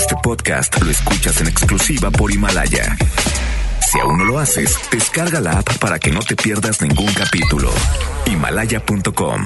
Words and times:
Este 0.00 0.16
podcast 0.22 0.80
lo 0.80 0.90
escuchas 0.90 1.42
en 1.42 1.48
exclusiva 1.48 2.10
por 2.10 2.32
Himalaya. 2.32 2.96
Si 3.86 4.00
aún 4.00 4.16
no 4.16 4.24
lo 4.24 4.38
haces, 4.38 4.74
descarga 4.90 5.42
la 5.42 5.58
app 5.58 5.76
para 5.76 5.98
que 5.98 6.10
no 6.10 6.20
te 6.20 6.36
pierdas 6.36 6.80
ningún 6.80 7.12
capítulo. 7.12 7.70
Himalaya.com. 8.24 9.44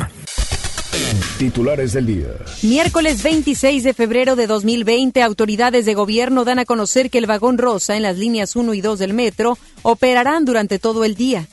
Titulares 1.38 1.92
del 1.94 2.06
día. 2.06 2.28
Miércoles 2.62 3.24
26 3.24 3.82
de 3.82 3.94
febrero 3.94 4.36
de 4.36 4.46
2020, 4.46 5.24
autoridades 5.24 5.86
de 5.86 5.94
gobierno 5.94 6.44
dan 6.44 6.60
a 6.60 6.64
conocer 6.64 7.10
que 7.10 7.18
el 7.18 7.26
vagón 7.26 7.58
rosa 7.58 7.96
en 7.96 8.04
las 8.04 8.16
líneas 8.16 8.54
1 8.54 8.74
y 8.74 8.80
2 8.80 9.00
del 9.00 9.12
metro 9.12 9.58
operarán 9.82 10.44
durante 10.44 10.78
todo 10.78 11.04
el 11.04 11.16
día. 11.16 11.48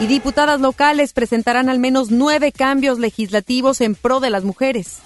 Y 0.00 0.06
diputadas 0.06 0.62
locales 0.62 1.12
presentarán 1.12 1.68
al 1.68 1.78
menos 1.78 2.10
nueve 2.10 2.52
cambios 2.52 2.98
legislativos 2.98 3.82
en 3.82 3.94
pro 3.94 4.20
de 4.20 4.30
las 4.30 4.44
mujeres. 4.44 5.00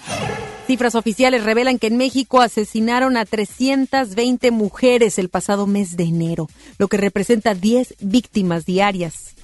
Cifras 0.69 0.97
oficiales 0.97 1.45
revelan 1.45 1.79
que 1.79 1.87
en 1.87 1.97
México 1.97 2.43
asesinaron 2.43 3.17
a 3.17 3.25
320 3.25 4.51
mujeres 4.51 5.19
el 5.19 5.31
pasado 5.31 5.67
mes 5.67 5.97
de 5.97 6.05
enero, 6.05 6.51
lo 6.77 6.89
que 6.89 6.99
representa 6.99 7.55
10 7.55 7.95
víctimas 8.01 8.67
diarias. 8.67 9.35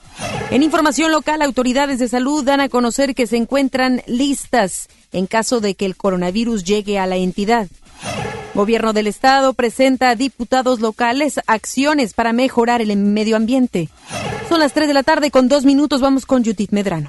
En 0.51 0.63
información 0.63 1.11
local, 1.13 1.41
autoridades 1.41 1.99
de 1.99 2.09
salud 2.09 2.45
dan 2.45 2.61
a 2.61 2.69
conocer 2.69 3.15
que 3.15 3.27
se 3.27 3.39
encuentran 3.39 4.03
listas 4.07 4.89
en 5.13 5.27
caso 5.27 5.61
de 5.61 5.77
que 5.77 5.87
el 5.87 5.97
coronavirus 5.97 6.63
llegue 6.63 6.99
a 6.99 7.07
la 7.07 7.17
entidad. 7.17 7.69
Gobierno 8.53 8.93
del 8.93 9.07
Estado 9.07 9.55
presenta 9.55 10.11
a 10.11 10.17
diputados 10.17 10.81
locales 10.81 11.41
acciones 11.47 12.13
para 12.13 12.35
mejorar 12.35 12.83
el 12.83 12.95
medio 12.99 13.37
ambiente. 13.37 13.89
Son 14.51 14.61
las 14.61 14.75
3 14.75 14.89
de 14.89 14.95
la 14.95 15.03
tarde 15.03 15.31
con 15.31 15.49
dos 15.49 15.65
minutos. 15.65 16.03
Vamos 16.03 16.27
con 16.27 16.45
Judith 16.45 16.71
Medrano. 16.73 17.09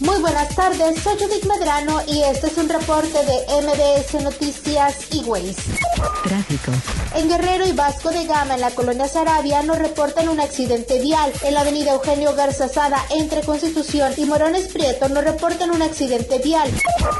Muy 0.00 0.20
buenas 0.20 0.54
tardes, 0.54 1.02
soy 1.02 1.14
Judith 1.18 1.44
Medrano 1.46 2.00
y 2.06 2.22
este 2.22 2.46
es 2.46 2.56
un 2.56 2.68
reporte 2.68 3.18
de 3.18 3.62
MBS 3.62 4.22
Noticias 4.22 4.96
y 5.10 5.24
Waze. 5.24 5.56
Tráfico. 6.22 6.70
En 7.16 7.28
Guerrero 7.28 7.66
y 7.66 7.72
Vasco 7.72 8.10
de 8.10 8.24
Gama, 8.24 8.54
en 8.54 8.60
la 8.60 8.70
colonia 8.70 9.08
Sarabia, 9.08 9.64
nos 9.64 9.76
reportan 9.78 10.28
un 10.28 10.38
accidente 10.38 11.00
vial. 11.00 11.32
En 11.42 11.54
la 11.54 11.62
avenida 11.62 11.94
Eugenio 11.94 12.32
Garza 12.36 12.68
Sada, 12.68 13.04
entre 13.10 13.40
Constitución 13.40 14.12
y 14.16 14.24
Morones 14.24 14.68
Prieto, 14.68 15.08
nos 15.08 15.24
reportan 15.24 15.72
un 15.72 15.82
accidente 15.82 16.38
vial. 16.38 16.70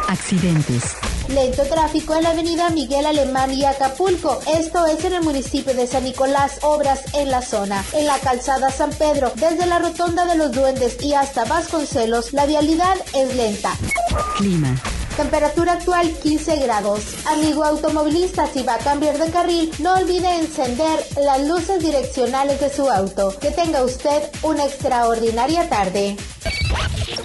Accidentes. 0.07 0.85
Lento 1.29 1.63
tráfico 1.65 2.15
en 2.15 2.23
la 2.23 2.31
avenida 2.31 2.70
Miguel 2.70 3.05
Alemán 3.05 3.53
y 3.53 3.65
Acapulco. 3.65 4.41
Esto 4.47 4.87
es 4.87 5.05
en 5.05 5.13
el 5.13 5.23
municipio 5.23 5.75
de 5.75 5.87
San 5.87 6.05
Nicolás, 6.05 6.59
obras 6.63 7.03
en 7.13 7.31
la 7.31 7.42
zona. 7.42 7.85
En 7.92 8.07
la 8.07 8.19
calzada 8.19 8.70
San 8.70 8.91
Pedro, 8.91 9.33
desde 9.35 9.67
la 9.67 9.79
rotonda 9.79 10.25
de 10.25 10.37
los 10.37 10.53
duendes 10.53 10.97
y 11.03 11.13
hasta 11.13 11.45
Vasconcelos, 11.45 12.33
la 12.33 12.47
vialidad 12.47 12.67
es 13.14 13.34
lenta. 13.34 13.72
Clima. 14.36 14.77
Temperatura 15.16 15.72
actual 15.72 16.12
15 16.22 16.56
grados. 16.56 17.16
Amigo 17.27 17.64
automovilista, 17.64 18.47
si 18.47 18.62
va 18.62 18.74
a 18.74 18.78
cambiar 18.78 19.19
de 19.19 19.30
carril, 19.30 19.70
no 19.78 19.94
olvide 19.94 20.38
encender 20.38 21.00
las 21.24 21.48
luces 21.48 21.83
direccionales 21.83 22.61
de 22.61 22.70
su 22.70 22.89
auto. 22.91 23.34
Que 23.41 23.50
tenga 23.50 23.83
usted 23.83 24.22
una 24.42 24.66
extraordinaria 24.66 25.69
tarde. 25.69 26.16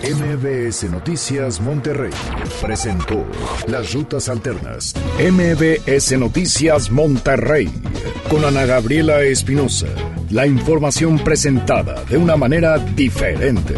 MBS 0.01 0.89
Noticias 0.89 1.59
Monterrey 1.59 2.13
presentó 2.61 3.25
Las 3.67 3.93
Rutas 3.93 4.29
Alternas. 4.29 4.93
MBS 5.19 6.17
Noticias 6.17 6.89
Monterrey 6.89 7.69
con 8.29 8.45
Ana 8.45 8.65
Gabriela 8.65 9.21
Espinosa. 9.23 9.87
La 10.29 10.47
información 10.47 11.19
presentada 11.19 12.03
de 12.05 12.17
una 12.17 12.37
manera 12.37 12.77
diferente. 12.77 13.75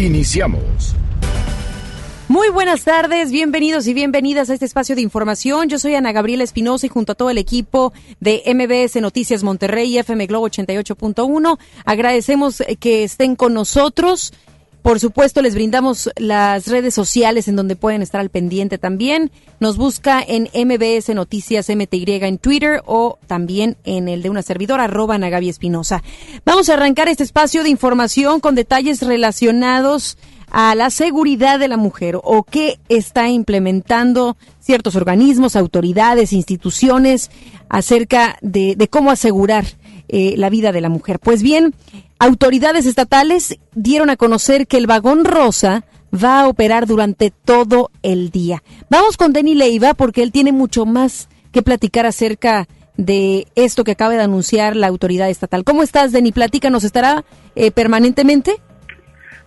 Iniciamos. 0.00 0.96
Muy 2.26 2.48
buenas 2.48 2.84
tardes, 2.84 3.30
bienvenidos 3.30 3.86
y 3.86 3.92
bienvenidas 3.92 4.48
a 4.48 4.54
este 4.54 4.64
espacio 4.64 4.96
de 4.96 5.02
información. 5.02 5.68
Yo 5.68 5.78
soy 5.78 5.94
Ana 5.94 6.12
Gabriela 6.12 6.42
Espinosa 6.42 6.86
y 6.86 6.88
junto 6.88 7.12
a 7.12 7.14
todo 7.14 7.28
el 7.28 7.36
equipo 7.36 7.92
de 8.18 8.42
MBS 8.46 8.98
Noticias 9.02 9.42
Monterrey 9.42 9.90
y 9.90 9.98
FM 9.98 10.26
Globo 10.26 10.48
88.1 10.48 11.58
agradecemos 11.84 12.62
que 12.78 13.04
estén 13.04 13.36
con 13.36 13.52
nosotros. 13.52 14.32
Por 14.82 14.98
supuesto, 14.98 15.42
les 15.42 15.54
brindamos 15.54 16.10
las 16.16 16.66
redes 16.66 16.94
sociales 16.94 17.48
en 17.48 17.56
donde 17.56 17.76
pueden 17.76 18.02
estar 18.02 18.20
al 18.20 18.30
pendiente 18.30 18.78
también. 18.78 19.30
Nos 19.58 19.76
busca 19.76 20.22
en 20.26 20.48
MBS 20.54 21.14
Noticias 21.14 21.68
MTY 21.68 22.04
en 22.22 22.38
Twitter 22.38 22.82
o 22.86 23.18
también 23.26 23.76
en 23.84 24.08
el 24.08 24.22
de 24.22 24.30
una 24.30 24.42
servidora, 24.42 24.84
arroba 24.84 25.16
Ana 25.16 25.28
Gaby 25.28 25.48
Espinosa. 25.48 26.02
Vamos 26.44 26.68
a 26.68 26.74
arrancar 26.74 27.08
este 27.08 27.24
espacio 27.24 27.62
de 27.62 27.68
información 27.68 28.40
con 28.40 28.54
detalles 28.54 29.02
relacionados 29.02 30.16
a 30.50 30.74
la 30.74 30.90
seguridad 30.90 31.58
de 31.58 31.68
la 31.68 31.76
mujer 31.76 32.18
o 32.22 32.42
qué 32.42 32.78
está 32.88 33.28
implementando 33.28 34.36
ciertos 34.58 34.96
organismos, 34.96 35.56
autoridades, 35.56 36.32
instituciones 36.32 37.30
acerca 37.68 38.36
de, 38.40 38.74
de 38.76 38.88
cómo 38.88 39.10
asegurar 39.10 39.64
eh, 40.08 40.34
la 40.36 40.50
vida 40.50 40.72
de 40.72 40.80
la 40.80 40.88
mujer. 40.88 41.20
Pues 41.20 41.40
bien, 41.40 41.72
autoridades 42.20 42.86
estatales 42.86 43.58
dieron 43.74 44.10
a 44.10 44.16
conocer 44.16 44.68
que 44.68 44.76
el 44.76 44.86
vagón 44.86 45.24
rosa 45.24 45.84
va 46.12 46.40
a 46.40 46.48
operar 46.48 46.86
durante 46.86 47.30
todo 47.30 47.90
el 48.02 48.30
día. 48.30 48.62
Vamos 48.90 49.16
con 49.16 49.32
Denny 49.32 49.54
Leiva 49.54 49.94
porque 49.94 50.22
él 50.22 50.30
tiene 50.30 50.52
mucho 50.52 50.86
más 50.86 51.28
que 51.50 51.62
platicar 51.62 52.06
acerca 52.06 52.68
de 52.96 53.46
esto 53.54 53.84
que 53.84 53.92
acaba 53.92 54.12
de 54.12 54.20
anunciar 54.20 54.76
la 54.76 54.88
autoridad 54.88 55.30
estatal. 55.30 55.64
¿Cómo 55.64 55.82
estás, 55.82 56.12
Denny? 56.12 56.30
Platícanos, 56.30 56.84
¿estará 56.84 57.24
eh, 57.56 57.70
permanentemente? 57.70 58.60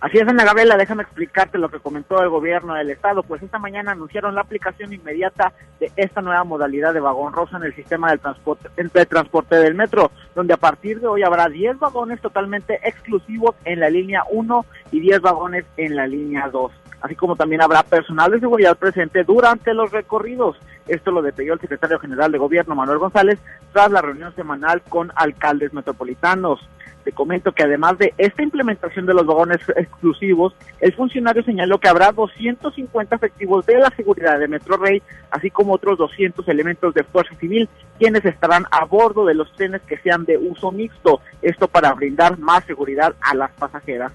Así 0.04 0.18
es, 0.18 0.28
Ana 0.28 0.44
Gabriela, 0.44 0.76
déjame 0.76 1.02
explicarte 1.02 1.56
lo 1.56 1.70
que 1.70 1.80
comentó 1.80 2.20
el 2.20 2.28
gobierno 2.28 2.74
del 2.74 2.90
estado. 2.90 3.22
Pues 3.22 3.42
esta 3.42 3.58
mañana 3.58 3.92
anunciaron 3.92 4.34
la 4.34 4.42
aplicación 4.42 4.92
inmediata 4.92 5.54
de 5.80 5.90
esta 5.96 6.20
nueva 6.20 6.44
modalidad 6.44 6.92
de 6.92 7.00
vagón 7.00 7.32
rosa 7.32 7.56
en 7.56 7.62
el 7.62 7.74
sistema 7.74 8.14
transporte, 8.18 8.68
de 8.76 9.06
transporte 9.06 9.56
del 9.56 9.74
metro, 9.74 10.10
donde 10.34 10.52
a 10.52 10.58
partir 10.58 11.00
de 11.00 11.06
hoy 11.06 11.22
habrá 11.22 11.48
10 11.48 11.78
vagones 11.78 12.20
totalmente 12.20 12.80
exclusivos 12.86 13.54
en 13.64 13.80
la 13.80 13.88
línea 13.88 14.24
1 14.30 14.66
y 14.92 15.00
10 15.00 15.22
vagones 15.22 15.64
en 15.78 15.96
la 15.96 16.06
línea 16.06 16.50
2 16.50 16.70
así 17.04 17.16
como 17.16 17.36
también 17.36 17.60
habrá 17.60 17.82
personal 17.82 18.30
de 18.30 18.40
seguridad 18.40 18.78
presente 18.78 19.24
durante 19.24 19.74
los 19.74 19.92
recorridos. 19.92 20.56
Esto 20.88 21.10
lo 21.10 21.20
detalló 21.20 21.52
el 21.52 21.60
secretario 21.60 21.98
general 21.98 22.32
de 22.32 22.38
Gobierno, 22.38 22.74
Manuel 22.74 22.98
González, 22.98 23.38
tras 23.74 23.90
la 23.90 24.00
reunión 24.00 24.34
semanal 24.34 24.80
con 24.88 25.12
alcaldes 25.14 25.74
metropolitanos. 25.74 26.66
Te 27.04 27.12
comento 27.12 27.52
que 27.52 27.62
además 27.62 27.98
de 27.98 28.14
esta 28.16 28.42
implementación 28.42 29.04
de 29.04 29.12
los 29.12 29.26
vagones 29.26 29.60
exclusivos, 29.76 30.54
el 30.80 30.94
funcionario 30.94 31.42
señaló 31.42 31.78
que 31.78 31.88
habrá 31.88 32.12
250 32.12 33.16
efectivos 33.16 33.66
de 33.66 33.78
la 33.78 33.90
seguridad 33.90 34.38
de 34.38 34.48
Metro 34.48 34.78
Rey, 34.78 35.02
así 35.30 35.50
como 35.50 35.74
otros 35.74 35.98
200 35.98 36.48
elementos 36.48 36.94
de 36.94 37.04
fuerza 37.04 37.34
civil, 37.36 37.68
quienes 37.98 38.24
estarán 38.24 38.64
a 38.70 38.86
bordo 38.86 39.26
de 39.26 39.34
los 39.34 39.52
trenes 39.52 39.82
que 39.82 39.98
sean 39.98 40.24
de 40.24 40.38
uso 40.38 40.72
mixto, 40.72 41.20
esto 41.42 41.68
para 41.68 41.92
brindar 41.92 42.38
más 42.38 42.64
seguridad 42.64 43.14
a 43.20 43.34
las 43.34 43.50
pasajeras. 43.52 44.12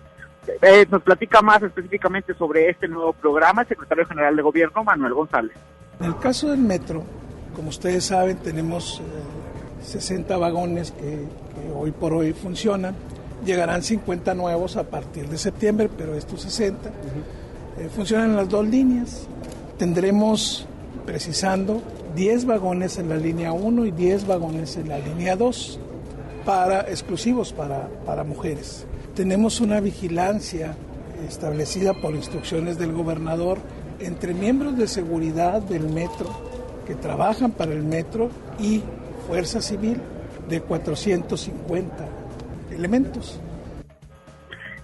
Eh, 0.62 0.88
nos 0.90 1.04
platica 1.04 1.42
más 1.42 1.62
específicamente 1.62 2.34
sobre 2.34 2.70
este 2.70 2.88
nuevo 2.88 3.14
programa 3.14 3.62
el 3.62 3.68
secretario 3.68 4.06
general 4.08 4.36
de 4.36 4.42
Gobierno, 4.42 4.84
Manuel 4.84 5.14
González. 5.14 5.56
En 6.00 6.08
el 6.08 6.18
caso 6.18 6.50
del 6.50 6.62
metro, 6.62 7.04
como 7.56 7.70
ustedes 7.70 8.06
saben, 8.06 8.38
tenemos 8.38 9.00
eh, 9.00 9.04
60 9.84 10.38
vagones 10.38 10.92
que, 10.92 11.02
que, 11.02 11.72
hoy 11.76 11.92
por 11.92 12.14
hoy 12.14 12.34
funcionan. 12.34 12.96
Llegarán 13.46 13.84
50 13.84 14.34
nuevos 14.34 14.76
a 14.76 14.84
partir 14.84 15.28
de 15.30 15.38
septiembre, 15.38 15.90
pero 15.96 16.16
estos 16.16 16.42
60 16.42 16.90
uh 16.90 16.92
-huh. 16.92 17.86
eh, 17.86 17.90
funcionan 17.90 18.32
en 18.32 18.36
las 18.36 18.50
dos 18.50 18.68
líneas. 18.68 19.28
Tendremos, 19.78 20.68
precisando, 21.06 21.82
10 22.16 22.46
vagones 22.46 22.98
en 22.98 23.10
la 23.10 23.18
línea 23.18 23.54
1 23.54 23.86
y 23.86 23.92
10 23.92 24.28
vagones 24.28 24.76
en 24.78 24.90
la 24.90 25.00
línea 25.00 25.36
2 25.36 25.80
para 26.46 26.82
exclusivos 26.82 27.54
para, 27.54 27.88
para 28.06 28.24
mujeres. 28.24 28.86
Tenemos 29.16 29.62
una 29.62 29.80
vigilancia 29.80 30.76
establecida 31.28 31.94
por 31.94 32.16
instrucciones 32.16 32.78
del 32.78 32.94
gobernador 32.94 33.60
entre 34.00 34.34
miembros 34.34 34.78
de 34.78 34.88
seguridad 34.88 35.62
del 35.62 35.90
metro 35.90 36.30
que 36.88 36.96
trabajan 36.96 37.52
para 37.52 37.74
el 37.74 37.84
metro 37.84 38.30
y 38.60 38.82
Fuerza 39.30 39.62
Civil 39.62 40.02
de 40.48 40.60
450 40.60 42.08
elementos. 42.72 43.40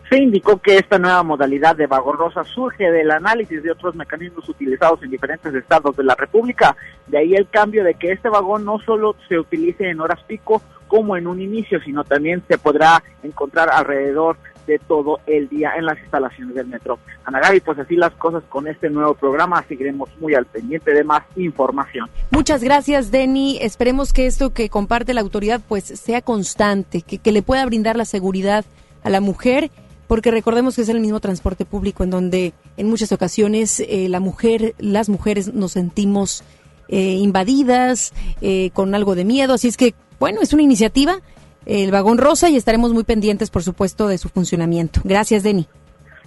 Se 0.08 0.20
indicó 0.20 0.62
que 0.62 0.78
esta 0.78 1.00
nueva 1.00 1.24
modalidad 1.24 1.76
de 1.76 1.88
vagón 1.88 2.16
rosa 2.20 2.44
surge 2.44 2.92
del 2.92 3.10
análisis 3.10 3.64
de 3.64 3.72
otros 3.72 3.96
mecanismos 3.96 4.48
utilizados 4.48 5.02
en 5.02 5.10
diferentes 5.10 5.52
estados 5.56 5.98
de 5.98 6.04
la 6.04 6.14
República. 6.14 6.78
De 7.08 7.18
ahí 7.18 7.34
el 7.34 7.50
cambio 7.50 7.84
de 7.84 7.96
que 7.96 8.12
este 8.12 8.30
vagón 8.30 8.66
no 8.66 8.78
solo 8.86 9.16
se 9.28 9.40
utilice 9.40 9.90
en 9.90 10.00
horas 10.00 10.22
pico 10.28 10.62
como 10.88 11.18
en 11.18 11.26
un 11.26 11.42
inicio, 11.42 11.82
sino 11.82 12.04
también 12.04 12.44
se 12.48 12.60
podrá 12.60 13.02
encontrar 13.24 13.72
alrededor 13.72 14.38
de 14.66 14.80
todo 14.80 15.20
el 15.28 15.50
día 15.50 15.74
en 15.78 15.86
las 15.86 16.00
instalaciones 16.00 16.56
del 16.56 16.68
metro. 16.68 17.00
Ana 17.24 17.40
Gaby, 17.40 17.60
pues 17.62 17.80
así 17.80 17.96
las 17.96 18.14
cosas 18.14 18.44
con 18.50 18.68
este 18.68 18.90
nuevo 18.90 19.14
programa, 19.14 19.64
seguiremos 19.68 20.10
muy 20.20 20.36
al 20.36 20.46
pendiente 20.46 20.94
de 20.94 21.04
más 21.04 21.24
información. 21.36 22.10
Muchas 22.32 22.64
gracias, 22.64 23.12
Denny. 23.12 23.58
Esperemos 23.62 24.14
que 24.14 24.26
esto 24.26 24.54
que 24.54 24.70
comparte 24.70 25.14
la 25.14 25.22
autoridad 25.22 25.62
pues 25.68 25.84
sea 25.86 26.22
constante, 26.22 27.02
que, 27.02 27.18
que 27.18 27.32
le 27.32 27.42
pueda 27.42 27.66
brindar 27.66 27.96
la 27.96 28.06
seguridad 28.06 28.66
a 29.04 29.10
la 29.10 29.22
mujer 29.22 29.72
porque 30.08 30.32
recordemos 30.32 30.76
que 30.76 30.84
es 30.84 30.90
el 30.90 31.00
mismo 31.00 31.20
transporte 31.20 31.66
público 31.66 32.04
en 32.04 32.10
donde 32.10 32.54
en 32.78 32.88
muchas 32.88 33.12
ocasiones 33.12 33.80
eh, 33.80 34.08
la 34.10 34.20
mujer, 34.20 34.76
las 34.78 35.10
mujeres 35.10 35.54
nos 35.54 35.74
sentimos 35.74 36.44
eh, 36.88 37.18
invadidas, 37.20 38.14
eh, 38.42 38.70
con 38.74 38.94
algo 38.94 39.16
de 39.16 39.26
miedo, 39.26 39.56
así 39.56 39.68
es 39.68 39.78
que, 39.78 39.96
bueno, 40.20 40.42
es 40.42 40.54
una 40.54 40.62
iniciativa, 40.62 41.22
el 41.66 41.92
vagón 41.92 42.18
rosa, 42.18 42.50
y 42.50 42.56
estaremos 42.56 42.94
muy 42.94 43.04
pendientes, 43.04 43.50
por 43.50 43.64
supuesto, 43.64 44.08
de 44.08 44.18
su 44.18 44.30
funcionamiento. 44.30 45.02
Gracias, 45.04 45.44
Deni. 45.44 45.68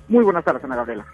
Muy 0.09 0.25
buenas 0.25 0.45
tardes, 0.45 0.65
Ana 0.65 0.77
Gabriela. 0.77 1.07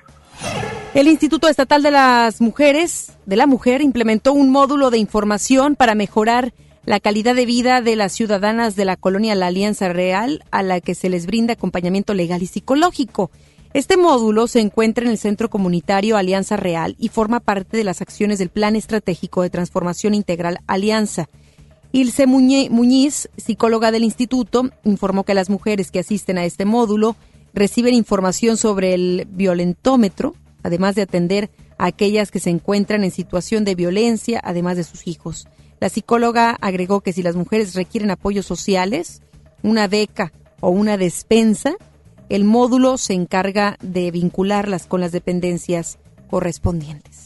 El 0.94 1.08
Instituto 1.08 1.48
Estatal 1.48 1.82
de 1.82 1.90
las 1.90 2.40
Mujeres, 2.40 3.12
de 3.26 3.36
la 3.36 3.46
Mujer, 3.46 3.82
implementó 3.82 4.32
un 4.32 4.50
módulo 4.50 4.90
de 4.90 4.98
información 4.98 5.74
para 5.74 5.94
mejorar 5.94 6.52
la 6.84 7.00
calidad 7.00 7.34
de 7.34 7.46
vida 7.46 7.80
de 7.80 7.96
las 7.96 8.12
ciudadanas 8.12 8.76
de 8.76 8.84
la 8.84 8.96
colonia 8.96 9.34
La 9.34 9.46
Alianza 9.46 9.88
Real, 9.88 10.44
a 10.50 10.62
la 10.62 10.80
que 10.80 10.94
se 10.94 11.08
les 11.08 11.26
brinda 11.26 11.54
acompañamiento 11.54 12.14
legal 12.14 12.42
y 12.42 12.46
psicológico. 12.46 13.30
Este 13.72 13.96
módulo 13.96 14.46
se 14.46 14.60
encuentra 14.60 15.04
en 15.04 15.10
el 15.10 15.18
Centro 15.18 15.50
Comunitario 15.50 16.16
Alianza 16.16 16.56
Real 16.56 16.94
y 16.98 17.08
forma 17.08 17.40
parte 17.40 17.76
de 17.76 17.84
las 17.84 18.00
acciones 18.02 18.38
del 18.38 18.50
Plan 18.50 18.76
Estratégico 18.76 19.42
de 19.42 19.50
Transformación 19.50 20.14
Integral 20.14 20.60
Alianza. 20.68 21.28
Ilse 21.94 22.26
Muñiz, 22.26 23.28
psicóloga 23.36 23.92
del 23.92 24.02
instituto, 24.02 24.68
informó 24.82 25.22
que 25.22 25.32
las 25.32 25.48
mujeres 25.48 25.92
que 25.92 26.00
asisten 26.00 26.38
a 26.38 26.44
este 26.44 26.64
módulo 26.64 27.14
reciben 27.52 27.94
información 27.94 28.56
sobre 28.56 28.94
el 28.94 29.28
violentómetro, 29.30 30.34
además 30.64 30.96
de 30.96 31.02
atender 31.02 31.50
a 31.78 31.86
aquellas 31.86 32.32
que 32.32 32.40
se 32.40 32.50
encuentran 32.50 33.04
en 33.04 33.12
situación 33.12 33.64
de 33.64 33.76
violencia, 33.76 34.40
además 34.42 34.76
de 34.76 34.82
sus 34.82 35.06
hijos. 35.06 35.46
La 35.78 35.88
psicóloga 35.88 36.58
agregó 36.60 37.00
que 37.00 37.12
si 37.12 37.22
las 37.22 37.36
mujeres 37.36 37.76
requieren 37.76 38.10
apoyos 38.10 38.44
sociales, 38.44 39.22
una 39.62 39.86
beca 39.86 40.32
o 40.58 40.70
una 40.70 40.96
despensa, 40.96 41.76
el 42.28 42.42
módulo 42.42 42.98
se 42.98 43.14
encarga 43.14 43.76
de 43.80 44.10
vincularlas 44.10 44.88
con 44.88 45.00
las 45.00 45.12
dependencias 45.12 45.98
correspondientes. 46.28 47.23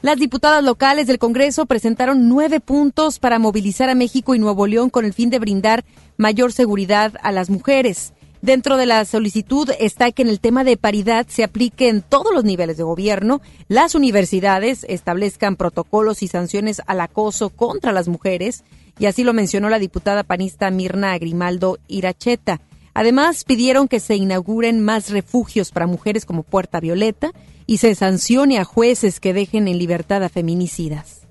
Las 0.00 0.18
diputadas 0.18 0.62
locales 0.62 1.08
del 1.08 1.18
Congreso 1.18 1.66
presentaron 1.66 2.28
nueve 2.28 2.60
puntos 2.60 3.18
para 3.18 3.40
movilizar 3.40 3.90
a 3.90 3.96
México 3.96 4.36
y 4.36 4.38
Nuevo 4.38 4.68
León 4.68 4.90
con 4.90 5.04
el 5.04 5.12
fin 5.12 5.28
de 5.28 5.40
brindar 5.40 5.84
mayor 6.16 6.52
seguridad 6.52 7.14
a 7.20 7.32
las 7.32 7.50
mujeres. 7.50 8.12
Dentro 8.40 8.76
de 8.76 8.86
la 8.86 9.04
solicitud 9.04 9.68
está 9.80 10.12
que 10.12 10.22
en 10.22 10.28
el 10.28 10.38
tema 10.38 10.62
de 10.62 10.76
paridad 10.76 11.26
se 11.28 11.42
aplique 11.42 11.88
en 11.88 12.02
todos 12.02 12.32
los 12.32 12.44
niveles 12.44 12.76
de 12.76 12.84
gobierno, 12.84 13.40
las 13.66 13.96
universidades 13.96 14.86
establezcan 14.88 15.56
protocolos 15.56 16.22
y 16.22 16.28
sanciones 16.28 16.80
al 16.86 17.00
acoso 17.00 17.50
contra 17.50 17.90
las 17.90 18.06
mujeres, 18.06 18.62
y 19.00 19.06
así 19.06 19.24
lo 19.24 19.32
mencionó 19.32 19.68
la 19.68 19.80
diputada 19.80 20.22
panista 20.22 20.70
Mirna 20.70 21.18
Grimaldo 21.18 21.78
Iracheta. 21.88 22.60
Además, 22.94 23.42
pidieron 23.42 23.88
que 23.88 23.98
se 23.98 24.14
inauguren 24.14 24.80
más 24.80 25.10
refugios 25.10 25.72
para 25.72 25.88
mujeres 25.88 26.24
como 26.24 26.44
Puerta 26.44 26.78
Violeta 26.78 27.32
y 27.68 27.76
se 27.76 27.94
sancione 27.94 28.58
a 28.58 28.64
jueces 28.64 29.20
que 29.20 29.34
dejen 29.34 29.68
en 29.68 29.78
libertad 29.78 30.24
a 30.24 30.30
feminicidas. 30.30 31.26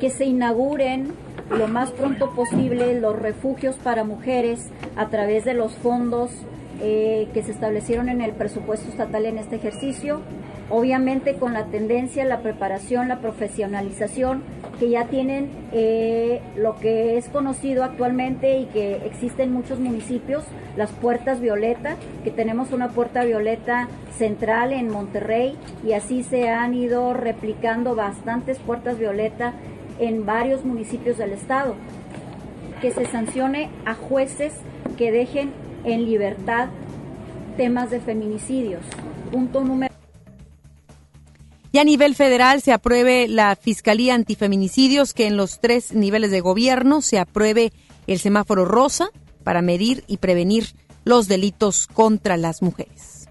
Que 0.00 0.08
se 0.08 0.24
inauguren 0.24 1.12
lo 1.50 1.68
más 1.68 1.90
pronto 1.90 2.34
posible 2.34 2.98
los 2.98 3.16
refugios 3.16 3.76
para 3.76 4.02
mujeres 4.02 4.70
a 4.96 5.10
través 5.10 5.44
de 5.44 5.52
los 5.52 5.74
fondos 5.74 6.30
eh, 6.80 7.28
que 7.34 7.42
se 7.42 7.52
establecieron 7.52 8.08
en 8.08 8.22
el 8.22 8.32
presupuesto 8.32 8.88
estatal 8.88 9.26
en 9.26 9.36
este 9.36 9.56
ejercicio, 9.56 10.22
obviamente 10.70 11.34
con 11.34 11.52
la 11.52 11.66
tendencia, 11.66 12.24
la 12.24 12.40
preparación, 12.40 13.08
la 13.08 13.20
profesionalización 13.20 14.42
que 14.78 14.90
ya 14.90 15.06
tienen 15.06 15.48
eh, 15.72 16.40
lo 16.56 16.76
que 16.76 17.16
es 17.16 17.28
conocido 17.28 17.84
actualmente 17.84 18.58
y 18.58 18.66
que 18.66 18.96
existe 19.06 19.42
en 19.42 19.52
muchos 19.52 19.78
municipios, 19.78 20.44
las 20.76 20.90
puertas 20.90 21.40
violeta, 21.40 21.96
que 22.24 22.30
tenemos 22.30 22.72
una 22.72 22.88
puerta 22.88 23.24
violeta 23.24 23.88
central 24.16 24.72
en 24.72 24.90
Monterrey 24.90 25.56
y 25.86 25.92
así 25.92 26.22
se 26.22 26.48
han 26.48 26.74
ido 26.74 27.14
replicando 27.14 27.94
bastantes 27.94 28.58
puertas 28.58 28.98
violeta 28.98 29.54
en 29.98 30.26
varios 30.26 30.64
municipios 30.64 31.16
del 31.16 31.32
estado. 31.32 31.74
Que 32.82 32.90
se 32.90 33.06
sancione 33.06 33.70
a 33.86 33.94
jueces 33.94 34.52
que 34.98 35.10
dejen 35.10 35.52
en 35.84 36.04
libertad 36.04 36.68
temas 37.56 37.90
de 37.90 38.00
feminicidios. 38.00 38.82
Punto 39.32 39.64
número. 39.64 39.95
Y 41.72 41.78
a 41.78 41.84
nivel 41.84 42.14
federal 42.14 42.62
se 42.62 42.72
apruebe 42.72 43.28
la 43.28 43.56
Fiscalía 43.56 44.14
Antifeminicidios, 44.14 45.14
que 45.14 45.26
en 45.26 45.36
los 45.36 45.60
tres 45.60 45.92
niveles 45.92 46.30
de 46.30 46.40
gobierno 46.40 47.02
se 47.02 47.18
apruebe 47.18 47.72
el 48.06 48.18
semáforo 48.18 48.64
rosa 48.64 49.10
para 49.44 49.62
medir 49.62 50.04
y 50.06 50.16
prevenir 50.16 50.74
los 51.04 51.28
delitos 51.28 51.86
contra 51.86 52.36
las 52.36 52.62
mujeres. 52.62 53.28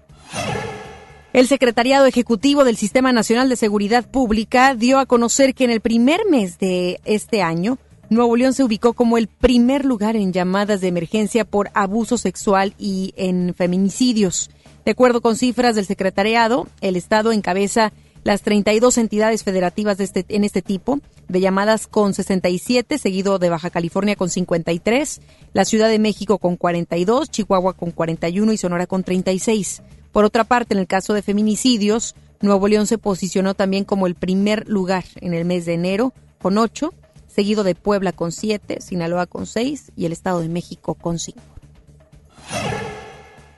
El 1.32 1.48
Secretariado 1.48 2.06
Ejecutivo 2.06 2.64
del 2.64 2.78
Sistema 2.78 3.12
Nacional 3.12 3.50
de 3.50 3.56
Seguridad 3.56 4.10
Pública 4.10 4.74
dio 4.74 4.98
a 4.98 5.04
conocer 5.04 5.54
que 5.54 5.64
en 5.64 5.70
el 5.70 5.82
primer 5.82 6.20
mes 6.30 6.58
de 6.58 6.98
este 7.04 7.42
año, 7.42 7.78
Nuevo 8.08 8.36
León 8.36 8.54
se 8.54 8.64
ubicó 8.64 8.94
como 8.94 9.18
el 9.18 9.26
primer 9.26 9.84
lugar 9.84 10.16
en 10.16 10.32
llamadas 10.32 10.80
de 10.80 10.88
emergencia 10.88 11.44
por 11.44 11.70
abuso 11.74 12.16
sexual 12.16 12.74
y 12.78 13.12
en 13.16 13.52
feminicidios. 13.54 14.48
De 14.86 14.92
acuerdo 14.92 15.20
con 15.20 15.36
cifras 15.36 15.74
del 15.74 15.84
secretariado, 15.84 16.68
el 16.80 16.96
Estado 16.96 17.32
encabeza 17.32 17.92
las 18.26 18.42
32 18.42 18.98
entidades 18.98 19.44
federativas 19.44 19.98
de 19.98 20.04
este, 20.04 20.24
en 20.30 20.42
este 20.42 20.60
tipo 20.60 20.98
de 21.28 21.40
llamadas 21.40 21.86
con 21.86 22.12
67, 22.12 22.98
seguido 22.98 23.38
de 23.38 23.50
Baja 23.50 23.70
California 23.70 24.16
con 24.16 24.30
53, 24.30 25.20
la 25.52 25.64
Ciudad 25.64 25.88
de 25.88 26.00
México 26.00 26.38
con 26.38 26.56
42, 26.56 27.30
Chihuahua 27.30 27.74
con 27.74 27.92
41 27.92 28.52
y 28.52 28.56
Sonora 28.56 28.88
con 28.88 29.04
36. 29.04 29.80
Por 30.10 30.24
otra 30.24 30.42
parte, 30.42 30.74
en 30.74 30.80
el 30.80 30.88
caso 30.88 31.14
de 31.14 31.22
feminicidios, 31.22 32.16
Nuevo 32.40 32.66
León 32.66 32.88
se 32.88 32.98
posicionó 32.98 33.54
también 33.54 33.84
como 33.84 34.08
el 34.08 34.16
primer 34.16 34.68
lugar 34.68 35.04
en 35.20 35.32
el 35.32 35.44
mes 35.44 35.64
de 35.64 35.74
enero, 35.74 36.12
con 36.42 36.58
ocho, 36.58 36.92
seguido 37.28 37.62
de 37.62 37.76
Puebla 37.76 38.10
con 38.10 38.32
siete, 38.32 38.80
Sinaloa 38.80 39.26
con 39.26 39.46
seis 39.46 39.92
y 39.94 40.04
el 40.04 40.10
Estado 40.10 40.40
de 40.40 40.48
México 40.48 40.94
con 40.94 41.20
cinco. 41.20 41.42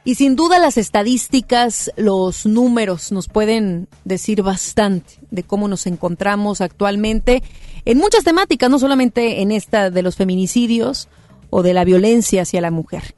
Y 0.08 0.14
sin 0.14 0.36
duda 0.36 0.58
las 0.58 0.78
estadísticas, 0.78 1.92
los 1.96 2.46
números 2.46 3.12
nos 3.12 3.28
pueden 3.28 3.88
decir 4.06 4.40
bastante 4.40 5.18
de 5.30 5.42
cómo 5.42 5.68
nos 5.68 5.86
encontramos 5.86 6.62
actualmente 6.62 7.42
en 7.84 7.98
muchas 7.98 8.24
temáticas, 8.24 8.70
no 8.70 8.78
solamente 8.78 9.42
en 9.42 9.52
esta 9.52 9.90
de 9.90 10.00
los 10.00 10.16
feminicidios 10.16 11.08
o 11.50 11.62
de 11.62 11.74
la 11.74 11.84
violencia 11.84 12.40
hacia 12.40 12.62
la 12.62 12.70
mujer. 12.70 13.14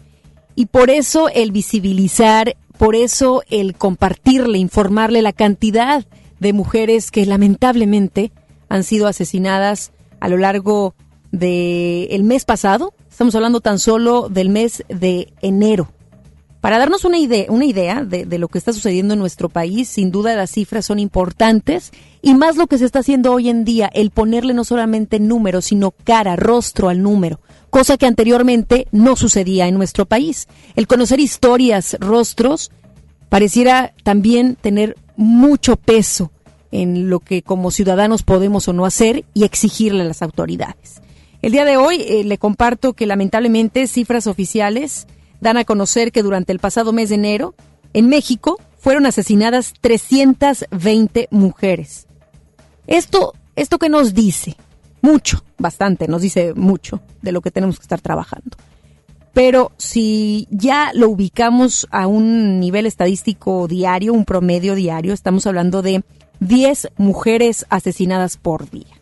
Y 0.57 0.67
por 0.67 0.91
eso 0.91 1.29
el 1.29 1.53
visibilizar 1.53 2.57
por 2.77 2.97
eso 2.97 3.45
el 3.49 3.77
compartirle, 3.77 4.59
informarle 4.59 5.23
la 5.23 5.33
cantidad 5.33 6.05
de 6.41 6.53
mujeres 6.53 7.13
que 7.13 7.25
lamentablemente 7.25 8.33
han 8.69 8.83
sido 8.83 9.07
asesinadas 9.07 9.93
a 10.19 10.29
lo 10.29 10.39
largo 10.39 10.97
del 11.31 12.25
mes 12.25 12.45
pasado. 12.45 12.95
Estamos 13.09 13.37
hablando 13.37 13.61
tan 13.61 13.79
solo 13.79 14.29
del 14.29 14.49
mes 14.49 14.83
de 14.89 15.33
enero. 15.41 15.89
Para 16.61 16.79
darnos 16.79 17.05
una 17.05 17.19
idea, 17.19 17.47
una 17.49 17.65
idea 17.65 18.05
de, 18.05 18.27
lo 18.39 18.49
que 18.49 18.59
está 18.59 18.73
sucediendo 18.73 19.15
en 19.15 19.21
nuestro 19.21 19.49
país, 19.49 19.89
sin 19.89 20.11
duda 20.11 20.37
las 20.37 20.51
cifras 20.51 20.85
son 20.85 20.99
importantes 20.99 21.91
y 22.21 22.35
más 22.35 22.57
lo 22.57 22.67
que 22.67 22.77
se 22.77 22.85
está 22.85 22.99
haciendo 22.99 23.33
hoy 23.33 23.49
en 23.49 23.65
día, 23.65 23.91
el 23.95 24.11
ponerle 24.11 24.53
no 24.53 24.65
solamente 24.65 25.21
número, 25.21 25.63
sino 25.63 25.91
cara, 25.91 26.37
rostro 26.37 26.89
al 26.89 27.03
número 27.03 27.41
cosa 27.71 27.97
que 27.97 28.07
anteriormente 28.07 28.87
no 28.91 29.17
sucedía 29.17 29.69
en 29.69 29.77
nuestro 29.77 30.05
país. 30.05 30.49
El 30.77 30.87
conocer 30.87 31.21
historias, 31.21 31.97
rostros, 32.01 32.71
pareciera 33.29 33.95
también 34.03 34.57
tener 34.57 34.97
mucho 35.17 35.77
peso 35.77 36.31
en 36.73 37.09
lo 37.09 37.21
que 37.21 37.43
como 37.43 37.71
ciudadanos 37.71 38.23
podemos 38.23 38.69
o 38.69 38.73
no 38.73 38.85
hacer 38.85 39.25
y 39.35 39.45
exigirle 39.45 40.03
a 40.03 40.07
las 40.07 40.23
autoridades. 40.23 41.01
El 41.43 41.53
día 41.53 41.65
de 41.65 41.77
hoy 41.77 42.03
eh, 42.03 42.25
le 42.25 42.39
comparto 42.39 42.93
que 42.93 43.07
lamentablemente 43.07 43.87
cifras 43.87 44.27
oficiales 44.27 45.07
dan 45.41 45.57
a 45.57 45.65
conocer 45.65 46.13
que 46.13 46.23
durante 46.23 46.53
el 46.53 46.59
pasado 46.59 46.93
mes 46.93 47.09
de 47.09 47.17
enero 47.17 47.55
en 47.93 48.09
México 48.09 48.59
fueron 48.79 49.07
asesinadas 49.07 49.75
320 49.81 51.29
mujeres. 51.31 52.07
Esto, 52.87 53.35
esto 53.57 53.79
que 53.79 53.89
nos 53.89 54.15
dice, 54.15 54.57
mucho, 55.03 55.45
bastante, 55.59 56.09
nos 56.09 56.23
dice 56.23 56.55
mucho 56.55 57.01
de 57.23 57.33
lo 57.33 57.41
que 57.41 57.51
tenemos 57.51 57.79
que 57.79 57.85
estar 57.85 58.01
trabajando. 58.01 58.57
Pero 59.33 59.73
si 59.77 60.49
ya 60.51 60.91
lo 60.95 61.09
ubicamos 61.09 61.87
a 61.91 62.07
un 62.07 62.59
nivel 62.59 62.87
estadístico 62.87 63.69
diario, 63.69 64.13
un 64.13 64.25
promedio 64.25 64.75
diario, 64.75 65.13
estamos 65.13 65.47
hablando 65.47 65.83
de 65.83 66.03
10 66.41 66.89
mujeres 66.97 67.67
asesinadas 67.69 68.37
por 68.37 68.69
día. 68.71 69.01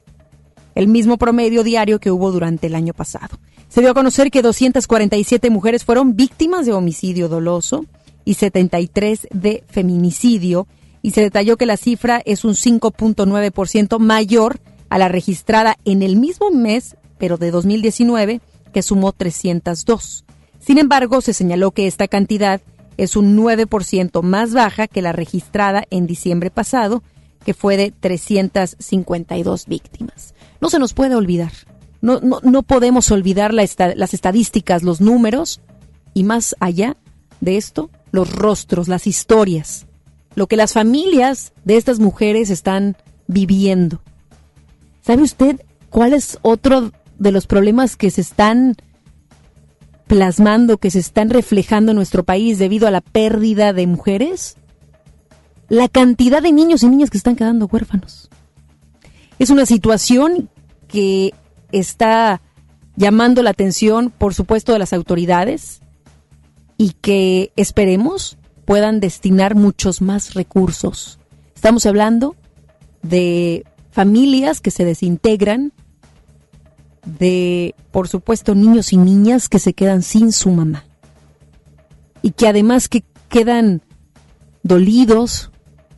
El 0.74 0.88
mismo 0.88 1.16
promedio 1.16 1.64
diario 1.64 1.98
que 1.98 2.10
hubo 2.10 2.30
durante 2.30 2.66
el 2.66 2.74
año 2.74 2.92
pasado. 2.92 3.38
Se 3.68 3.82
dio 3.82 3.90
a 3.90 3.94
conocer 3.94 4.30
que 4.30 4.40
247 4.40 5.50
mujeres 5.50 5.84
fueron 5.84 6.16
víctimas 6.16 6.64
de 6.64 6.72
homicidio 6.72 7.28
doloso 7.28 7.84
y 8.24 8.34
73 8.34 9.28
de 9.30 9.62
feminicidio 9.68 10.66
y 11.02 11.10
se 11.10 11.20
detalló 11.20 11.56
que 11.56 11.66
la 11.66 11.76
cifra 11.76 12.22
es 12.24 12.44
un 12.44 12.54
5.9% 12.54 13.98
mayor 13.98 14.58
a 14.88 14.98
la 14.98 15.08
registrada 15.08 15.76
en 15.84 16.02
el 16.02 16.16
mismo 16.16 16.50
mes, 16.50 16.96
pero 17.18 17.36
de 17.36 17.50
2019, 17.50 18.40
que 18.72 18.82
sumó 18.82 19.12
302. 19.12 20.24
Sin 20.58 20.78
embargo, 20.78 21.20
se 21.20 21.34
señaló 21.34 21.70
que 21.70 21.86
esta 21.86 22.08
cantidad 22.08 22.62
es 22.96 23.16
un 23.16 23.36
9% 23.36 24.22
más 24.22 24.54
baja 24.54 24.88
que 24.88 25.02
la 25.02 25.12
registrada 25.12 25.84
en 25.90 26.06
diciembre 26.06 26.50
pasado, 26.50 27.02
que 27.44 27.54
fue 27.54 27.76
de 27.76 27.92
352 27.92 29.66
víctimas. 29.66 30.34
No 30.60 30.68
se 30.68 30.78
nos 30.78 30.94
puede 30.94 31.14
olvidar, 31.14 31.52
no, 32.00 32.20
no, 32.20 32.62
podemos 32.62 33.10
olvidar 33.10 33.52
las 33.52 34.14
estadísticas, 34.14 34.82
los 34.82 35.00
números 35.00 35.60
y 36.14 36.24
más 36.24 36.54
allá 36.60 36.96
de 37.40 37.56
esto, 37.56 37.90
los 38.12 38.32
rostros, 38.32 38.88
las 38.88 39.06
historias, 39.06 39.86
lo 40.34 40.46
que 40.46 40.56
las 40.56 40.72
familias 40.72 41.52
de 41.64 41.76
estas 41.76 41.98
mujeres 41.98 42.50
están 42.50 42.96
viviendo. 43.26 44.00
¿Sabe 45.02 45.22
usted 45.22 45.60
cuál 45.90 46.12
es 46.12 46.38
otro 46.42 46.92
de 47.18 47.32
los 47.32 47.46
problemas 47.46 47.96
que 47.96 48.10
se 48.10 48.20
están 48.20 48.76
plasmando, 50.06 50.78
que 50.78 50.90
se 50.90 51.00
están 51.00 51.30
reflejando 51.30 51.92
en 51.92 51.96
nuestro 51.96 52.24
país 52.24 52.58
debido 52.58 52.86
a 52.86 52.90
la 52.90 53.00
pérdida 53.00 53.72
de 53.72 53.86
mujeres? 53.86 54.56
La 55.68 55.88
cantidad 55.88 56.42
de 56.42 56.52
niños 56.52 56.82
y 56.82 56.88
niñas 56.88 57.10
que 57.10 57.18
están 57.18 57.36
quedando 57.36 57.66
huérfanos. 57.66 58.30
Es 59.38 59.50
una 59.50 59.66
situación 59.66 60.48
que 60.88 61.34
está 61.72 62.40
llamando 62.96 63.42
la 63.42 63.50
atención, 63.50 64.10
por 64.10 64.34
supuesto, 64.34 64.72
de 64.72 64.78
las 64.78 64.92
autoridades 64.92 65.80
y 66.76 66.92
que 67.00 67.52
esperemos 67.56 68.38
puedan 68.64 69.00
destinar 69.00 69.54
muchos 69.54 70.02
más 70.02 70.34
recursos. 70.34 71.18
Estamos 71.54 71.86
hablando 71.86 72.36
de 73.02 73.64
familias 73.90 74.60
que 74.60 74.70
se 74.70 74.84
desintegran, 74.84 75.72
de, 77.04 77.74
por 77.90 78.08
supuesto, 78.08 78.54
niños 78.54 78.92
y 78.92 78.96
niñas 78.96 79.48
que 79.48 79.58
se 79.58 79.72
quedan 79.72 80.02
sin 80.02 80.32
su 80.32 80.50
mamá 80.50 80.84
y 82.22 82.32
que 82.32 82.46
además 82.46 82.88
que 82.88 83.04
quedan 83.28 83.82
dolidos 84.62 85.50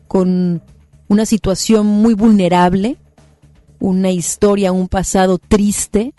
con 0.06 0.62
una 1.08 1.26
situación 1.26 1.86
muy 1.86 2.14
vulnerable 2.14 2.98
una 3.80 4.10
historia, 4.10 4.72
un 4.72 4.88
pasado 4.88 5.38
triste, 5.38 6.14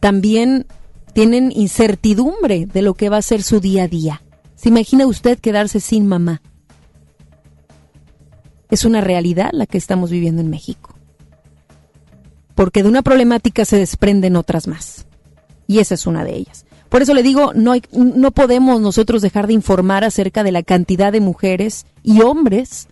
también 0.00 0.66
tienen 1.12 1.52
incertidumbre 1.54 2.66
de 2.66 2.82
lo 2.82 2.94
que 2.94 3.08
va 3.08 3.18
a 3.18 3.22
ser 3.22 3.42
su 3.42 3.60
día 3.60 3.84
a 3.84 3.88
día. 3.88 4.22
¿Se 4.56 4.68
imagina 4.68 5.06
usted 5.06 5.38
quedarse 5.38 5.78
sin 5.78 6.06
mamá? 6.06 6.42
Es 8.70 8.84
una 8.84 9.00
realidad 9.00 9.50
la 9.52 9.66
que 9.66 9.78
estamos 9.78 10.10
viviendo 10.10 10.40
en 10.40 10.50
México. 10.50 10.94
Porque 12.54 12.82
de 12.82 12.88
una 12.88 13.02
problemática 13.02 13.64
se 13.64 13.76
desprenden 13.76 14.36
otras 14.36 14.66
más. 14.66 15.06
Y 15.66 15.78
esa 15.78 15.94
es 15.94 16.06
una 16.06 16.24
de 16.24 16.34
ellas. 16.34 16.64
Por 16.88 17.02
eso 17.02 17.14
le 17.14 17.22
digo, 17.22 17.52
no, 17.54 17.74
no 17.92 18.30
podemos 18.32 18.80
nosotros 18.80 19.22
dejar 19.22 19.46
de 19.46 19.54
informar 19.54 20.04
acerca 20.04 20.42
de 20.42 20.52
la 20.52 20.62
cantidad 20.62 21.12
de 21.12 21.20
mujeres 21.20 21.86
y 22.02 22.20
hombres 22.22 22.88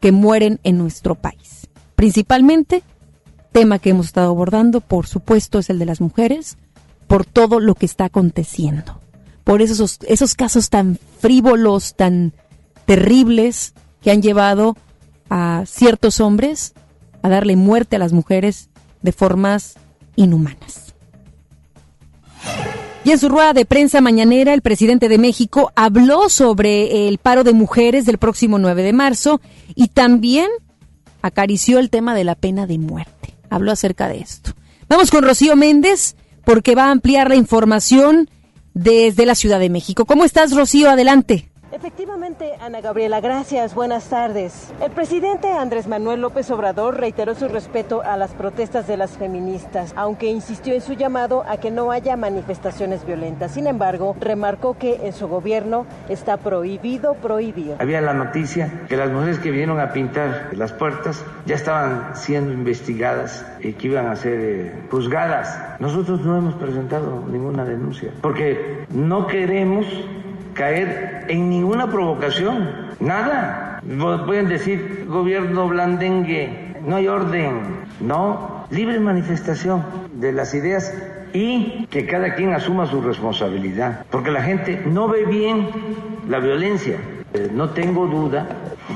que 0.00 0.12
mueren 0.12 0.60
en 0.64 0.78
nuestro 0.78 1.14
país. 1.14 1.63
Principalmente, 1.94 2.82
tema 3.52 3.78
que 3.78 3.90
hemos 3.90 4.06
estado 4.06 4.30
abordando, 4.30 4.80
por 4.80 5.06
supuesto, 5.06 5.58
es 5.58 5.70
el 5.70 5.78
de 5.78 5.86
las 5.86 6.00
mujeres, 6.00 6.56
por 7.06 7.24
todo 7.24 7.60
lo 7.60 7.74
que 7.74 7.86
está 7.86 8.06
aconteciendo. 8.06 9.00
Por 9.44 9.62
esos, 9.62 9.98
esos 10.06 10.34
casos 10.34 10.70
tan 10.70 10.98
frívolos, 11.20 11.94
tan 11.94 12.32
terribles, 12.86 13.74
que 14.02 14.10
han 14.10 14.22
llevado 14.22 14.76
a 15.30 15.64
ciertos 15.66 16.20
hombres 16.20 16.74
a 17.22 17.28
darle 17.28 17.56
muerte 17.56 17.96
a 17.96 17.98
las 17.98 18.12
mujeres 18.12 18.68
de 19.02 19.12
formas 19.12 19.76
inhumanas. 20.14 20.94
Y 23.02 23.10
en 23.10 23.18
su 23.18 23.28
rueda 23.28 23.52
de 23.52 23.66
prensa 23.66 24.00
mañanera, 24.00 24.54
el 24.54 24.62
presidente 24.62 25.08
de 25.08 25.18
México 25.18 25.72
habló 25.74 26.28
sobre 26.28 27.08
el 27.08 27.18
paro 27.18 27.44
de 27.44 27.52
mujeres 27.52 28.06
del 28.06 28.18
próximo 28.18 28.58
9 28.58 28.82
de 28.82 28.92
marzo 28.92 29.40
y 29.74 29.88
también 29.88 30.48
acarició 31.24 31.78
el 31.78 31.88
tema 31.88 32.14
de 32.14 32.22
la 32.22 32.34
pena 32.34 32.66
de 32.66 32.78
muerte. 32.78 33.34
Habló 33.48 33.72
acerca 33.72 34.08
de 34.08 34.18
esto. 34.18 34.52
Vamos 34.88 35.10
con 35.10 35.24
Rocío 35.24 35.56
Méndez 35.56 36.16
porque 36.44 36.74
va 36.74 36.84
a 36.84 36.90
ampliar 36.90 37.30
la 37.30 37.36
información 37.36 38.28
desde 38.74 39.24
la 39.24 39.34
Ciudad 39.34 39.58
de 39.58 39.70
México. 39.70 40.04
¿Cómo 40.04 40.26
estás, 40.26 40.54
Rocío? 40.54 40.90
Adelante. 40.90 41.50
Efectivamente, 41.74 42.52
Ana 42.60 42.80
Gabriela, 42.80 43.20
gracias. 43.20 43.74
Buenas 43.74 44.08
tardes. 44.08 44.72
El 44.80 44.92
presidente 44.92 45.50
Andrés 45.50 45.88
Manuel 45.88 46.20
López 46.20 46.48
Obrador 46.52 47.00
reiteró 47.00 47.34
su 47.34 47.48
respeto 47.48 48.00
a 48.02 48.16
las 48.16 48.30
protestas 48.30 48.86
de 48.86 48.96
las 48.96 49.18
feministas, 49.18 49.92
aunque 49.96 50.28
insistió 50.28 50.72
en 50.72 50.80
su 50.80 50.92
llamado 50.92 51.42
a 51.48 51.56
que 51.56 51.72
no 51.72 51.90
haya 51.90 52.16
manifestaciones 52.16 53.04
violentas. 53.04 53.50
Sin 53.50 53.66
embargo, 53.66 54.14
remarcó 54.20 54.78
que 54.78 55.00
en 55.02 55.12
su 55.12 55.26
gobierno 55.26 55.84
está 56.08 56.36
prohibido 56.36 57.14
prohibir. 57.14 57.74
Había 57.80 58.00
la 58.00 58.14
noticia 58.14 58.84
que 58.88 58.96
las 58.96 59.10
mujeres 59.10 59.40
que 59.40 59.50
vinieron 59.50 59.80
a 59.80 59.92
pintar 59.92 60.50
las 60.52 60.72
puertas 60.72 61.24
ya 61.44 61.56
estaban 61.56 62.14
siendo 62.14 62.52
investigadas 62.52 63.44
y 63.58 63.72
que 63.72 63.88
iban 63.88 64.06
a 64.06 64.14
ser 64.14 64.38
eh, 64.40 64.86
juzgadas. 64.92 65.58
Nosotros 65.80 66.20
no 66.20 66.38
hemos 66.38 66.54
presentado 66.54 67.24
ninguna 67.28 67.64
denuncia 67.64 68.12
porque 68.20 68.86
no 68.90 69.26
queremos 69.26 69.86
caer 70.54 71.26
en 71.28 71.50
ninguna 71.50 71.90
provocación, 71.90 72.70
nada. 73.00 73.82
Pueden 74.26 74.48
decir 74.48 75.04
gobierno 75.06 75.68
blandengue, 75.68 76.74
no 76.86 76.96
hay 76.96 77.08
orden, 77.08 77.60
no, 78.00 78.64
libre 78.70 78.98
manifestación 78.98 79.84
de 80.14 80.32
las 80.32 80.54
ideas 80.54 80.94
y 81.34 81.86
que 81.90 82.06
cada 82.06 82.34
quien 82.34 82.54
asuma 82.54 82.86
su 82.86 83.02
responsabilidad, 83.02 84.06
porque 84.10 84.30
la 84.30 84.42
gente 84.42 84.82
no 84.86 85.08
ve 85.08 85.24
bien 85.26 85.68
la 86.28 86.38
violencia. 86.38 86.96
Eh, 87.34 87.50
no 87.52 87.70
tengo 87.70 88.06
duda 88.06 88.46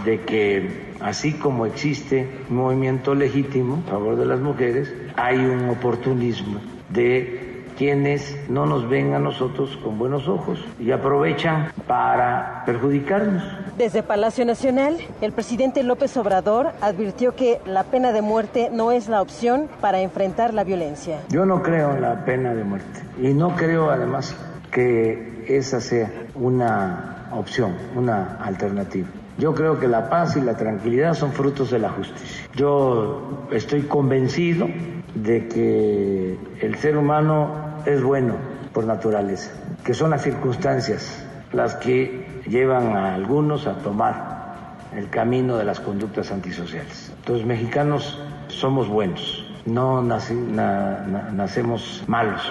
de 0.04 0.20
que 0.20 0.94
así 1.00 1.32
como 1.32 1.66
existe 1.66 2.28
un 2.48 2.56
movimiento 2.56 3.14
legítimo 3.14 3.82
a 3.88 3.90
favor 3.90 4.16
de 4.16 4.26
las 4.26 4.40
mujeres, 4.40 4.94
hay 5.16 5.38
un 5.38 5.68
oportunismo 5.68 6.60
de 6.88 7.47
quienes 7.78 8.36
no 8.48 8.66
nos 8.66 8.88
ven 8.88 9.14
a 9.14 9.20
nosotros 9.20 9.78
con 9.84 10.00
buenos 10.00 10.26
ojos 10.26 10.58
y 10.80 10.90
aprovechan 10.90 11.72
para 11.86 12.64
perjudicarnos. 12.66 13.44
Desde 13.78 14.02
Palacio 14.02 14.44
Nacional, 14.44 14.98
el 15.20 15.30
presidente 15.30 15.84
López 15.84 16.16
Obrador 16.16 16.72
advirtió 16.80 17.36
que 17.36 17.60
la 17.66 17.84
pena 17.84 18.10
de 18.10 18.20
muerte 18.20 18.68
no 18.72 18.90
es 18.90 19.08
la 19.08 19.22
opción 19.22 19.68
para 19.80 20.00
enfrentar 20.00 20.54
la 20.54 20.64
violencia. 20.64 21.20
Yo 21.28 21.46
no 21.46 21.62
creo 21.62 21.94
en 21.94 22.02
la 22.02 22.24
pena 22.24 22.52
de 22.52 22.64
muerte 22.64 23.00
y 23.22 23.32
no 23.32 23.54
creo 23.54 23.90
además 23.90 24.34
que 24.72 25.44
esa 25.46 25.80
sea 25.80 26.10
una 26.34 27.28
opción, 27.30 27.76
una 27.94 28.38
alternativa. 28.42 29.06
Yo 29.38 29.54
creo 29.54 29.78
que 29.78 29.86
la 29.86 30.10
paz 30.10 30.36
y 30.36 30.40
la 30.40 30.56
tranquilidad 30.56 31.14
son 31.14 31.30
frutos 31.30 31.70
de 31.70 31.78
la 31.78 31.90
justicia. 31.90 32.48
Yo 32.56 33.46
estoy 33.52 33.82
convencido 33.82 34.66
de 35.14 35.46
que 35.46 36.36
el 36.60 36.74
ser 36.74 36.96
humano 36.96 37.67
es 37.86 38.02
bueno 38.02 38.34
por 38.72 38.84
naturaleza, 38.84 39.50
que 39.84 39.94
son 39.94 40.10
las 40.10 40.22
circunstancias 40.22 41.24
las 41.52 41.76
que 41.76 42.42
llevan 42.46 42.96
a 42.96 43.14
algunos 43.14 43.66
a 43.66 43.78
tomar 43.78 44.76
el 44.94 45.08
camino 45.10 45.56
de 45.56 45.64
las 45.64 45.80
conductas 45.80 46.30
antisociales. 46.30 47.12
Los 47.26 47.44
mexicanos 47.44 48.18
somos 48.48 48.88
buenos, 48.88 49.44
no 49.66 50.02
nacemos 50.02 52.04
malos. 52.06 52.42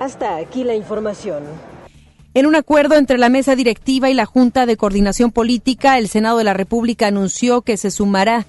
Hasta 0.00 0.36
aquí 0.36 0.64
la 0.64 0.74
información. 0.74 1.42
En 2.34 2.46
un 2.46 2.54
acuerdo 2.54 2.94
entre 2.94 3.18
la 3.18 3.30
mesa 3.30 3.56
directiva 3.56 4.10
y 4.10 4.14
la 4.14 4.26
Junta 4.26 4.66
de 4.66 4.76
Coordinación 4.76 5.32
Política, 5.32 5.98
el 5.98 6.08
Senado 6.08 6.38
de 6.38 6.44
la 6.44 6.54
República 6.54 7.08
anunció 7.08 7.62
que 7.62 7.76
se 7.76 7.90
sumará 7.90 8.46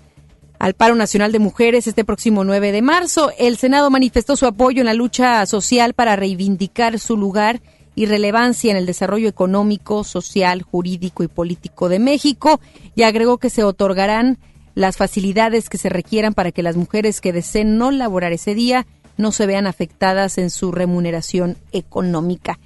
al 0.59 0.73
paro 0.73 0.95
nacional 0.95 1.31
de 1.31 1.39
mujeres 1.39 1.87
este 1.87 2.03
próximo 2.03 2.43
9 2.43 2.73
de 2.73 2.81
marzo. 2.81 3.31
El 3.39 3.57
Senado 3.57 3.89
manifestó 3.89 4.35
su 4.35 4.45
apoyo 4.45 4.81
en 4.81 4.87
la 4.87 4.93
lucha 4.93 5.45
social 5.45 5.93
para 5.93 6.17
reivindicar 6.17 6.99
su 6.99 7.17
lugar 7.17 7.61
y 7.95 8.05
relevancia 8.05 8.71
en 8.71 8.77
el 8.77 8.85
desarrollo 8.85 9.29
económico, 9.29 10.03
social, 10.03 10.61
jurídico 10.61 11.23
y 11.23 11.27
político 11.27 11.89
de 11.89 11.99
México 11.99 12.59
y 12.93 13.03
agregó 13.03 13.37
que 13.37 13.49
se 13.49 13.63
otorgarán 13.63 14.37
las 14.75 14.97
facilidades 14.97 15.69
que 15.69 15.77
se 15.77 15.89
requieran 15.89 16.33
para 16.33 16.51
que 16.51 16.63
las 16.63 16.75
mujeres 16.75 17.21
que 17.21 17.33
deseen 17.33 17.77
no 17.77 17.91
laborar 17.91 18.31
ese 18.33 18.53
día 18.53 18.85
no 19.17 19.31
se 19.31 19.45
vean 19.45 19.67
afectadas 19.67 20.37
en 20.37 20.49
su 20.49 20.71
remuneración 20.71 21.57
económica. 21.71 22.59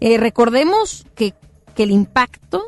Eh, 0.00 0.18
recordemos 0.18 1.06
que, 1.14 1.34
que 1.74 1.84
el 1.84 1.90
impacto 1.90 2.64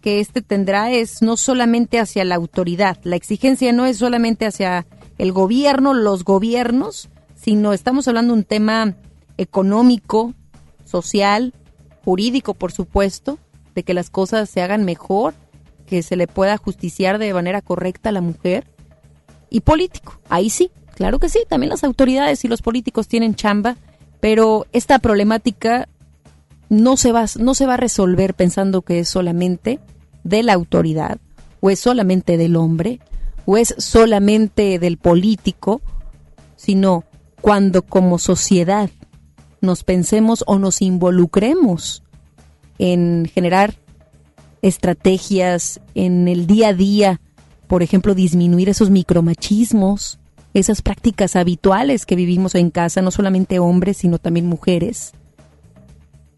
que 0.00 0.20
este 0.20 0.42
tendrá 0.42 0.90
es 0.90 1.22
no 1.22 1.36
solamente 1.36 1.98
hacia 1.98 2.24
la 2.24 2.36
autoridad, 2.36 2.98
la 3.02 3.16
exigencia 3.16 3.72
no 3.72 3.86
es 3.86 3.98
solamente 3.98 4.46
hacia 4.46 4.86
el 5.18 5.32
gobierno, 5.32 5.94
los 5.94 6.24
gobiernos, 6.24 7.08
sino 7.34 7.72
estamos 7.72 8.08
hablando 8.08 8.34
de 8.34 8.40
un 8.40 8.44
tema 8.44 8.94
económico, 9.36 10.34
social, 10.84 11.54
jurídico, 12.04 12.54
por 12.54 12.72
supuesto, 12.72 13.38
de 13.74 13.82
que 13.82 13.94
las 13.94 14.10
cosas 14.10 14.48
se 14.48 14.62
hagan 14.62 14.84
mejor, 14.84 15.34
que 15.86 16.02
se 16.02 16.16
le 16.16 16.26
pueda 16.26 16.56
justiciar 16.56 17.18
de 17.18 17.32
manera 17.34 17.62
correcta 17.62 18.08
a 18.08 18.12
la 18.12 18.20
mujer, 18.20 18.66
y 19.50 19.60
político, 19.60 20.20
ahí 20.28 20.50
sí, 20.50 20.70
claro 20.94 21.18
que 21.18 21.28
sí, 21.28 21.40
también 21.48 21.70
las 21.70 21.84
autoridades 21.84 22.44
y 22.44 22.48
los 22.48 22.62
políticos 22.62 23.08
tienen 23.08 23.34
chamba 23.34 23.76
Pero 24.20 24.66
esta 24.72 24.98
problemática 24.98 25.88
no 26.68 26.96
se 26.96 27.12
va, 27.12 27.26
no 27.38 27.54
se 27.54 27.66
va 27.66 27.74
a 27.74 27.78
resolver 27.78 28.34
pensando 28.34 28.82
que 28.82 29.00
es 29.00 29.08
solamente 29.08 29.80
de 30.24 30.42
la 30.42 30.54
autoridad, 30.54 31.18
o 31.60 31.70
es 31.70 31.80
solamente 31.80 32.36
del 32.36 32.56
hombre, 32.56 33.00
o 33.46 33.56
es 33.56 33.74
solamente 33.78 34.78
del 34.78 34.98
político, 34.98 35.80
sino 36.56 37.04
cuando 37.40 37.82
como 37.82 38.18
sociedad 38.18 38.90
nos 39.60 39.84
pensemos 39.84 40.44
o 40.46 40.58
nos 40.58 40.82
involucremos 40.82 42.02
en 42.78 43.30
generar 43.32 43.74
estrategias 44.62 45.80
en 45.94 46.28
el 46.28 46.46
día 46.46 46.68
a 46.68 46.74
día, 46.74 47.20
por 47.66 47.82
ejemplo, 47.82 48.14
disminuir 48.14 48.68
esos 48.68 48.90
micromachismos, 48.90 50.18
esas 50.54 50.82
prácticas 50.82 51.36
habituales 51.36 52.06
que 52.06 52.16
vivimos 52.16 52.54
en 52.54 52.70
casa, 52.70 53.02
no 53.02 53.10
solamente 53.10 53.58
hombres, 53.58 53.98
sino 53.98 54.18
también 54.18 54.46
mujeres. 54.46 55.12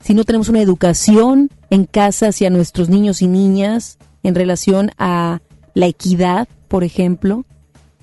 Si 0.00 0.14
no 0.14 0.24
tenemos 0.24 0.48
una 0.48 0.62
educación 0.62 1.50
en 1.68 1.84
casa 1.84 2.28
hacia 2.28 2.50
nuestros 2.50 2.88
niños 2.88 3.22
y 3.22 3.28
niñas 3.28 3.98
en 4.22 4.34
relación 4.34 4.90
a 4.98 5.40
la 5.74 5.86
equidad, 5.86 6.48
por 6.68 6.84
ejemplo, 6.84 7.44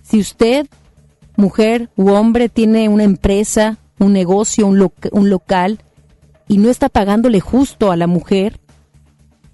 si 0.04 0.20
usted, 0.20 0.68
mujer 1.36 1.89
u 1.96 2.10
hombre, 2.10 2.50
tiene 2.50 2.88
una 2.88 3.04
empresa, 3.04 3.77
un 4.00 4.13
negocio, 4.13 4.68
un, 4.68 4.92
un 5.12 5.30
local, 5.30 5.80
y 6.48 6.60
no 6.60 6.70
está 6.70 6.88
pagándole 6.88 7.39
justo 7.39 7.92
a 7.92 7.98
la 7.98 8.08
mujer, 8.08 8.60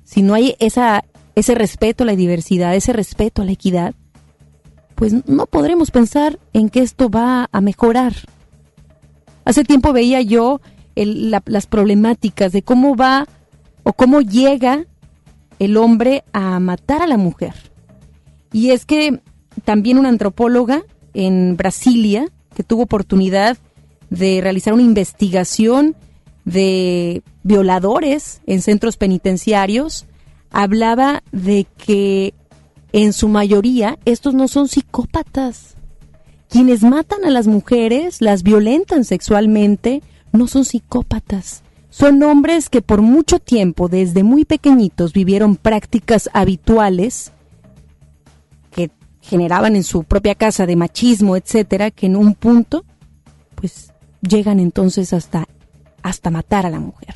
si 0.04 0.22
no 0.22 0.34
hay 0.34 0.56
esa, 0.60 1.06
ese 1.36 1.56
respeto 1.56 2.04
a 2.04 2.08
la 2.08 2.16
diversidad, 2.16 2.76
ese 2.76 2.94
respeto 2.94 3.42
a 3.42 3.46
la 3.46 3.54
equidad, 3.54 3.96
pues 4.96 5.28
no 5.28 5.48
podremos 5.48 5.92
pensar 5.92 6.40
en 6.54 6.70
que 6.70 6.82
esto 6.82 7.10
va 7.10 7.50
a 7.52 7.62
mejorar. 7.62 8.14
Hace 9.46 9.64
tiempo 9.64 9.92
veía 9.92 10.22
yo 10.22 10.62
las 10.96 11.68
problemáticas 11.68 12.52
de 12.52 12.62
cómo 12.62 12.96
va 12.96 13.28
o 13.84 13.94
cómo 13.94 14.22
llega 14.22 14.86
el 15.60 15.78
hombre 15.78 16.24
a 16.34 16.60
matar 16.60 17.02
a 17.02 17.08
la 17.08 17.18
mujer. 17.18 17.54
Y 18.52 18.72
es 18.72 18.86
que 18.86 19.20
también 19.66 19.98
una 19.98 20.10
antropóloga 20.10 20.84
en 21.14 21.58
Brasilia, 21.58 22.28
que 22.56 22.64
tuvo 22.64 22.84
oportunidad 22.84 23.58
de 24.10 24.42
realizar 24.42 24.74
una 24.74 24.84
investigación 24.84 25.96
de 26.46 27.24
violadores 27.44 28.42
en 28.46 28.62
centros 28.62 28.98
penitenciarios, 28.98 30.06
hablaba 30.52 31.24
de 31.32 31.66
que 31.78 32.34
en 32.92 33.14
su 33.14 33.28
mayoría 33.28 33.98
estos 34.06 34.34
no 34.34 34.48
son 34.48 34.68
psicópatas. 34.68 35.76
Quienes 36.50 36.84
matan 36.84 37.26
a 37.26 37.32
las 37.32 37.48
mujeres, 37.48 38.22
las 38.22 38.44
violentan 38.44 39.04
sexualmente, 39.06 40.04
no 40.34 40.48
son 40.48 40.66
psicópatas. 40.66 41.64
Son 41.90 42.22
hombres 42.24 42.70
que 42.70 42.82
por 42.82 43.02
mucho 43.02 43.40
tiempo, 43.40 43.88
desde 43.88 44.24
muy 44.24 44.46
pequeñitos, 44.46 45.14
vivieron 45.14 45.56
prácticas 45.56 46.30
habituales 46.34 47.32
que 48.72 48.92
generaban 49.22 49.76
en 49.76 49.84
su 49.84 50.04
propia 50.04 50.36
casa 50.36 50.66
de 50.66 50.76
machismo, 50.76 51.38
etcétera, 51.38 51.92
que 51.92 52.08
en 52.08 52.16
un 52.16 52.34
punto, 52.34 52.84
pues 53.56 53.94
llegan 54.22 54.60
entonces 54.60 55.14
hasta 55.14 55.48
hasta 56.04 56.30
matar 56.30 56.66
a 56.66 56.70
la 56.70 56.80
mujer. 56.80 57.16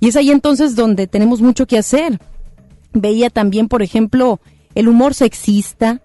Y 0.00 0.08
es 0.08 0.16
ahí 0.16 0.30
entonces 0.30 0.74
donde 0.74 1.06
tenemos 1.06 1.42
mucho 1.42 1.66
que 1.66 1.78
hacer. 1.78 2.18
Veía 2.92 3.30
también, 3.30 3.68
por 3.68 3.82
ejemplo, 3.82 4.40
el 4.74 4.88
humor 4.88 5.14
sexista, 5.14 6.00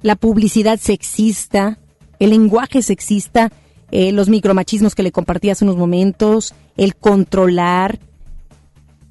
la 0.00 0.14
publicidad 0.14 0.78
sexista, 0.78 1.78
el 2.20 2.30
lenguaje 2.30 2.80
sexista, 2.80 3.50
eh, 3.90 4.12
los 4.12 4.28
micromachismos 4.28 4.94
que 4.94 5.02
le 5.02 5.12
compartí 5.12 5.50
hace 5.50 5.64
unos 5.64 5.76
momentos, 5.76 6.54
el 6.76 6.96
controlar, 6.96 7.98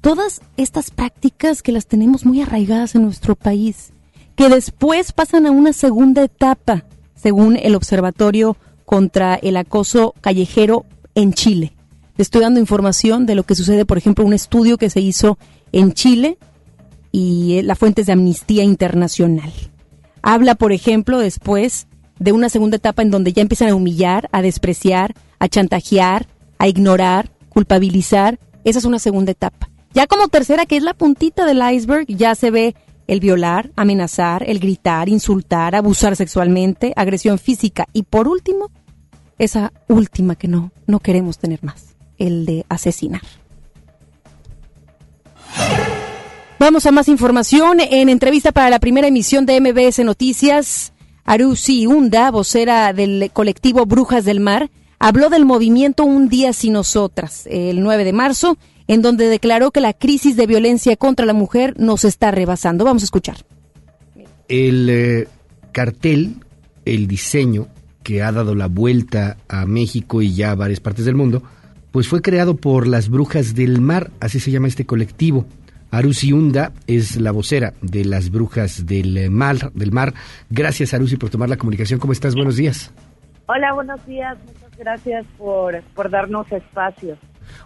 todas 0.00 0.40
estas 0.56 0.90
prácticas 0.90 1.62
que 1.62 1.72
las 1.72 1.86
tenemos 1.86 2.24
muy 2.24 2.40
arraigadas 2.40 2.94
en 2.94 3.02
nuestro 3.02 3.36
país, 3.36 3.92
que 4.36 4.48
después 4.48 5.12
pasan 5.12 5.46
a 5.46 5.50
una 5.50 5.72
segunda 5.72 6.22
etapa, 6.22 6.84
según 7.14 7.56
el 7.56 7.74
Observatorio 7.74 8.56
contra 8.84 9.34
el 9.34 9.56
Acoso 9.56 10.14
Callejero 10.20 10.86
en 11.14 11.32
Chile 11.32 11.72
estoy 12.18 12.42
dando 12.42 12.60
información 12.60 13.24
de 13.24 13.34
lo 13.34 13.44
que 13.44 13.54
sucede, 13.54 13.86
por 13.86 13.96
ejemplo, 13.96 14.24
un 14.24 14.32
estudio 14.32 14.76
que 14.76 14.90
se 14.90 15.00
hizo 15.00 15.38
en 15.72 15.92
Chile 15.92 16.36
y 17.10 17.58
eh, 17.58 17.62
la 17.62 17.76
fuente 17.76 18.02
es 18.02 18.08
de 18.08 18.12
Amnistía 18.12 18.64
Internacional. 18.64 19.52
Habla, 20.20 20.56
por 20.56 20.72
ejemplo, 20.72 21.18
después 21.18 21.86
de 22.18 22.32
una 22.32 22.48
segunda 22.48 22.76
etapa 22.76 23.02
en 23.02 23.10
donde 23.10 23.32
ya 23.32 23.42
empiezan 23.42 23.68
a 23.68 23.74
humillar, 23.74 24.28
a 24.32 24.42
despreciar, 24.42 25.14
a 25.38 25.48
chantajear, 25.48 26.26
a 26.58 26.68
ignorar, 26.68 27.30
culpabilizar. 27.48 28.38
Esa 28.64 28.78
es 28.78 28.84
una 28.84 28.98
segunda 28.98 29.32
etapa. 29.32 29.70
Ya 29.94 30.06
como 30.06 30.28
tercera, 30.28 30.66
que 30.66 30.76
es 30.76 30.82
la 30.82 30.94
puntita 30.94 31.46
del 31.46 31.62
iceberg, 31.72 32.06
ya 32.08 32.34
se 32.34 32.50
ve 32.50 32.74
el 33.06 33.20
violar, 33.20 33.70
amenazar, 33.74 34.44
el 34.48 34.58
gritar, 34.58 35.08
insultar, 35.08 35.74
abusar 35.74 36.14
sexualmente, 36.14 36.92
agresión 36.94 37.38
física 37.38 37.86
y 37.92 38.02
por 38.02 38.28
último, 38.28 38.70
esa 39.38 39.72
última 39.88 40.34
que 40.34 40.48
no, 40.48 40.72
no 40.86 41.00
queremos 41.00 41.38
tener 41.38 41.62
más 41.62 41.96
el 42.18 42.44
de 42.44 42.66
asesinar. 42.68 43.22
Vamos 46.58 46.86
a 46.86 46.92
más 46.92 47.08
información. 47.08 47.78
En 47.80 48.08
entrevista 48.08 48.52
para 48.52 48.68
la 48.68 48.80
primera 48.80 49.06
emisión 49.06 49.46
de 49.46 49.60
MBS 49.60 50.00
Noticias, 50.00 50.92
Arusi 51.28 51.86
Hunda, 51.86 52.30
vocera 52.30 52.90
del 52.94 53.30
colectivo 53.34 53.84
Brujas 53.84 54.24
del 54.24 54.40
Mar, 54.40 54.70
habló 54.98 55.28
del 55.28 55.44
movimiento 55.44 56.04
Un 56.04 56.30
Día 56.30 56.54
Sin 56.54 56.72
Nosotras, 56.72 57.46
el 57.50 57.82
9 57.82 58.04
de 58.04 58.14
marzo, 58.14 58.56
en 58.86 59.02
donde 59.02 59.28
declaró 59.28 59.70
que 59.70 59.82
la 59.82 59.92
crisis 59.92 60.36
de 60.36 60.46
violencia 60.46 60.96
contra 60.96 61.26
la 61.26 61.34
mujer 61.34 61.78
nos 61.78 62.06
está 62.06 62.30
rebasando. 62.30 62.86
Vamos 62.86 63.02
a 63.02 63.04
escuchar. 63.04 63.44
El 64.48 64.88
eh, 64.88 65.28
cartel, 65.70 66.36
el 66.86 67.06
diseño 67.06 67.68
que 68.02 68.22
ha 68.22 68.32
dado 68.32 68.54
la 68.54 68.66
vuelta 68.66 69.36
a 69.48 69.66
México 69.66 70.22
y 70.22 70.34
ya 70.34 70.52
a 70.52 70.54
varias 70.54 70.80
partes 70.80 71.04
del 71.04 71.14
mundo, 71.14 71.42
pues 71.92 72.08
fue 72.08 72.22
creado 72.22 72.56
por 72.56 72.86
las 72.86 73.10
Brujas 73.10 73.54
del 73.54 73.82
Mar, 73.82 74.10
así 74.20 74.40
se 74.40 74.50
llama 74.50 74.68
este 74.68 74.86
colectivo. 74.86 75.44
Arusi 75.90 76.32
Hunda 76.32 76.72
es 76.86 77.16
la 77.16 77.30
vocera 77.30 77.72
de 77.80 78.04
las 78.04 78.30
Brujas 78.30 78.86
del 78.86 79.30
Mar, 79.30 79.72
del 79.72 79.92
Mar. 79.92 80.14
Gracias, 80.50 80.94
Arusi, 80.94 81.16
por 81.16 81.30
tomar 81.30 81.48
la 81.48 81.56
comunicación. 81.56 81.98
¿Cómo 81.98 82.12
estás? 82.12 82.34
Buenos 82.34 82.56
días. 82.56 82.92
Hola, 83.46 83.72
buenos 83.72 84.04
días. 84.06 84.36
Muchas 84.46 84.78
gracias 84.78 85.26
por, 85.38 85.82
por 85.94 86.10
darnos 86.10 86.50
espacio. 86.52 87.16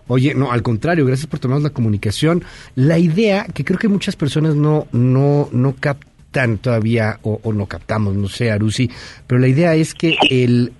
Oye, 0.06 0.34
no, 0.34 0.52
al 0.52 0.62
contrario, 0.62 1.04
gracias 1.04 1.26
por 1.26 1.40
tomarnos 1.40 1.64
la 1.64 1.70
comunicación. 1.70 2.44
La 2.76 2.98
idea, 2.98 3.46
que 3.52 3.64
creo 3.64 3.78
que 3.78 3.88
muchas 3.88 4.14
personas 4.14 4.54
no, 4.54 4.86
no, 4.92 5.48
no 5.50 5.74
captan 5.80 6.58
todavía, 6.58 7.18
o, 7.22 7.40
o 7.42 7.52
no 7.52 7.66
captamos, 7.66 8.14
no 8.14 8.28
sé, 8.28 8.52
Arusi, 8.52 8.90
pero 9.26 9.40
la 9.40 9.48
idea 9.48 9.74
es 9.74 9.94
que 9.94 10.16
el 10.30 10.72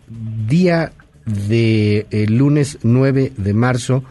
día 0.47 0.93
de 1.27 2.07
el 2.11 2.37
lunes 2.37 2.79
9 2.83 3.33
de 3.37 3.55
marzo 3.55 4.05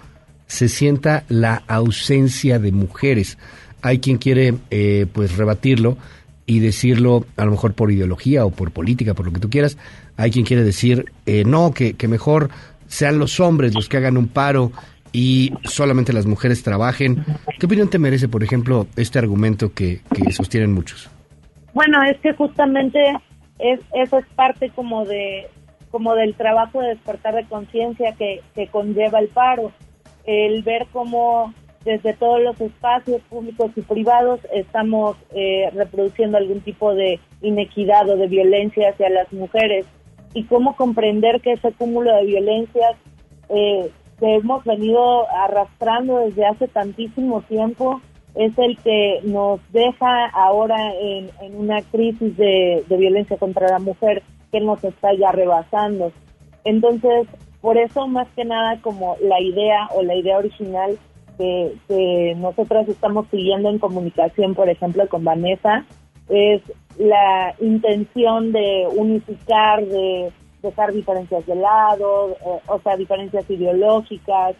se 0.51 0.67
sienta 0.67 1.23
la 1.29 1.63
ausencia 1.65 2.59
de 2.59 2.73
mujeres. 2.73 3.37
Hay 3.81 3.99
quien 3.99 4.17
quiere 4.17 4.55
eh, 4.69 5.05
pues 5.13 5.37
rebatirlo 5.37 5.97
y 6.45 6.59
decirlo 6.59 7.25
a 7.37 7.45
lo 7.45 7.51
mejor 7.51 7.73
por 7.73 7.89
ideología 7.89 8.45
o 8.45 8.51
por 8.51 8.71
política, 8.71 9.13
por 9.13 9.25
lo 9.25 9.31
que 9.31 9.39
tú 9.39 9.49
quieras. 9.49 9.77
Hay 10.17 10.29
quien 10.29 10.43
quiere 10.43 10.65
decir 10.65 11.05
eh, 11.25 11.45
no, 11.45 11.73
que, 11.73 11.95
mejor 12.09 12.49
sean 12.87 13.17
los 13.17 13.39
hombres 13.39 13.73
los 13.73 13.87
que 13.87 13.95
hagan 13.95 14.17
un 14.17 14.27
paro 14.27 14.73
y 15.13 15.53
solamente 15.63 16.11
las 16.11 16.25
mujeres 16.25 16.63
trabajen. 16.63 17.23
¿Qué 17.57 17.65
opinión 17.65 17.89
te 17.89 17.97
merece, 17.97 18.27
por 18.27 18.43
ejemplo, 18.43 18.87
este 18.97 19.19
argumento 19.19 19.73
que, 19.73 20.01
que 20.13 20.33
sostienen 20.33 20.73
muchos? 20.73 21.09
Bueno, 21.73 22.03
es 22.03 22.19
que 22.19 22.33
justamente 22.33 22.99
es, 23.57 23.79
eso 23.93 24.17
es 24.17 24.25
parte 24.35 24.69
como 24.71 25.05
de, 25.05 25.47
como 25.91 26.13
del 26.13 26.35
trabajo 26.35 26.81
de 26.81 26.89
despertar 26.89 27.35
de 27.35 27.45
conciencia 27.45 28.15
que, 28.17 28.41
que 28.53 28.67
conlleva 28.67 29.19
el 29.19 29.29
paro, 29.29 29.71
el 30.25 30.63
ver 30.63 30.87
cómo 30.91 31.53
desde 31.83 32.13
todos 32.13 32.41
los 32.41 32.59
espacios 32.61 33.21
públicos 33.23 33.71
y 33.75 33.81
privados 33.81 34.39
estamos 34.53 35.17
eh, 35.33 35.69
reproduciendo 35.73 36.37
algún 36.37 36.61
tipo 36.61 36.93
de 36.93 37.19
inequidad 37.41 38.07
o 38.09 38.17
de 38.17 38.27
violencia 38.27 38.89
hacia 38.89 39.09
las 39.09 39.31
mujeres 39.33 39.85
y 40.33 40.43
cómo 40.45 40.75
comprender 40.75 41.41
que 41.41 41.53
ese 41.53 41.71
cúmulo 41.71 42.15
de 42.15 42.25
violencias 42.25 42.95
eh, 43.49 43.89
que 44.19 44.35
hemos 44.35 44.63
venido 44.63 45.27
arrastrando 45.31 46.19
desde 46.19 46.45
hace 46.45 46.67
tantísimo 46.67 47.41
tiempo 47.41 47.99
es 48.35 48.57
el 48.57 48.77
que 48.77 49.19
nos 49.23 49.59
deja 49.73 50.27
ahora 50.27 50.93
en, 50.93 51.29
una 51.55 51.81
crisis 51.81 52.37
de, 52.37 52.83
de 52.87 52.97
violencia 52.97 53.37
contra 53.37 53.67
la 53.67 53.79
mujer 53.79 54.23
que 54.51 54.61
nos 54.61 54.81
está 54.83 55.13
ya 55.13 55.31
rebasando. 55.31 56.13
Entonces, 56.63 57.27
por 57.61 57.77
eso 57.77 58.07
más 58.07 58.27
que 58.35 58.45
nada 58.45 58.79
como 58.81 59.15
la 59.21 59.39
idea 59.39 59.87
o 59.95 60.01
la 60.01 60.15
idea 60.15 60.37
original 60.37 60.97
que, 61.37 61.73
que 61.87 62.35
nosotros 62.37 62.87
estamos 62.87 63.27
siguiendo 63.29 63.69
en 63.69 63.79
comunicación, 63.79 64.55
por 64.55 64.69
ejemplo, 64.69 65.07
con 65.07 65.23
Vanessa, 65.23 65.85
es 66.29 66.61
la 66.97 67.55
intención 67.59 68.51
de 68.51 68.87
unificar, 68.95 69.85
de, 69.85 70.31
dejar 70.61 70.93
diferencias 70.93 71.45
de 71.45 71.55
lado, 71.55 72.31
eh, 72.31 72.59
o 72.67 72.79
sea, 72.79 72.95
diferencias 72.95 73.49
ideológicas, 73.49 74.55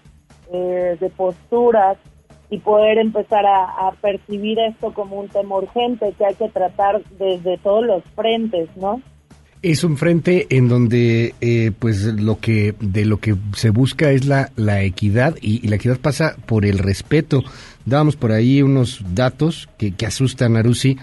eh, 0.51 0.97
de 0.99 1.09
posturas, 1.09 1.97
y 2.51 2.57
poder 2.59 2.97
empezar 2.97 3.45
a, 3.45 3.91
percibir 4.01 4.59
esto 4.59 4.93
como 4.93 5.15
un 5.15 5.29
tema 5.29 5.55
urgente 5.55 6.13
que 6.17 6.25
hay 6.25 6.35
que 6.35 6.49
tratar 6.49 7.01
desde 7.17 7.57
todos 7.57 7.85
los 7.85 8.03
frentes, 8.13 8.69
¿no? 8.75 9.01
Es 9.61 9.83
un 9.83 9.95
frente 9.95 10.47
en 10.49 10.67
donde, 10.67 11.35
eh, 11.39 11.71
pues, 11.77 12.03
lo 12.03 12.39
que 12.39 12.73
de 12.79 13.05
lo 13.05 13.19
que 13.19 13.35
se 13.55 13.69
busca 13.69 14.09
es 14.09 14.25
la, 14.25 14.51
la 14.55 14.81
equidad 14.81 15.35
y, 15.39 15.67
la 15.67 15.75
equidad 15.75 15.99
pasa 15.99 16.35
por 16.47 16.65
el 16.65 16.79
respeto. 16.79 17.43
Dábamos 17.85 18.15
por 18.15 18.31
ahí 18.31 18.63
unos 18.63 19.03
datos 19.13 19.69
que, 19.77 19.91
que 19.91 20.07
asustan 20.07 20.57
a 20.57 20.63
Rusi. 20.63 20.97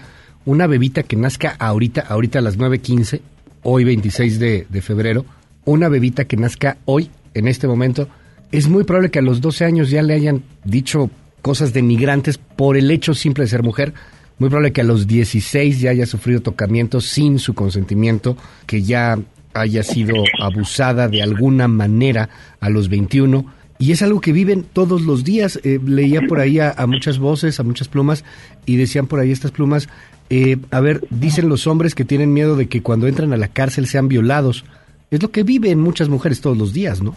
Una 0.45 0.67
bebita 0.67 1.03
que 1.03 1.15
nazca 1.15 1.55
ahorita, 1.57 2.01
ahorita 2.01 2.39
a 2.39 2.41
las 2.41 2.57
9.15, 2.57 3.21
hoy 3.63 3.83
26 3.85 4.39
de, 4.39 4.67
de 4.69 4.81
febrero, 4.81 5.25
una 5.63 5.87
bebita 5.87 6.25
que 6.25 6.35
nazca 6.35 6.77
hoy, 6.83 7.11
en 7.33 7.47
este 7.47 7.65
momento, 7.65 8.09
es 8.51 8.67
muy 8.67 8.83
probable 8.83 9.11
que 9.11 9.19
a 9.19 9.21
los 9.21 9.39
12 9.39 9.63
años 9.63 9.89
ya 9.89 10.01
le 10.01 10.15
hayan 10.15 10.43
dicho 10.65 11.09
cosas 11.41 11.71
denigrantes 11.71 12.37
por 12.37 12.75
el 12.75 12.91
hecho 12.91 13.13
simple 13.13 13.45
de 13.45 13.49
ser 13.49 13.63
mujer 13.63 13.93
muy 14.39 14.49
probable 14.49 14.71
que 14.71 14.81
a 14.81 14.85
los 14.85 15.05
16 15.07 15.81
ya 15.81 15.91
haya 15.91 16.05
sufrido 16.05 16.41
tocamiento 16.41 17.01
sin 17.01 17.39
su 17.39 17.53
consentimiento, 17.53 18.37
que 18.65 18.81
ya 18.81 19.19
haya 19.53 19.83
sido 19.83 20.15
abusada 20.41 21.07
de 21.07 21.21
alguna 21.21 21.67
manera 21.67 22.29
a 22.59 22.69
los 22.69 22.89
21. 22.89 23.45
Y 23.77 23.91
es 23.91 24.01
algo 24.01 24.19
que 24.19 24.33
viven 24.33 24.63
todos 24.63 25.01
los 25.03 25.23
días. 25.23 25.59
Eh, 25.63 25.79
leía 25.85 26.21
por 26.27 26.39
ahí 26.39 26.59
a, 26.59 26.73
muchas 26.87 27.19
voces, 27.19 27.59
a 27.59 27.63
muchas 27.63 27.87
plumas, 27.87 28.25
y 28.65 28.77
decían 28.77 29.07
por 29.07 29.19
ahí 29.19 29.31
estas 29.31 29.51
plumas, 29.51 29.89
eh, 30.29 30.57
a 30.71 30.79
ver, 30.79 31.01
dicen 31.09 31.49
los 31.49 31.67
hombres 31.67 31.95
que 31.95 32.05
tienen 32.05 32.33
miedo 32.33 32.55
de 32.55 32.67
que 32.67 32.81
cuando 32.81 33.07
entran 33.07 33.33
a 33.33 33.37
la 33.37 33.47
cárcel 33.47 33.87
sean 33.87 34.07
violados. 34.07 34.65
Es 35.11 35.21
lo 35.21 35.31
que 35.31 35.43
viven 35.43 35.79
muchas 35.79 36.07
mujeres 36.07 36.41
todos 36.41 36.57
los 36.57 36.73
días, 36.73 37.01
¿no? 37.01 37.15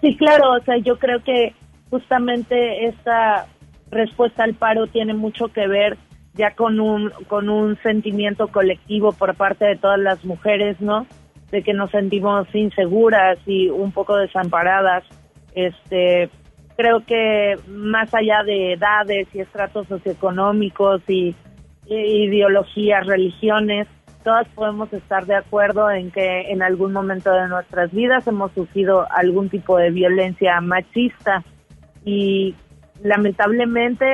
Sí, 0.00 0.16
claro, 0.16 0.52
o 0.52 0.64
sea, 0.64 0.76
yo 0.78 0.98
creo 0.98 1.22
que 1.22 1.54
justamente 1.88 2.86
esta 2.86 3.46
respuesta 3.90 4.44
al 4.44 4.54
paro 4.54 4.86
tiene 4.88 5.14
mucho 5.14 5.48
que 5.48 5.66
ver 5.66 5.96
ya 6.34 6.54
con 6.54 6.80
un, 6.80 7.10
con 7.28 7.48
un 7.48 7.76
sentimiento 7.82 8.48
colectivo 8.48 9.12
por 9.12 9.34
parte 9.34 9.64
de 9.64 9.76
todas 9.76 9.98
las 9.98 10.24
mujeres, 10.24 10.80
¿no? 10.80 11.06
De 11.50 11.62
que 11.62 11.74
nos 11.74 11.90
sentimos 11.90 12.46
inseguras 12.54 13.38
y 13.46 13.68
un 13.68 13.92
poco 13.92 14.16
desamparadas. 14.16 15.04
Este, 15.54 16.30
creo 16.76 17.04
que 17.04 17.56
más 17.68 18.14
allá 18.14 18.42
de 18.44 18.72
edades 18.72 19.28
y 19.34 19.40
estratos 19.40 19.86
socioeconómicos 19.88 21.02
y, 21.08 21.34
ideologías, 21.86 23.06
religiones, 23.06 23.86
todas 24.24 24.48
podemos 24.50 24.90
estar 24.92 25.26
de 25.26 25.34
acuerdo 25.34 25.90
en 25.90 26.10
que 26.10 26.52
en 26.52 26.62
algún 26.62 26.92
momento 26.92 27.30
de 27.32 27.48
nuestras 27.48 27.92
vidas 27.92 28.26
hemos 28.26 28.52
sufrido 28.52 29.06
algún 29.10 29.50
tipo 29.50 29.76
de 29.76 29.90
violencia 29.90 30.60
machista 30.60 31.44
y 32.04 32.54
lamentablemente, 33.02 34.04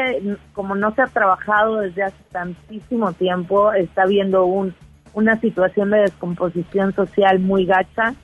como 0.53 0.75
no 0.75 0.95
se 0.95 1.03
ha 1.03 1.07
trabajado 1.07 1.79
desde 1.79 2.05
hace 2.05 2.23
tantísimo 2.33 3.13
tiempo, 3.13 3.73
está 3.73 4.03
habiendo 4.03 4.45
un, 4.45 4.75
una 5.15 5.39
situación 5.41 5.91
de 5.91 6.01
descomposición 6.01 6.95
social 6.95 7.39
muy 7.39 7.67
gacha, 7.67 8.15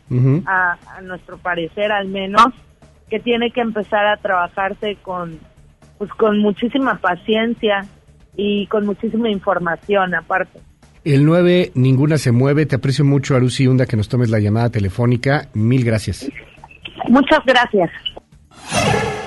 a, 0.46 0.78
nuestro 1.02 1.38
parecer 1.38 1.92
al 1.92 2.08
menos, 2.08 2.46
que 3.10 3.20
tiene 3.20 3.50
que 3.50 3.60
empezar 3.60 4.06
a 4.06 4.16
trabajarse 4.16 4.96
con, 5.02 5.38
pues, 5.98 6.10
con 6.12 6.38
muchísima 6.38 6.98
paciencia 6.98 7.84
y 8.36 8.66
con 8.68 8.86
muchísima 8.86 9.28
información 9.28 10.14
aparte. 10.14 10.60
El 11.04 11.26
9, 11.26 11.72
ninguna 11.74 12.16
se 12.16 12.32
mueve. 12.32 12.64
Te 12.64 12.76
aprecio 12.76 13.04
mucho, 13.04 13.36
Arusi 13.36 13.66
Hunda, 13.66 13.84
que 13.84 13.96
nos 13.96 14.08
tomes 14.08 14.30
la 14.30 14.40
llamada 14.40 14.70
telefónica. 14.70 15.48
Mil 15.52 15.84
gracias. 15.84 16.30
Muchas 17.08 17.40
gracias. 17.44 17.90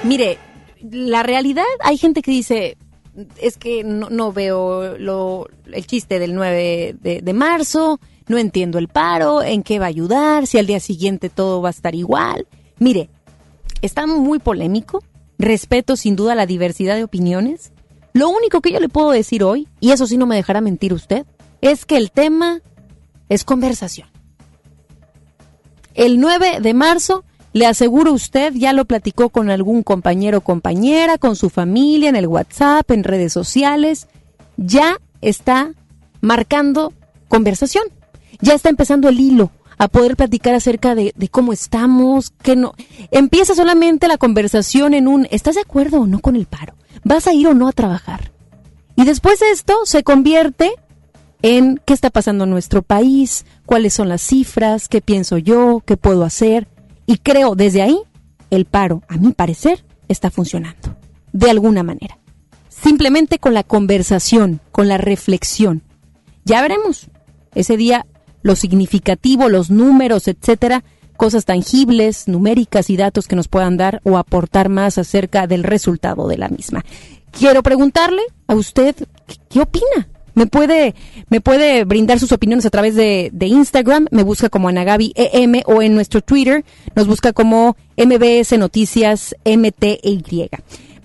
Mire, 0.03 0.37
la 0.91 1.23
realidad, 1.23 1.65
hay 1.81 1.97
gente 1.97 2.21
que 2.21 2.31
dice, 2.31 2.77
es 3.41 3.57
que 3.57 3.83
no, 3.83 4.31
veo 4.31 4.95
el 5.71 5.87
chiste 5.87 6.19
del 6.19 6.35
9 6.35 6.95
de, 7.01 7.33
marzo, 7.33 7.99
no 8.27 8.37
entiendo 8.37 8.77
el 8.77 8.87
paro, 8.87 9.41
en 9.41 9.63
qué 9.63 9.79
va 9.79 9.85
a 9.85 9.89
ayudar, 9.89 10.47
si 10.47 10.57
al 10.57 10.67
día 10.67 10.79
siguiente 10.79 11.29
todo 11.29 11.61
va 11.61 11.69
a 11.69 11.71
estar 11.71 11.95
igual. 11.95 12.47
Mire, 12.79 13.09
está 13.81 14.05
muy 14.05 14.39
polémico, 14.39 15.03
respeto 15.39 15.95
sin 15.95 16.15
duda 16.15 16.35
la 16.35 16.45
diversidad 16.45 16.95
de 16.95 17.03
opiniones. 17.03 17.71
Lo 18.13 18.29
único 18.29 18.61
que 18.61 18.71
yo 18.71 18.79
le 18.79 18.89
puedo 18.89 19.11
decir 19.11 19.43
hoy, 19.43 19.67
y 19.79 19.91
eso 19.91 20.07
sí 20.07 20.17
no 20.17 20.25
me 20.25 20.35
dejará 20.35 20.61
mentir 20.61 20.93
usted, 20.93 21.25
es 21.61 21.85
que 21.85 21.97
el 21.97 22.11
tema 22.11 22.61
es 23.29 23.43
conversación. 23.43 24.09
El 25.95 26.19
9 26.19 26.59
de 26.61 26.73
marzo 26.75 27.23
le 27.53 27.65
aseguro 27.65 28.13
usted, 28.13 28.53
ya 28.53 28.73
lo 28.73 28.85
platicó 28.85 29.29
con 29.29 29.49
algún 29.49 29.83
compañero 29.83 30.39
o 30.39 30.41
compañera, 30.41 31.17
con 31.17 31.35
su 31.35 31.49
familia, 31.49 32.09
en 32.09 32.15
el 32.15 32.27
WhatsApp, 32.27 32.89
en 32.91 33.03
redes 33.03 33.33
sociales. 33.33 34.07
Ya 34.57 34.97
está 35.21 35.71
marcando 36.21 36.93
conversación. 37.27 37.83
Ya 38.39 38.53
está 38.53 38.69
empezando 38.69 39.09
el 39.09 39.19
hilo 39.19 39.51
a 39.77 39.87
poder 39.87 40.15
platicar 40.15 40.55
acerca 40.55 40.95
de, 40.95 41.13
cómo 41.29 41.53
estamos, 41.53 42.31
que 42.41 42.55
no. 42.55 42.73
Empieza 43.11 43.55
solamente 43.55 44.07
la 44.07 44.17
conversación 44.17 44.93
en 44.93 45.07
un 45.07 45.27
¿estás 45.31 45.55
de 45.55 45.61
acuerdo 45.61 46.01
o 46.01 46.07
no 46.07 46.19
con 46.19 46.35
el 46.35 46.45
paro? 46.45 46.73
¿Vas 47.03 47.27
a 47.27 47.33
ir 47.33 47.47
o 47.47 47.53
no 47.53 47.67
a 47.67 47.73
trabajar? 47.73 48.31
Y 48.95 49.05
después 49.05 49.39
de 49.39 49.51
esto 49.51 49.75
se 49.85 50.03
convierte 50.03 50.71
en 51.43 51.79
qué 51.85 51.93
está 51.93 52.09
pasando 52.09 52.45
en 52.45 52.49
nuestro 52.49 52.81
país, 52.81 53.45
cuáles 53.65 53.93
son 53.93 54.09
las 54.09 54.21
cifras, 54.21 54.87
qué 54.87 55.01
pienso 55.01 55.37
yo, 55.37 55.83
qué 55.85 55.95
puedo 55.95 56.23
hacer. 56.23 56.67
Y 57.07 57.17
creo 57.17 57.55
desde 57.55 57.81
ahí, 57.81 57.99
el 58.51 58.65
paro, 58.65 59.01
a 59.07 59.17
mi 59.17 59.31
parecer, 59.31 59.83
está 60.07 60.29
funcionando. 60.29 60.95
De 61.31 61.49
alguna 61.49 61.81
manera. 61.81 62.19
Simplemente 62.69 63.39
con 63.39 63.53
la 63.53 63.63
conversación, 63.63 64.59
con 64.71 64.87
la 64.87 64.97
reflexión. 64.97 65.81
Ya 66.45 66.61
veremos. 66.61 67.07
Ese 67.55 67.77
día, 67.77 68.05
lo 68.43 68.55
significativo, 68.55 69.49
los 69.49 69.71
números, 69.71 70.27
etcétera, 70.27 70.83
cosas 71.15 71.45
tangibles, 71.45 72.27
numéricas 72.27 72.89
y 72.89 72.97
datos 72.97 73.27
que 73.27 73.35
nos 73.35 73.47
puedan 73.47 73.77
dar 73.77 74.01
o 74.03 74.17
aportar 74.17 74.69
más 74.69 74.97
acerca 74.97 75.47
del 75.47 75.63
resultado 75.63 76.27
de 76.27 76.37
la 76.37 76.49
misma. 76.49 76.85
Quiero 77.31 77.63
preguntarle 77.63 78.21
a 78.47 78.55
usted, 78.55 78.95
¿qué 79.49 79.61
opina? 79.61 80.09
Me 80.37 80.45
puede, 80.45 80.93
me 81.29 81.41
puede 81.41 81.83
brindar 81.83 82.19
sus 82.19 82.31
opiniones 82.31 82.63
a 82.67 82.69
través 82.69 82.93
de, 82.93 83.31
Instagram, 83.39 84.05
me 84.11 84.21
busca 84.21 84.49
como 84.49 84.69
Anagabi 84.69 85.11
EM 85.15 85.63
o 85.65 85.81
en 85.81 85.95
nuestro 85.95 86.21
Twitter 86.21 86.63
nos 86.95 87.07
busca 87.07 87.33
como 87.33 87.75
MBS 87.97 88.55
Noticias 88.59 89.35
MTY. 89.43 90.51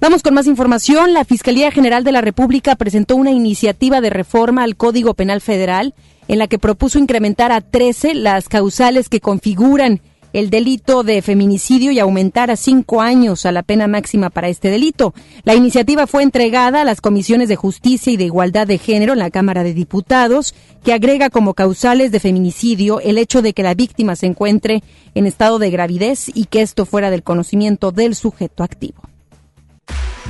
Vamos 0.00 0.22
con 0.22 0.34
más 0.34 0.46
información. 0.46 1.14
La 1.14 1.24
Fiscalía 1.24 1.70
General 1.70 2.04
de 2.04 2.12
la 2.12 2.20
República 2.20 2.76
presentó 2.76 3.16
una 3.16 3.30
iniciativa 3.30 4.02
de 4.02 4.10
reforma 4.10 4.64
al 4.64 4.76
Código 4.76 5.14
Penal 5.14 5.40
Federal 5.40 5.94
en 6.28 6.38
la 6.38 6.46
que 6.46 6.58
propuso 6.58 6.98
incrementar 6.98 7.52
a 7.52 7.62
13 7.62 8.12
las 8.12 8.50
causales 8.50 9.08
que 9.08 9.20
configuran 9.20 10.02
el 10.32 10.50
delito 10.50 11.02
de 11.02 11.22
feminicidio 11.22 11.92
y 11.92 11.98
aumentar 11.98 12.50
a 12.50 12.56
cinco 12.56 13.00
años 13.00 13.46
a 13.46 13.52
la 13.52 13.62
pena 13.62 13.86
máxima 13.86 14.30
para 14.30 14.48
este 14.48 14.70
delito. 14.70 15.14
La 15.44 15.54
iniciativa 15.54 16.06
fue 16.06 16.22
entregada 16.22 16.82
a 16.82 16.84
las 16.84 17.00
comisiones 17.00 17.48
de 17.48 17.56
justicia 17.56 18.12
y 18.12 18.16
de 18.16 18.24
igualdad 18.24 18.66
de 18.66 18.78
género 18.78 19.12
en 19.12 19.18
la 19.18 19.30
Cámara 19.30 19.62
de 19.62 19.74
Diputados, 19.74 20.54
que 20.84 20.92
agrega 20.92 21.30
como 21.30 21.54
causales 21.54 22.12
de 22.12 22.20
feminicidio 22.20 23.00
el 23.00 23.18
hecho 23.18 23.42
de 23.42 23.52
que 23.52 23.62
la 23.62 23.74
víctima 23.74 24.16
se 24.16 24.26
encuentre 24.26 24.82
en 25.14 25.26
estado 25.26 25.58
de 25.58 25.70
gravidez 25.70 26.30
y 26.34 26.46
que 26.46 26.62
esto 26.62 26.86
fuera 26.86 27.10
del 27.10 27.22
conocimiento 27.22 27.92
del 27.92 28.14
sujeto 28.14 28.62
activo. 28.62 29.02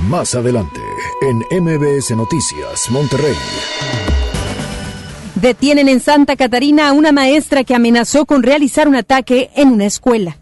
Más 0.09 0.35
adelante, 0.35 0.81
en 1.21 1.63
MBS 1.63 2.11
Noticias, 2.11 2.89
Monterrey. 2.89 3.35
Detienen 5.43 5.89
en 5.89 5.99
Santa 5.99 6.37
Catarina 6.37 6.87
a 6.87 6.93
una 6.93 7.11
maestra 7.11 7.65
que 7.65 7.75
amenazó 7.75 8.25
con 8.25 8.43
realizar 8.43 8.87
un 8.87 8.95
ataque 8.95 9.49
en 9.57 9.73
una 9.73 9.83
escuela. 9.83 10.37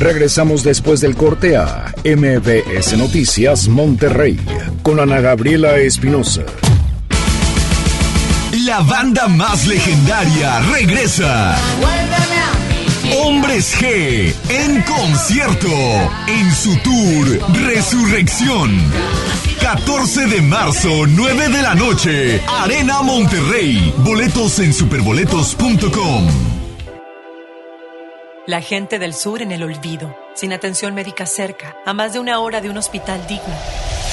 Regresamos 0.00 0.64
después 0.64 1.02
del 1.02 1.14
corte 1.14 1.58
a 1.58 1.92
MBS 2.02 2.96
Noticias 2.96 3.68
Monterrey 3.68 4.40
con 4.82 4.98
Ana 4.98 5.20
Gabriela 5.20 5.76
Espinosa. 5.76 6.40
La 8.64 8.80
banda 8.80 9.28
más 9.28 9.66
legendaria 9.66 10.60
regresa. 10.72 11.54
Hombres 13.24 13.72
G 13.78 14.34
en 14.48 14.82
concierto 14.82 15.68
en 16.26 16.52
su 16.52 16.76
tour 16.78 17.54
Resurrección. 17.64 18.76
14 19.60 20.26
de 20.26 20.42
marzo, 20.42 21.06
9 21.06 21.48
de 21.48 21.62
la 21.62 21.76
noche, 21.76 22.42
Arena 22.48 23.00
Monterrey. 23.02 23.94
Boletos 23.98 24.58
en 24.58 24.72
superboletos.com. 24.72 26.26
La 28.48 28.60
gente 28.60 28.98
del 28.98 29.14
sur 29.14 29.40
en 29.40 29.52
el 29.52 29.62
olvido, 29.62 30.16
sin 30.34 30.52
atención 30.52 30.92
médica 30.92 31.24
cerca, 31.24 31.76
a 31.86 31.92
más 31.92 32.12
de 32.14 32.18
una 32.18 32.40
hora 32.40 32.60
de 32.60 32.70
un 32.70 32.76
hospital 32.76 33.24
digno. 33.28 33.54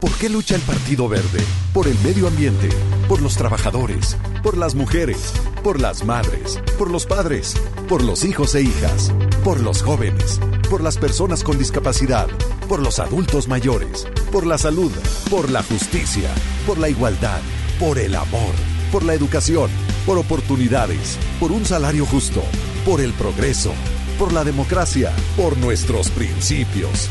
¿Por 0.00 0.12
qué 0.12 0.28
lucha 0.28 0.54
el 0.54 0.60
Partido 0.60 1.08
Verde? 1.08 1.42
Por 1.74 1.88
el 1.88 1.98
medio 2.04 2.28
ambiente, 2.28 2.68
por 3.08 3.20
los 3.20 3.36
trabajadores, 3.36 4.16
por 4.44 4.56
las 4.56 4.76
mujeres, 4.76 5.32
por 5.64 5.80
las 5.80 6.04
madres, 6.04 6.60
por 6.78 6.88
los 6.88 7.04
padres, 7.04 7.56
por 7.88 8.04
los 8.04 8.24
hijos 8.24 8.54
e 8.54 8.62
hijas, 8.62 9.12
por 9.42 9.60
los 9.60 9.82
jóvenes, 9.82 10.38
por 10.70 10.82
las 10.82 10.98
personas 10.98 11.42
con 11.42 11.58
discapacidad, 11.58 12.28
por 12.68 12.80
los 12.80 13.00
adultos 13.00 13.48
mayores, 13.48 14.06
por 14.30 14.46
la 14.46 14.56
salud, 14.56 14.92
por 15.30 15.50
la 15.50 15.64
justicia, 15.64 16.30
por 16.64 16.78
la 16.78 16.88
igualdad, 16.88 17.40
por 17.80 17.98
el 17.98 18.14
amor, 18.14 18.54
por 18.92 19.02
la 19.02 19.14
educación, 19.14 19.68
por 20.06 20.16
oportunidades, 20.16 21.18
por 21.40 21.50
un 21.50 21.64
salario 21.64 22.06
justo, 22.06 22.44
por 22.84 23.00
el 23.00 23.12
progreso, 23.14 23.72
por 24.16 24.32
la 24.32 24.44
democracia, 24.44 25.12
por 25.36 25.56
nuestros 25.58 26.10
principios. 26.10 27.10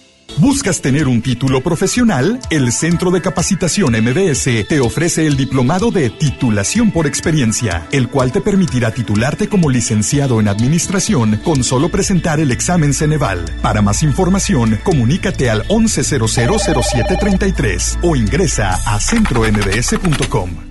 ¿Buscas 0.37 0.81
tener 0.81 1.07
un 1.07 1.21
título 1.21 1.61
profesional? 1.61 2.39
El 2.49 2.71
Centro 2.71 3.11
de 3.11 3.21
Capacitación 3.21 3.93
MBS 3.93 4.65
te 4.67 4.79
ofrece 4.79 5.27
el 5.27 5.37
diplomado 5.37 5.91
de 5.91 6.09
titulación 6.09 6.89
por 6.91 7.05
experiencia, 7.05 7.85
el 7.91 8.09
cual 8.09 8.31
te 8.31 8.41
permitirá 8.41 8.89
titularte 8.91 9.47
como 9.49 9.69
licenciado 9.69 10.39
en 10.39 10.47
administración 10.47 11.39
con 11.43 11.63
solo 11.63 11.89
presentar 11.89 12.39
el 12.39 12.49
examen 12.51 12.93
Ceneval. 12.93 13.43
Para 13.61 13.81
más 13.81 14.03
información, 14.03 14.79
comunícate 14.83 15.49
al 15.49 15.67
11000733 15.67 17.97
o 18.01 18.15
ingresa 18.15 18.79
a 18.85 18.97
centrombs.com. 18.99 20.70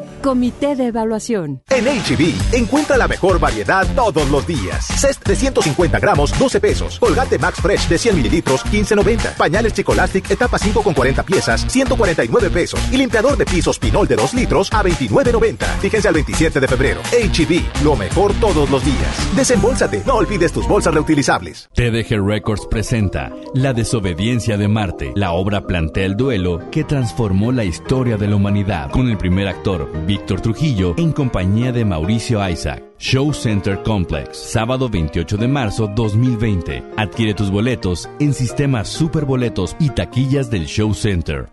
Comité 0.21 0.75
de 0.75 0.87
Evaluación. 0.87 1.63
En 1.69 1.85
HB, 1.85 2.53
e 2.53 2.57
encuentra 2.57 2.95
la 2.95 3.07
mejor 3.07 3.39
variedad 3.39 3.87
todos 3.95 4.29
los 4.29 4.45
días. 4.45 4.85
Cest 4.85 5.27
de 5.27 5.35
150 5.35 5.99
gramos, 5.99 6.37
12 6.37 6.59
pesos. 6.59 6.99
Colgate 6.99 7.39
Max 7.39 7.59
Fresh 7.59 7.87
de 7.87 7.97
100 7.97 8.15
mililitros, 8.15 8.63
15.90. 8.65 9.35
Pañales 9.35 9.73
Chicolastic, 9.73 10.29
etapa 10.29 10.59
5 10.59 10.83
con 10.83 10.93
40 10.93 11.23
piezas, 11.23 11.65
149 11.67 12.49
pesos. 12.51 12.79
Y 12.91 12.97
limpiador 12.97 13.35
de 13.35 13.45
pisos 13.45 13.79
Pinol 13.79 14.07
de 14.07 14.15
2 14.15 14.33
litros 14.35 14.71
a 14.71 14.83
29.90. 14.83 15.65
Fíjense 15.79 16.07
al 16.07 16.13
27 16.13 16.59
de 16.59 16.67
febrero. 16.67 17.01
HB, 17.11 17.51
e 17.51 17.83
lo 17.83 17.95
mejor 17.95 18.33
todos 18.35 18.69
los 18.69 18.85
días. 18.85 19.35
Desembolsate, 19.35 20.03
no 20.05 20.15
olvides 20.15 20.53
tus 20.53 20.67
bolsas 20.67 20.93
reutilizables. 20.93 21.69
TDG 21.73 22.23
Records 22.23 22.67
presenta 22.69 23.31
La 23.55 23.73
desobediencia 23.73 24.57
de 24.57 24.67
Marte. 24.67 25.13
La 25.15 25.31
obra 25.31 25.65
plantea 25.65 26.05
el 26.05 26.15
duelo 26.15 26.59
que 26.71 26.83
transformó 26.83 27.51
la 27.51 27.63
historia 27.63 28.17
de 28.17 28.27
la 28.27 28.35
humanidad. 28.35 28.91
Con 28.91 29.09
el 29.09 29.17
primer 29.17 29.47
actor, 29.47 29.89
Víctor 30.11 30.41
Trujillo 30.41 30.93
en 30.97 31.13
compañía 31.13 31.71
de 31.71 31.85
Mauricio 31.85 32.45
Isaac. 32.45 32.83
Show 32.99 33.33
Center 33.33 33.81
Complex, 33.81 34.37
sábado 34.37 34.89
28 34.89 35.37
de 35.37 35.47
marzo 35.47 35.87
2020. 35.87 36.83
Adquiere 36.97 37.33
tus 37.33 37.49
boletos 37.49 38.09
en 38.19 38.33
sistemas 38.33 38.89
superboletos 38.89 39.73
y 39.79 39.89
taquillas 39.89 40.51
del 40.51 40.65
Show 40.65 40.93
Center. 40.93 41.47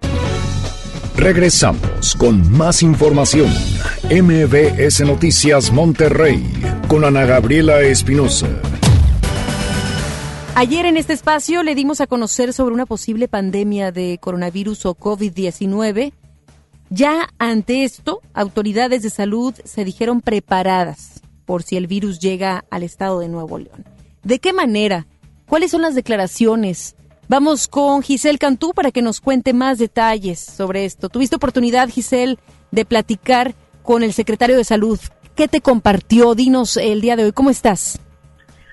Regresamos 1.14 2.16
con 2.16 2.50
más 2.50 2.82
información. 2.82 3.48
MBS 4.10 5.02
Noticias 5.02 5.70
Monterrey 5.70 6.42
con 6.88 7.04
Ana 7.04 7.26
Gabriela 7.26 7.82
Espinosa. 7.82 8.48
Ayer 10.56 10.84
en 10.84 10.96
este 10.96 11.12
espacio 11.12 11.62
le 11.62 11.76
dimos 11.76 12.00
a 12.00 12.08
conocer 12.08 12.52
sobre 12.52 12.74
una 12.74 12.86
posible 12.86 13.28
pandemia 13.28 13.92
de 13.92 14.18
coronavirus 14.20 14.86
o 14.86 14.96
COVID-19 14.96 16.12
ya 16.90 17.28
ante 17.38 17.84
esto, 17.84 18.22
autoridades 18.34 19.02
de 19.02 19.10
salud 19.10 19.54
se 19.64 19.84
dijeron 19.84 20.20
preparadas 20.20 21.22
por 21.44 21.62
si 21.62 21.76
el 21.76 21.86
virus 21.86 22.18
llega 22.18 22.64
al 22.70 22.82
estado 22.82 23.20
de 23.20 23.28
Nuevo 23.28 23.58
León. 23.58 23.84
¿De 24.22 24.38
qué 24.38 24.52
manera? 24.52 25.06
¿Cuáles 25.46 25.70
son 25.70 25.82
las 25.82 25.94
declaraciones? 25.94 26.96
Vamos 27.28 27.68
con 27.68 28.02
Giselle 28.02 28.38
Cantú 28.38 28.72
para 28.72 28.90
que 28.90 29.02
nos 29.02 29.20
cuente 29.20 29.52
más 29.52 29.78
detalles 29.78 30.40
sobre 30.40 30.84
esto. 30.84 31.08
¿Tuviste 31.08 31.36
oportunidad, 31.36 31.88
Giselle, 31.88 32.38
de 32.70 32.84
platicar 32.84 33.54
con 33.82 34.02
el 34.02 34.12
secretario 34.12 34.56
de 34.56 34.64
Salud? 34.64 34.98
¿Qué 35.34 35.46
te 35.46 35.60
compartió? 35.60 36.34
Dinos 36.34 36.76
el 36.76 37.00
día 37.00 37.16
de 37.16 37.24
hoy. 37.24 37.32
¿Cómo 37.32 37.50
estás? 37.50 38.00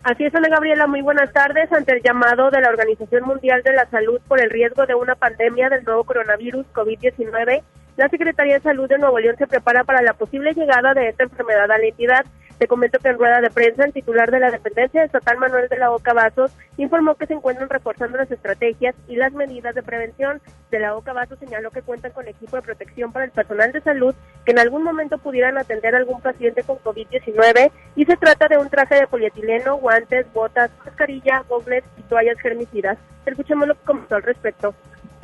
Así 0.03 0.23
es, 0.23 0.35
Ana 0.35 0.49
Gabriela, 0.49 0.87
muy 0.87 1.01
buenas 1.01 1.33
tardes. 1.33 1.71
Ante 1.71 1.93
el 1.93 2.01
llamado 2.01 2.49
de 2.51 2.61
la 2.61 2.69
Organización 2.69 3.23
Mundial 3.25 3.61
de 3.63 3.73
la 3.73 3.89
Salud 3.89 4.21
por 4.27 4.39
el 4.39 4.49
riesgo 4.49 4.85
de 4.85 4.95
una 4.95 5.15
pandemia 5.15 5.69
del 5.69 5.83
nuevo 5.83 6.03
coronavirus 6.03 6.65
COVID-19, 6.73 7.63
la 7.97 8.09
Secretaría 8.09 8.55
de 8.55 8.61
Salud 8.61 8.89
de 8.89 8.97
Nuevo 8.97 9.19
León 9.19 9.35
se 9.37 9.47
prepara 9.47 9.83
para 9.83 10.01
la 10.01 10.13
posible 10.13 10.53
llegada 10.53 10.93
de 10.93 11.09
esta 11.09 11.23
enfermedad 11.23 11.71
a 11.71 11.77
la 11.77 11.85
entidad. 11.85 12.25
Te 12.57 12.67
comento 12.67 12.99
que 12.99 13.09
en 13.09 13.17
rueda 13.17 13.41
de 13.41 13.49
prensa 13.49 13.83
el 13.83 13.91
titular 13.91 14.31
de 14.31 14.39
la 14.39 14.49
dependencia 14.49 15.03
estatal 15.03 15.37
Manuel 15.37 15.67
de 15.67 15.77
la 15.77 15.91
Oca 15.91 16.13
Vasos 16.13 16.51
informó 16.77 17.15
que 17.15 17.25
se 17.25 17.33
encuentran 17.33 17.69
reforzando 17.69 18.17
las 18.17 18.31
estrategias 18.31 18.95
y 19.09 19.17
las 19.17 19.33
medidas 19.33 19.75
de 19.75 19.83
prevención. 19.83 20.41
De 20.71 20.79
la 20.79 20.95
Oca 20.95 21.11
Vasos 21.11 21.37
señaló 21.39 21.71
que 21.71 21.81
cuentan 21.81 22.13
con 22.13 22.27
equipo 22.27 22.55
de 22.55 22.61
protección 22.61 23.11
para 23.11 23.25
el 23.25 23.31
personal 23.31 23.73
de 23.73 23.81
salud 23.81 24.15
que 24.45 24.51
en 24.51 24.59
algún 24.59 24.83
momento 24.83 25.17
pudieran 25.17 25.57
atender 25.57 25.95
a 25.95 25.97
algún 25.97 26.21
paciente 26.21 26.63
con 26.63 26.77
COVID-19 26.77 27.71
y 27.97 28.05
se 28.05 28.17
trata 28.17 28.47
de 28.47 28.57
un 28.57 28.69
traje 28.69 28.95
de 28.95 29.07
polietileno, 29.07 29.75
guantes, 29.75 30.25
botas, 30.33 30.71
mascarilla, 30.85 31.43
gogles 31.49 31.83
y 31.97 32.03
toallas 32.03 32.39
germicidas. 32.39 32.97
Escuchemos 33.25 33.67
lo 33.67 33.75
que 33.75 33.85
comentó 33.85 34.15
al 34.15 34.23
respecto. 34.23 34.73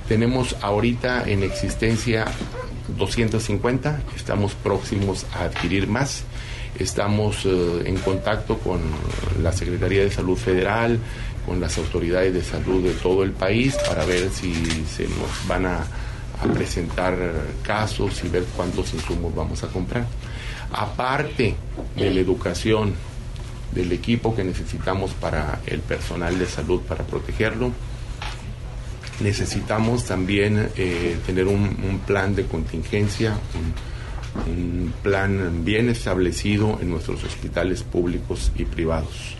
Tenemos 0.08 0.56
ahorita 0.62 1.24
en 1.30 1.44
existencia 1.44 2.26
250, 2.98 4.02
estamos 4.16 4.54
próximos 4.56 5.26
a 5.34 5.46
adquirir 5.46 5.88
más. 5.88 6.24
Estamos 6.78 7.46
eh, 7.46 7.84
en 7.86 7.98
contacto 7.98 8.58
con 8.58 8.82
la 9.42 9.52
Secretaría 9.52 10.04
de 10.04 10.12
Salud 10.12 10.38
Federal, 10.38 11.00
con 11.46 11.60
las 11.60 11.78
autoridades 11.78 12.34
de 12.34 12.44
salud 12.44 12.84
de 12.84 12.94
todo 12.94 13.24
el 13.24 13.32
país 13.32 13.78
para 13.88 14.06
ver 14.06 14.30
si 14.30 14.54
se 14.86 15.04
nos 15.04 15.48
van 15.48 15.66
a, 15.66 15.78
a 15.78 16.54
presentar 16.54 17.16
casos 17.64 18.24
y 18.24 18.30
ver 18.30 18.46
cuántos 18.56 18.94
insumos 18.94 19.34
vamos 19.36 19.64
a 19.64 19.68
comprar. 19.68 20.06
Aparte 20.72 21.56
de 21.96 22.10
la 22.10 22.20
educación, 22.20 22.94
del 23.72 23.92
equipo 23.92 24.36
que 24.36 24.44
necesitamos 24.44 25.12
para 25.12 25.62
el 25.66 25.80
personal 25.80 26.38
de 26.38 26.46
salud 26.46 26.82
para 26.82 27.04
protegerlo, 27.06 27.72
necesitamos 29.24 30.06
también 30.06 30.70
eh, 30.78 31.18
tener 31.26 31.48
un, 31.48 31.78
un, 31.88 32.00
plan 32.06 32.36
de 32.36 32.46
contingencia, 32.46 33.34
un, 33.56 34.52
un, 34.52 34.94
plan 35.04 35.64
bien 35.64 35.90
establecido 35.90 36.78
en 36.82 36.90
nuestros 36.90 37.24
hospitales 37.24 37.84
públicos 37.84 38.52
y 38.56 38.66
privados. 38.66 39.38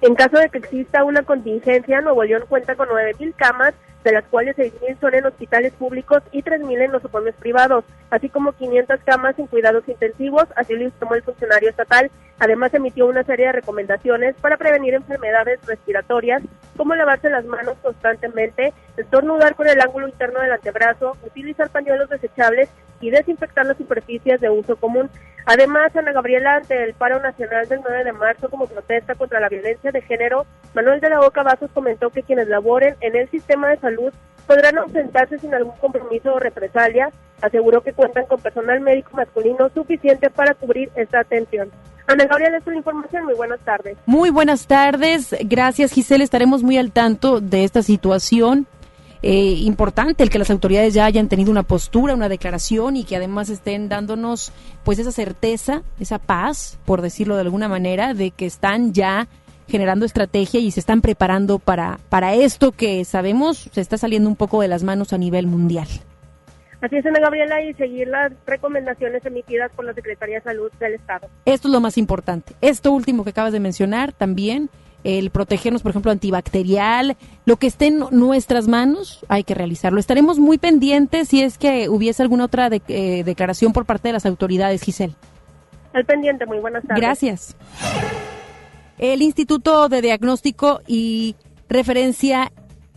En 0.00 0.14
caso 0.14 0.38
de 0.38 0.48
que 0.50 0.58
exista 0.58 1.04
una 1.04 1.22
contingencia, 1.22 2.00
Nuevo 2.00 2.24
León 2.24 2.44
cuenta 2.48 2.74
con 2.74 2.88
9.000 2.88 3.34
camas 3.36 3.74
de 4.04 4.12
las 4.12 4.24
cuales 4.24 4.56
6.000 4.56 5.00
son 5.00 5.14
en 5.14 5.26
hospitales 5.26 5.72
públicos 5.72 6.22
y 6.30 6.42
3.000 6.42 6.84
en 6.84 6.92
nosocomios 6.92 7.34
privados, 7.36 7.84
así 8.10 8.28
como 8.28 8.52
500 8.52 9.00
camas 9.04 9.38
en 9.38 9.46
cuidados 9.46 9.88
intensivos, 9.88 10.44
así 10.56 10.74
lo 10.74 10.84
informó 10.84 11.14
el 11.14 11.22
funcionario 11.22 11.70
estatal. 11.70 12.10
Además, 12.38 12.74
emitió 12.74 13.06
una 13.06 13.24
serie 13.24 13.46
de 13.46 13.52
recomendaciones 13.52 14.34
para 14.40 14.56
prevenir 14.56 14.94
enfermedades 14.94 15.64
respiratorias, 15.66 16.42
como 16.76 16.94
lavarse 16.94 17.30
las 17.30 17.44
manos 17.44 17.76
constantemente, 17.80 18.72
estornudar 18.96 19.54
con 19.54 19.68
el 19.68 19.80
ángulo 19.80 20.08
interno 20.08 20.40
del 20.40 20.52
antebrazo, 20.52 21.16
utilizar 21.24 21.70
pañuelos 21.70 22.10
desechables 22.10 22.68
y 23.04 23.10
desinfectar 23.10 23.66
las 23.66 23.76
superficies 23.76 24.40
de 24.40 24.50
uso 24.50 24.76
común. 24.76 25.10
Además, 25.46 25.94
Ana 25.94 26.12
Gabriela, 26.12 26.56
ante 26.56 26.82
el 26.84 26.94
paro 26.94 27.20
nacional 27.20 27.68
del 27.68 27.80
9 27.86 28.04
de 28.04 28.12
marzo 28.12 28.48
como 28.48 28.66
protesta 28.66 29.14
contra 29.14 29.40
la 29.40 29.50
violencia 29.50 29.92
de 29.92 30.00
género, 30.00 30.46
Manuel 30.74 31.00
de 31.00 31.10
la 31.10 31.20
Boca 31.20 31.42
Vasos 31.42 31.70
comentó 31.72 32.10
que 32.10 32.22
quienes 32.22 32.48
laboren 32.48 32.96
en 33.00 33.14
el 33.14 33.28
sistema 33.30 33.68
de 33.68 33.78
salud 33.78 34.12
podrán 34.46 34.78
ausentarse 34.78 35.38
sin 35.38 35.54
algún 35.54 35.76
compromiso 35.76 36.34
o 36.34 36.38
represalia. 36.38 37.10
Aseguró 37.42 37.82
que 37.82 37.92
cuentan 37.92 38.24
con 38.26 38.40
personal 38.40 38.80
médico 38.80 39.10
masculino 39.14 39.68
suficiente 39.68 40.30
para 40.30 40.54
cubrir 40.54 40.90
esta 40.96 41.20
atención. 41.20 41.70
Ana 42.06 42.26
Gabriela, 42.26 42.58
es 42.58 42.66
la 42.66 42.76
información. 42.76 43.24
Muy 43.24 43.34
buenas 43.34 43.60
tardes. 43.60 43.96
Muy 44.06 44.30
buenas 44.30 44.66
tardes. 44.66 45.34
Gracias, 45.42 45.92
Giselle. 45.92 46.24
Estaremos 46.24 46.62
muy 46.62 46.78
al 46.78 46.92
tanto 46.92 47.40
de 47.40 47.64
esta 47.64 47.82
situación. 47.82 48.66
Eh, 49.26 49.62
importante 49.62 50.22
el 50.22 50.28
que 50.28 50.38
las 50.38 50.50
autoridades 50.50 50.92
ya 50.92 51.06
hayan 51.06 51.30
tenido 51.30 51.50
una 51.50 51.62
postura, 51.62 52.12
una 52.12 52.28
declaración 52.28 52.98
y 52.98 53.04
que 53.04 53.16
además 53.16 53.48
estén 53.48 53.88
dándonos 53.88 54.52
pues 54.84 54.98
esa 54.98 55.12
certeza, 55.12 55.82
esa 55.98 56.18
paz, 56.18 56.78
por 56.84 57.00
decirlo 57.00 57.34
de 57.34 57.40
alguna 57.40 57.66
manera, 57.66 58.12
de 58.12 58.32
que 58.32 58.44
están 58.44 58.92
ya 58.92 59.26
generando 59.66 60.04
estrategia 60.04 60.60
y 60.60 60.70
se 60.72 60.80
están 60.80 61.00
preparando 61.00 61.58
para, 61.58 62.00
para 62.10 62.34
esto 62.34 62.72
que 62.72 63.02
sabemos 63.06 63.70
se 63.72 63.80
está 63.80 63.96
saliendo 63.96 64.28
un 64.28 64.36
poco 64.36 64.60
de 64.60 64.68
las 64.68 64.82
manos 64.82 65.14
a 65.14 65.16
nivel 65.16 65.46
mundial. 65.46 65.88
Así 66.82 66.96
es, 66.96 67.06
Ana 67.06 67.20
Gabriela, 67.20 67.62
y 67.62 67.72
seguir 67.72 68.08
las 68.08 68.30
recomendaciones 68.44 69.24
emitidas 69.24 69.72
por 69.74 69.86
la 69.86 69.94
Secretaría 69.94 70.34
de 70.34 70.42
Salud 70.42 70.70
del 70.78 70.92
Estado. 70.92 71.30
Esto 71.46 71.68
es 71.68 71.72
lo 71.72 71.80
más 71.80 71.96
importante. 71.96 72.52
Esto 72.60 72.92
último 72.92 73.24
que 73.24 73.30
acabas 73.30 73.54
de 73.54 73.60
mencionar 73.60 74.12
también, 74.12 74.68
el 75.04 75.30
protegernos, 75.30 75.82
por 75.82 75.90
ejemplo, 75.90 76.10
antibacterial, 76.10 77.16
lo 77.44 77.56
que 77.56 77.66
esté 77.66 77.86
en 77.86 78.04
nuestras 78.10 78.66
manos, 78.66 79.24
hay 79.28 79.44
que 79.44 79.54
realizarlo. 79.54 80.00
Estaremos 80.00 80.38
muy 80.38 80.58
pendientes 80.58 81.28
si 81.28 81.42
es 81.42 81.58
que 81.58 81.88
hubiese 81.88 82.22
alguna 82.22 82.46
otra 82.46 82.70
de, 82.70 82.82
eh, 82.88 83.22
declaración 83.22 83.72
por 83.72 83.84
parte 83.84 84.08
de 84.08 84.14
las 84.14 84.26
autoridades, 84.26 84.82
Giselle. 84.82 85.14
Al 85.92 86.04
pendiente, 86.06 86.46
muy 86.46 86.58
buenas 86.58 86.82
tardes. 86.82 87.00
Gracias. 87.00 87.56
El 88.98 89.22
Instituto 89.22 89.88
de 89.88 90.00
Diagnóstico 90.00 90.80
y 90.86 91.36
Referencia 91.68 92.50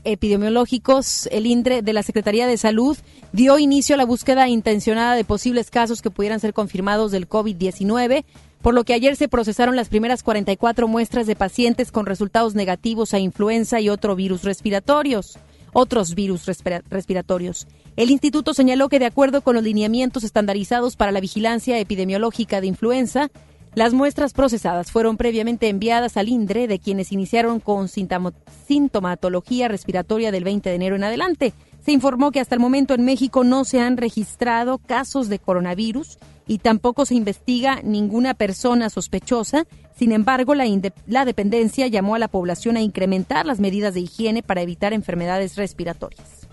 Epidemiológicos, 0.04 1.28
el 1.32 1.46
INDRE 1.46 1.82
de 1.82 1.94
la 1.94 2.02
Secretaría 2.02 2.48
de 2.48 2.58
Salud, 2.58 2.98
dio 3.34 3.60
inicio 3.60 3.96
a 3.96 3.98
la 3.98 4.06
búsqueda 4.06 4.48
intencionada 4.48 5.16
de 5.16 5.26
posibles 5.26 5.70
casos 5.70 6.02
que 6.02 6.10
pudieran 6.10 6.40
ser 6.40 6.54
confirmados 6.54 7.12
del 7.12 7.28
COVID-19, 7.28 8.24
por 8.68 8.74
lo 8.74 8.84
que 8.84 8.94
ayer 8.94 9.16
se 9.16 9.30
procesaron 9.30 9.78
las 9.78 9.88
primeras 9.88 10.24
44 10.24 10.90
muestras 10.90 11.26
de 11.26 11.38
pacientes 11.38 11.90
con 11.90 12.06
resultados 12.06 12.54
negativos 12.54 13.14
a 13.14 13.18
influenza 13.18 13.80
y 13.80 13.88
otro 13.88 14.14
virus 14.14 14.44
respiratorios 14.44 15.40
otros 15.72 16.16
virus 16.16 16.46
respiratorios. 16.90 17.66
El 17.96 18.12
instituto 18.12 18.54
señaló 18.54 18.90
que 18.90 19.00
de 19.00 19.06
acuerdo 19.06 19.42
con 19.42 19.56
los 19.56 19.64
lineamientos 19.64 20.26
estandarizados 20.26 20.98
para 20.98 21.14
la 21.14 21.22
vigilancia 21.22 21.80
epidemiológica 21.80 22.60
de 22.60 22.68
influenza, 22.68 23.30
las 23.74 23.94
muestras 23.94 24.34
procesadas 24.34 24.92
fueron 24.92 25.16
previamente 25.16 25.70
enviadas 25.70 26.18
al 26.18 26.28
INDRE 26.28 26.68
de 26.68 26.80
quienes 26.80 27.14
iniciaron 27.14 27.62
con 27.62 27.88
sintomatología 27.88 29.70
respiratoria 29.70 30.34
del 30.34 30.44
20 30.44 30.68
de 30.68 30.76
enero 30.76 30.98
en 30.98 31.06
adelante. 31.06 31.54
Se 31.86 31.94
informó 31.94 32.32
que 32.32 32.42
hasta 32.42 32.56
el 32.56 32.60
momento 32.60 32.94
en 32.96 33.06
México 33.06 33.46
no 33.46 33.64
se 33.64 33.80
han 33.80 33.96
registrado 33.96 34.78
casos 34.78 35.30
de 35.30 35.40
coronavirus 35.40 36.18
y 36.48 36.60
tampoco 36.60 37.06
se 37.06 37.16
investiga 37.16 37.82
ninguna 37.84 38.34
persona 38.34 38.90
sospechosa. 38.90 39.66
Sin 39.98 40.12
embargo, 40.12 40.56
la, 40.56 40.66
la, 41.08 41.26
dependencia 41.26 41.88
llamó 41.88 42.16
a 42.16 42.20
la 42.20 42.28
población 42.28 42.78
a 42.78 42.82
incrementar 42.82 43.46
las 43.46 43.60
medidas 43.60 43.94
de 43.94 44.02
higiene 44.02 44.44
para 44.44 44.62
evitar 44.62 44.94
enfermedades 44.94 45.56
respiratorias. 45.56 46.48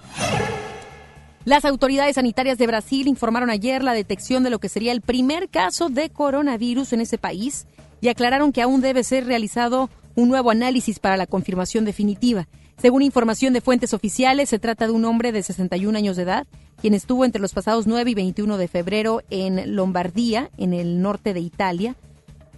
Las 1.44 1.66
autoridades 1.66 2.14
sanitarias 2.14 2.56
de 2.56 2.66
Brasil 2.66 3.06
informaron 3.06 3.50
ayer 3.50 3.84
la 3.84 3.92
detección 3.92 4.42
de 4.42 4.50
lo 4.50 4.58
que 4.58 4.70
sería 4.70 4.92
el 4.92 5.02
primer 5.02 5.50
caso 5.50 5.90
de 5.90 6.08
coronavirus 6.08 6.94
en 6.94 7.02
ese 7.02 7.18
país 7.18 7.66
y 8.00 8.08
aclararon 8.08 8.50
que 8.50 8.62
aún 8.62 8.80
debe 8.80 9.04
ser 9.04 9.26
realizado 9.26 9.90
un 10.14 10.28
nuevo 10.28 10.50
análisis 10.50 10.98
para 10.98 11.16
la 11.16 11.26
confirmación 11.26 11.84
definitiva. 11.84 12.48
Según 12.80 13.02
información 13.02 13.52
de 13.52 13.60
fuentes 13.60 13.94
oficiales, 13.94 14.48
se 14.48 14.58
trata 14.58 14.86
de 14.86 14.92
un 14.92 15.04
hombre 15.04 15.32
de 15.32 15.42
61 15.42 15.96
años 15.96 16.16
de 16.16 16.24
edad, 16.24 16.46
quien 16.80 16.94
estuvo 16.94 17.24
entre 17.24 17.40
los 17.40 17.52
pasados 17.52 17.86
9 17.86 18.10
y 18.10 18.14
21 18.14 18.58
de 18.58 18.68
febrero 18.68 19.22
en 19.30 19.74
Lombardía, 19.74 20.50
en 20.58 20.74
el 20.74 21.00
norte 21.00 21.32
de 21.32 21.40
Italia, 21.40 21.96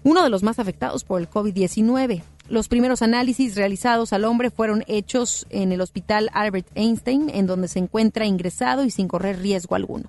uno 0.03 0.23
de 0.23 0.31
los 0.31 0.43
más 0.43 0.59
afectados 0.59 1.05
por 1.05 1.21
el 1.21 1.29
COVID-19. 1.29 2.23
Los 2.49 2.69
primeros 2.69 3.03
análisis 3.03 3.57
realizados 3.57 4.13
al 4.13 4.25
hombre 4.25 4.51
fueron 4.51 4.85
hechos 4.87 5.47
en 5.51 5.73
el 5.73 5.81
hospital 5.81 6.31
Albert 6.33 6.69
Einstein, 6.77 7.29
en 7.31 7.47
donde 7.47 7.67
se 7.67 7.81
encuentra 7.81 8.25
ingresado 8.25 8.85
y 8.85 8.91
sin 8.91 9.09
correr 9.09 9.41
riesgo 9.41 9.75
alguno. 9.75 10.09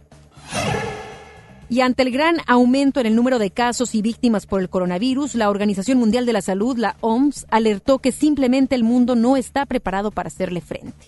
Y 1.69 1.81
ante 1.81 2.03
el 2.03 2.11
gran 2.11 2.37
aumento 2.47 3.01
en 3.01 3.07
el 3.07 3.15
número 3.15 3.39
de 3.39 3.51
casos 3.51 3.93
y 3.93 4.01
víctimas 4.01 4.45
por 4.45 4.61
el 4.61 4.69
coronavirus, 4.69 5.35
la 5.35 5.49
Organización 5.49 5.97
Mundial 5.97 6.25
de 6.25 6.33
la 6.33 6.41
Salud, 6.41 6.77
la 6.77 6.95
OMS, 7.01 7.45
alertó 7.49 7.99
que 7.99 8.13
simplemente 8.13 8.75
el 8.75 8.85
mundo 8.85 9.15
no 9.15 9.35
está 9.35 9.65
preparado 9.65 10.11
para 10.11 10.27
hacerle 10.27 10.61
frente. 10.61 11.07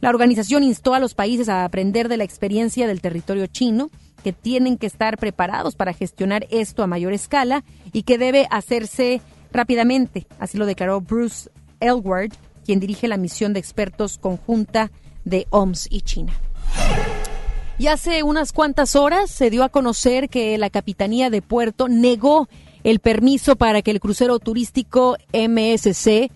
La 0.00 0.10
organización 0.10 0.64
instó 0.64 0.94
a 0.94 0.98
los 0.98 1.14
países 1.14 1.48
a 1.48 1.64
aprender 1.64 2.08
de 2.08 2.16
la 2.16 2.24
experiencia 2.24 2.88
del 2.88 3.00
territorio 3.00 3.46
chino, 3.46 3.90
que 4.24 4.32
tienen 4.32 4.76
que 4.76 4.86
estar 4.86 5.18
preparados 5.18 5.76
para 5.76 5.92
gestionar 5.92 6.46
esto 6.50 6.82
a 6.82 6.88
mayor 6.88 7.12
escala 7.12 7.62
y 7.92 8.02
que 8.02 8.18
debe 8.18 8.48
hacerse 8.50 9.20
rápidamente. 9.52 10.26
Así 10.40 10.58
lo 10.58 10.66
declaró 10.66 11.00
Bruce 11.00 11.50
Elward, 11.78 12.32
quien 12.64 12.80
dirige 12.80 13.06
la 13.06 13.16
misión 13.16 13.52
de 13.52 13.60
expertos 13.60 14.18
conjunta 14.18 14.90
de 15.24 15.46
OMS 15.50 15.86
y 15.90 16.00
China. 16.00 16.32
Y 17.82 17.88
hace 17.88 18.22
unas 18.22 18.52
cuantas 18.52 18.94
horas 18.94 19.28
se 19.28 19.50
dio 19.50 19.64
a 19.64 19.68
conocer 19.68 20.28
que 20.28 20.56
la 20.56 20.70
Capitanía 20.70 21.30
de 21.30 21.42
Puerto 21.42 21.88
negó 21.88 22.48
el 22.84 23.00
permiso 23.00 23.56
para 23.56 23.82
que 23.82 23.90
el 23.90 23.98
crucero 23.98 24.38
turístico 24.38 25.16
MSC 25.32 26.30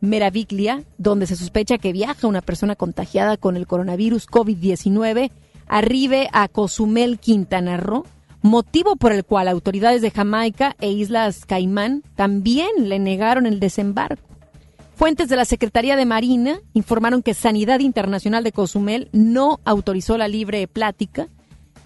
Meraviglia, 0.00 0.82
donde 0.98 1.28
se 1.28 1.36
sospecha 1.36 1.78
que 1.78 1.92
viaja 1.92 2.26
una 2.26 2.40
persona 2.40 2.74
contagiada 2.74 3.36
con 3.36 3.56
el 3.56 3.68
coronavirus 3.68 4.26
COVID-19, 4.26 5.30
arribe 5.68 6.28
a 6.32 6.48
Cozumel, 6.48 7.20
Quintana 7.20 7.76
Roo, 7.76 8.04
motivo 8.40 8.96
por 8.96 9.12
el 9.12 9.24
cual 9.24 9.46
autoridades 9.46 10.02
de 10.02 10.10
Jamaica 10.10 10.74
e 10.80 10.90
Islas 10.90 11.46
Caimán 11.46 12.02
también 12.16 12.88
le 12.88 12.98
negaron 12.98 13.46
el 13.46 13.60
desembarco. 13.60 14.31
Fuentes 14.94 15.28
de 15.28 15.36
la 15.36 15.44
Secretaría 15.44 15.96
de 15.96 16.04
Marina 16.04 16.60
informaron 16.74 17.22
que 17.22 17.34
Sanidad 17.34 17.80
Internacional 17.80 18.44
de 18.44 18.52
Cozumel 18.52 19.08
no 19.12 19.60
autorizó 19.64 20.18
la 20.18 20.28
libre 20.28 20.68
plática 20.68 21.28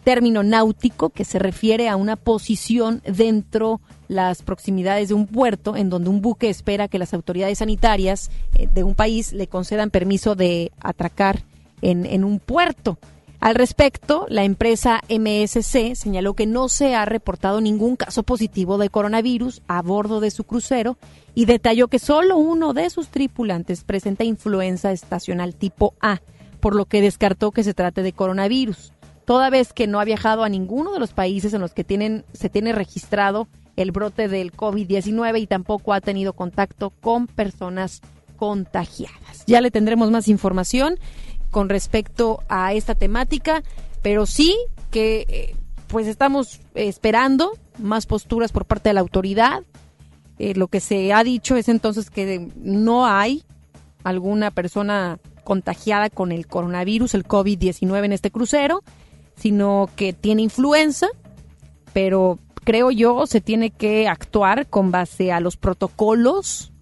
término 0.06 0.44
náutico 0.44 1.10
que 1.10 1.24
se 1.24 1.40
refiere 1.40 1.88
a 1.88 1.96
una 1.96 2.14
posición 2.14 3.02
dentro 3.04 3.80
las 4.06 4.42
proximidades 4.42 5.08
de 5.08 5.14
un 5.14 5.26
puerto 5.26 5.74
en 5.74 5.90
donde 5.90 6.10
un 6.10 6.20
buque 6.20 6.48
espera 6.48 6.86
que 6.86 7.00
las 7.00 7.12
autoridades 7.12 7.58
sanitarias 7.58 8.30
eh, 8.54 8.68
de 8.72 8.84
un 8.84 8.94
país 8.94 9.32
le 9.32 9.48
concedan 9.48 9.90
permiso 9.90 10.36
de 10.36 10.70
atracar 10.80 11.42
en, 11.82 12.06
en 12.06 12.22
un 12.22 12.38
puerto. 12.38 12.98
Al 13.40 13.56
respecto, 13.56 14.26
la 14.28 14.44
empresa 14.44 15.00
MSC 15.08 15.96
señaló 15.96 16.34
que 16.34 16.46
no 16.46 16.68
se 16.68 16.94
ha 16.94 17.04
reportado 17.04 17.60
ningún 17.60 17.96
caso 17.96 18.22
positivo 18.22 18.78
de 18.78 18.90
coronavirus 18.90 19.62
a 19.66 19.82
bordo 19.82 20.20
de 20.20 20.30
su 20.30 20.44
crucero 20.44 20.98
y 21.36 21.44
detalló 21.44 21.88
que 21.88 21.98
solo 21.98 22.38
uno 22.38 22.72
de 22.72 22.88
sus 22.88 23.08
tripulantes 23.08 23.84
presenta 23.84 24.24
influenza 24.24 24.90
estacional 24.90 25.54
tipo 25.54 25.94
A, 26.00 26.22
por 26.60 26.74
lo 26.74 26.86
que 26.86 27.02
descartó 27.02 27.52
que 27.52 27.62
se 27.62 27.74
trate 27.74 28.02
de 28.02 28.14
coronavirus, 28.14 28.94
toda 29.26 29.50
vez 29.50 29.74
que 29.74 29.86
no 29.86 30.00
ha 30.00 30.06
viajado 30.06 30.44
a 30.44 30.48
ninguno 30.48 30.94
de 30.94 30.98
los 30.98 31.12
países 31.12 31.52
en 31.52 31.60
los 31.60 31.74
que 31.74 31.84
tienen, 31.84 32.24
se 32.32 32.48
tiene 32.48 32.72
registrado 32.72 33.48
el 33.76 33.92
brote 33.92 34.28
del 34.28 34.50
COVID-19 34.50 35.42
y 35.42 35.46
tampoco 35.46 35.92
ha 35.92 36.00
tenido 36.00 36.32
contacto 36.32 36.88
con 36.88 37.26
personas 37.26 38.00
contagiadas. 38.38 39.44
Ya 39.46 39.60
le 39.60 39.70
tendremos 39.70 40.10
más 40.10 40.28
información 40.28 40.98
con 41.50 41.68
respecto 41.68 42.42
a 42.48 42.72
esta 42.72 42.94
temática, 42.94 43.62
pero 44.00 44.24
sí 44.24 44.56
que 44.90 45.26
eh, 45.28 45.56
pues 45.88 46.06
estamos 46.06 46.60
esperando 46.74 47.52
más 47.78 48.06
posturas 48.06 48.52
por 48.52 48.64
parte 48.64 48.88
de 48.88 48.94
la 48.94 49.00
autoridad. 49.00 49.64
Eh, 50.38 50.54
lo 50.54 50.68
que 50.68 50.80
se 50.80 51.12
ha 51.12 51.24
dicho 51.24 51.56
es 51.56 51.68
entonces 51.68 52.10
que 52.10 52.50
no 52.56 53.06
hay 53.06 53.44
alguna 54.04 54.50
persona 54.50 55.18
contagiada 55.44 56.10
con 56.10 56.32
el 56.32 56.46
coronavirus, 56.46 57.14
el 57.14 57.24
COVID-19 57.24 58.04
en 58.04 58.12
este 58.12 58.30
crucero, 58.30 58.82
sino 59.36 59.88
que 59.96 60.12
tiene 60.12 60.42
influenza, 60.42 61.06
pero 61.92 62.38
creo 62.64 62.90
yo 62.90 63.26
se 63.26 63.40
tiene 63.40 63.70
que 63.70 64.08
actuar 64.08 64.66
con 64.66 64.90
base 64.90 65.32
a 65.32 65.40
los 65.40 65.56
protocolos 65.56 66.72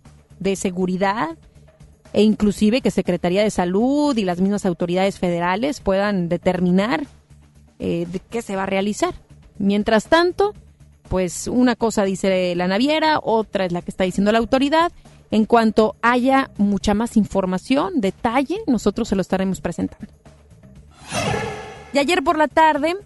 de 0.40 0.56
seguridad 0.56 1.36
e 2.12 2.22
inclusive 2.22 2.80
que 2.80 2.90
Secretaría 2.90 3.42
de 3.42 3.50
Salud 3.50 4.16
y 4.16 4.24
las 4.24 4.40
mismas 4.40 4.64
autoridades 4.66 5.18
federales 5.18 5.80
puedan 5.80 6.28
determinar 6.28 7.06
eh, 7.78 8.06
de 8.10 8.18
qué 8.18 8.40
se 8.40 8.56
va 8.56 8.62
a 8.62 8.66
realizar. 8.66 9.14
Mientras 9.58 10.06
tanto, 10.06 10.54
pues 11.14 11.46
una 11.46 11.76
cosa 11.76 12.02
dice 12.02 12.56
la 12.56 12.66
naviera, 12.66 13.20
otra 13.22 13.64
es 13.64 13.70
la 13.70 13.82
que 13.82 13.92
está 13.92 14.02
diciendo 14.02 14.32
la 14.32 14.38
autoridad. 14.38 14.90
En 15.30 15.44
cuanto 15.44 15.94
haya 16.02 16.50
mucha 16.58 16.92
más 16.92 17.16
información, 17.16 18.00
detalle, 18.00 18.58
nosotros 18.66 19.06
se 19.06 19.14
lo 19.14 19.22
estaremos 19.22 19.60
presentando. 19.60 20.12
Y 21.92 21.98
ayer 21.98 22.24
por 22.24 22.36
la 22.36 22.48
tarde, 22.48 22.96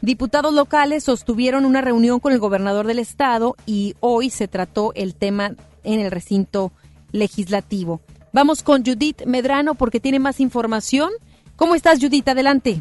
diputados 0.00 0.54
locales 0.54 1.02
sostuvieron 1.02 1.64
una 1.64 1.80
reunión 1.80 2.20
con 2.20 2.32
el 2.32 2.38
gobernador 2.38 2.86
del 2.86 3.00
estado 3.00 3.56
y 3.66 3.96
hoy 3.98 4.30
se 4.30 4.46
trató 4.46 4.92
el 4.94 5.16
tema 5.16 5.56
en 5.82 5.98
el 5.98 6.12
recinto 6.12 6.70
legislativo. 7.10 8.00
Vamos 8.32 8.62
con 8.62 8.84
Judith 8.84 9.24
Medrano 9.26 9.74
porque 9.74 9.98
tiene 9.98 10.20
más 10.20 10.38
información. 10.38 11.10
¿Cómo 11.56 11.74
estás, 11.74 11.98
Judith? 12.00 12.28
Adelante. 12.28 12.80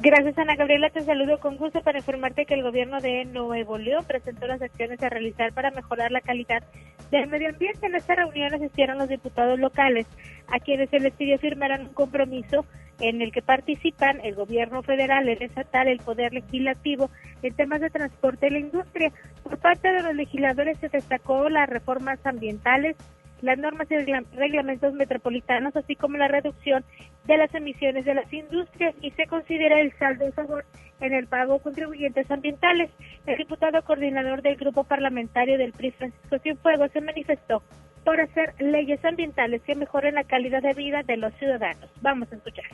Gracias, 0.00 0.38
Ana 0.38 0.54
Gabriela. 0.54 0.90
Te 0.90 1.02
saludo 1.02 1.40
con 1.40 1.56
gusto 1.56 1.80
para 1.82 1.98
informarte 1.98 2.46
que 2.46 2.54
el 2.54 2.62
gobierno 2.62 3.00
de 3.00 3.24
Nuevo 3.24 3.78
León 3.78 4.04
presentó 4.06 4.46
las 4.46 4.62
acciones 4.62 5.02
a 5.02 5.08
realizar 5.08 5.52
para 5.52 5.72
mejorar 5.72 6.12
la 6.12 6.20
calidad 6.20 6.62
del 7.10 7.26
medio 7.26 7.48
ambiente. 7.48 7.84
En 7.84 7.96
esta 7.96 8.14
reunión 8.14 8.54
asistieron 8.54 8.98
los 8.98 9.08
diputados 9.08 9.58
locales, 9.58 10.06
a 10.46 10.60
quienes 10.60 10.88
se 10.90 11.00
les 11.00 11.12
pidió 11.14 11.36
firmar 11.38 11.80
un 11.80 11.88
compromiso 11.88 12.64
en 13.00 13.22
el 13.22 13.32
que 13.32 13.42
participan 13.42 14.20
el 14.22 14.36
gobierno 14.36 14.84
federal, 14.84 15.28
el 15.28 15.42
estatal, 15.42 15.88
el 15.88 15.98
poder 15.98 16.32
legislativo 16.32 17.10
en 17.42 17.54
temas 17.54 17.80
de 17.80 17.90
transporte 17.90 18.46
y 18.46 18.50
la 18.50 18.58
industria. 18.60 19.10
Por 19.42 19.58
parte 19.58 19.90
de 19.90 20.02
los 20.04 20.14
legisladores 20.14 20.78
se 20.78 20.88
destacó 20.88 21.48
las 21.48 21.68
reformas 21.68 22.24
ambientales, 22.24 22.96
las 23.42 23.58
normas 23.58 23.88
y 23.90 23.96
reglamentos 24.36 24.92
metropolitanos, 24.94 25.74
así 25.76 25.94
como 25.96 26.16
la 26.16 26.28
reducción 26.28 26.84
de 27.26 27.36
las 27.36 27.54
emisiones 27.54 28.04
de 28.04 28.14
las 28.14 28.32
industrias 28.32 28.94
y 29.00 29.10
se 29.12 29.26
considera 29.26 29.80
el 29.80 29.92
saldo 29.98 30.24
de 30.24 30.32
favor 30.32 30.64
en 31.00 31.12
el 31.12 31.26
pago 31.26 31.58
contribuyentes 31.60 32.30
ambientales. 32.30 32.90
El 33.26 33.36
diputado 33.36 33.82
coordinador 33.82 34.42
del 34.42 34.56
grupo 34.56 34.84
parlamentario 34.84 35.58
del 35.58 35.72
PRI, 35.72 35.92
Francisco 35.92 36.38
Cienfuegos, 36.38 36.90
se 36.92 37.00
manifestó 37.00 37.62
por 38.04 38.20
hacer 38.20 38.54
leyes 38.58 39.04
ambientales 39.04 39.62
que 39.62 39.74
mejoren 39.74 40.14
la 40.14 40.24
calidad 40.24 40.62
de 40.62 40.74
vida 40.74 41.02
de 41.02 41.16
los 41.16 41.32
ciudadanos. 41.34 41.90
Vamos 42.00 42.32
a 42.32 42.36
escuchar. 42.36 42.64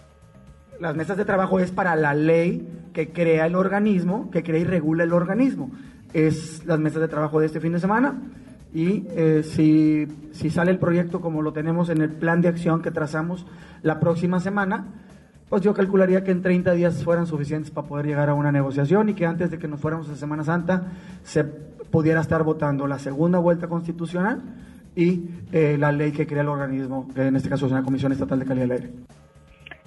Las 0.80 0.94
mesas 0.96 1.16
de 1.16 1.24
trabajo 1.24 1.60
es 1.60 1.70
para 1.70 1.94
la 1.96 2.14
ley 2.14 2.68
que 2.92 3.12
crea 3.12 3.46
el 3.46 3.54
organismo, 3.54 4.30
que 4.30 4.42
crea 4.42 4.60
y 4.60 4.64
regula 4.64 5.04
el 5.04 5.12
organismo. 5.12 5.70
Es 6.12 6.64
las 6.64 6.78
mesas 6.78 7.00
de 7.00 7.08
trabajo 7.08 7.40
de 7.40 7.46
este 7.46 7.60
fin 7.60 7.72
de 7.72 7.80
semana 7.80 8.14
y 8.74 9.06
eh, 9.10 9.42
si, 9.44 10.06
si 10.32 10.50
sale 10.50 10.72
el 10.72 10.78
proyecto 10.78 11.20
como 11.20 11.40
lo 11.40 11.52
tenemos 11.52 11.88
en 11.88 12.02
el 12.02 12.10
plan 12.10 12.42
de 12.42 12.48
acción 12.48 12.82
que 12.82 12.90
trazamos 12.90 13.46
la 13.82 14.00
próxima 14.00 14.40
semana, 14.40 14.86
pues 15.48 15.62
yo 15.62 15.72
calcularía 15.72 16.24
que 16.24 16.32
en 16.32 16.42
30 16.42 16.72
días 16.72 17.04
fueran 17.04 17.26
suficientes 17.26 17.70
para 17.70 17.86
poder 17.86 18.06
llegar 18.06 18.28
a 18.28 18.34
una 18.34 18.50
negociación 18.50 19.08
y 19.08 19.14
que 19.14 19.26
antes 19.26 19.52
de 19.52 19.58
que 19.58 19.68
nos 19.68 19.80
fuéramos 19.80 20.08
a 20.10 20.16
Semana 20.16 20.42
Santa 20.42 20.92
se 21.22 21.44
pudiera 21.44 22.20
estar 22.20 22.42
votando 22.42 22.88
la 22.88 22.98
segunda 22.98 23.38
vuelta 23.38 23.68
constitucional 23.68 24.42
y 24.96 25.28
eh, 25.52 25.76
la 25.78 25.92
ley 25.92 26.10
que 26.10 26.26
crea 26.26 26.42
el 26.42 26.48
organismo, 26.48 27.08
que 27.14 27.28
en 27.28 27.36
este 27.36 27.48
caso 27.48 27.66
es 27.66 27.72
una 27.72 27.84
Comisión 27.84 28.10
Estatal 28.10 28.40
de 28.40 28.44
Calidad 28.44 28.66
del 28.66 28.72
Aire. 28.72 28.90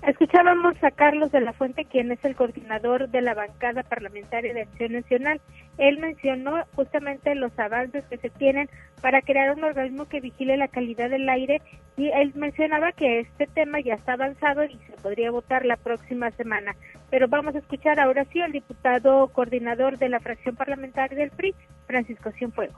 Escuchábamos 0.07 0.81
a 0.83 0.91
Carlos 0.91 1.33
de 1.33 1.41
la 1.41 1.51
Fuente, 1.51 1.83
quien 1.83 2.11
es 2.13 2.23
el 2.23 2.35
coordinador 2.35 3.09
de 3.09 3.21
la 3.21 3.33
bancada 3.33 3.83
parlamentaria 3.83 4.53
de 4.53 4.61
Acción 4.61 4.93
Nacional. 4.93 5.41
Él 5.77 5.99
mencionó 5.99 6.63
justamente 6.75 7.35
los 7.35 7.57
avances 7.59 8.03
que 8.05 8.17
se 8.17 8.29
tienen 8.29 8.69
para 9.01 9.21
crear 9.21 9.55
un 9.55 9.63
organismo 9.63 10.05
que 10.05 10.21
vigile 10.21 10.57
la 10.57 10.67
calidad 10.67 11.09
del 11.09 11.29
aire 11.29 11.61
y 11.97 12.07
él 12.07 12.31
mencionaba 12.35 12.91
que 12.91 13.19
este 13.19 13.47
tema 13.47 13.79
ya 13.79 13.95
está 13.95 14.13
avanzado 14.13 14.63
y 14.63 14.77
se 14.87 14.93
podría 15.01 15.31
votar 15.31 15.65
la 15.65 15.77
próxima 15.77 16.31
semana. 16.31 16.75
Pero 17.09 17.27
vamos 17.27 17.55
a 17.55 17.59
escuchar 17.59 17.99
ahora 17.99 18.25
sí 18.31 18.41
al 18.41 18.51
diputado 18.51 19.27
coordinador 19.29 19.97
de 19.97 20.09
la 20.09 20.19
fracción 20.19 20.55
parlamentaria 20.55 21.17
del 21.17 21.31
PRI, 21.31 21.53
Francisco 21.85 22.31
Cienfuegos 22.31 22.75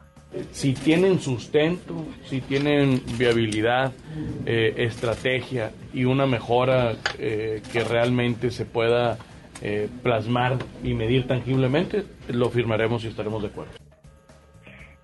si 0.51 0.73
tienen 0.73 1.19
sustento, 1.19 2.05
si 2.25 2.41
tienen 2.41 3.01
viabilidad, 3.17 3.91
eh, 4.45 4.73
estrategia 4.77 5.71
y 5.93 6.05
una 6.05 6.25
mejora 6.25 6.95
eh, 7.17 7.61
que 7.71 7.83
realmente 7.83 8.51
se 8.51 8.65
pueda 8.65 9.17
eh, 9.62 9.89
plasmar 10.03 10.57
y 10.84 10.93
medir 10.93 11.28
tangiblemente, 11.28 12.03
lo 12.30 12.49
firmaremos 12.49 13.03
y 13.03 13.07
estaremos 13.07 13.41
de 13.41 13.49
acuerdo. 13.49 13.72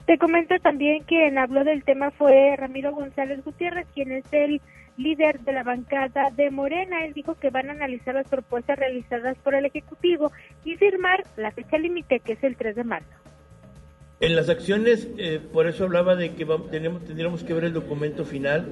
Te 0.06 0.18
comento 0.20 0.53
también 0.62 0.99
que 0.99 1.16
quien 1.16 1.38
habló 1.38 1.64
del 1.64 1.84
tema 1.84 2.12
fue 2.12 2.56
Ramiro 2.58 2.93
González 2.93 3.43
Gutiérrez, 3.43 3.88
quien 3.93 4.12
es 4.12 4.26
el 4.32 4.62
líder 4.97 5.39
de 5.41 5.51
la 5.51 5.64
bancada 5.64 6.30
de 6.36 6.51
Morena. 6.51 7.06
Él 7.06 7.14
dijo 7.14 7.36
que 7.36 7.49
van 7.49 7.70
a 7.70 7.74
analizar 7.74 8.14
las 8.14 8.28
propuestas 8.28 8.78
realizadas 8.78 9.36
por 9.39 9.56
el 9.56 9.66
Ejecutivo 9.66 10.32
y 10.64 10.76
firmar 10.76 11.24
la 11.38 11.51
fecha 11.51 11.78
límite, 11.78 12.20
que 12.20 12.34
es 12.34 12.43
el 12.43 12.56
3 12.56 12.76
de 12.76 12.84
marzo. 12.84 13.10
En 14.20 14.36
las 14.36 14.47
acciones, 14.47 15.10
eh, 15.18 15.41
por 15.51 15.68
eso 15.68 15.84
hablaba 15.84 16.16
de 16.16 16.34
que 16.36 16.45
tenemos, 16.72 17.03
tendríamos 17.03 17.43
que 17.43 17.53
ver 17.53 17.66
el 17.66 17.74
documento 17.74 18.26
final. 18.26 18.68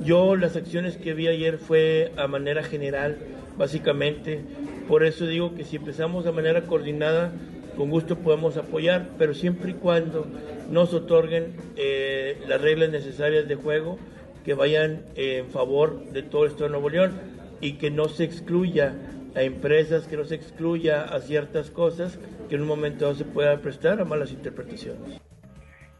Yo 0.00 0.36
las 0.36 0.54
acciones 0.54 0.96
que 0.96 1.14
vi 1.14 1.26
ayer 1.26 1.58
fue 1.58 2.12
a 2.16 2.28
manera 2.28 2.62
general, 2.62 3.18
básicamente. 3.58 4.40
Por 4.86 5.04
eso 5.04 5.26
digo 5.26 5.54
que 5.54 5.64
si 5.64 5.76
empezamos 5.76 6.24
de 6.24 6.32
manera 6.32 6.62
coordinada, 6.62 7.32
con 7.76 7.90
gusto 7.90 8.18
podemos 8.18 8.56
apoyar, 8.56 9.10
pero 9.18 9.34
siempre 9.34 9.72
y 9.72 9.74
cuando 9.74 10.26
nos 10.70 10.94
otorguen 10.94 11.54
eh, 11.76 12.40
las 12.48 12.60
reglas 12.60 12.90
necesarias 12.90 13.46
de 13.46 13.54
juego 13.56 13.98
que 14.44 14.54
vayan 14.54 15.04
en 15.14 15.50
favor 15.50 16.10
de 16.12 16.22
todo 16.22 16.46
esto 16.46 16.64
de 16.64 16.70
Nuevo 16.70 16.88
León 16.88 17.12
y 17.60 17.74
que 17.74 17.90
no 17.90 18.08
se 18.08 18.24
excluya 18.24 18.94
a 19.34 19.42
empresas, 19.42 20.06
que 20.06 20.16
no 20.16 20.24
se 20.24 20.36
excluya 20.36 21.02
a 21.02 21.20
ciertas 21.20 21.70
cosas 21.70 22.18
que 22.48 22.54
en 22.54 22.62
un 22.62 22.68
momento 22.68 23.14
se 23.14 23.24
pueda 23.24 23.60
prestar 23.60 24.00
a 24.00 24.04
malas 24.04 24.32
interpretaciones. 24.32 25.20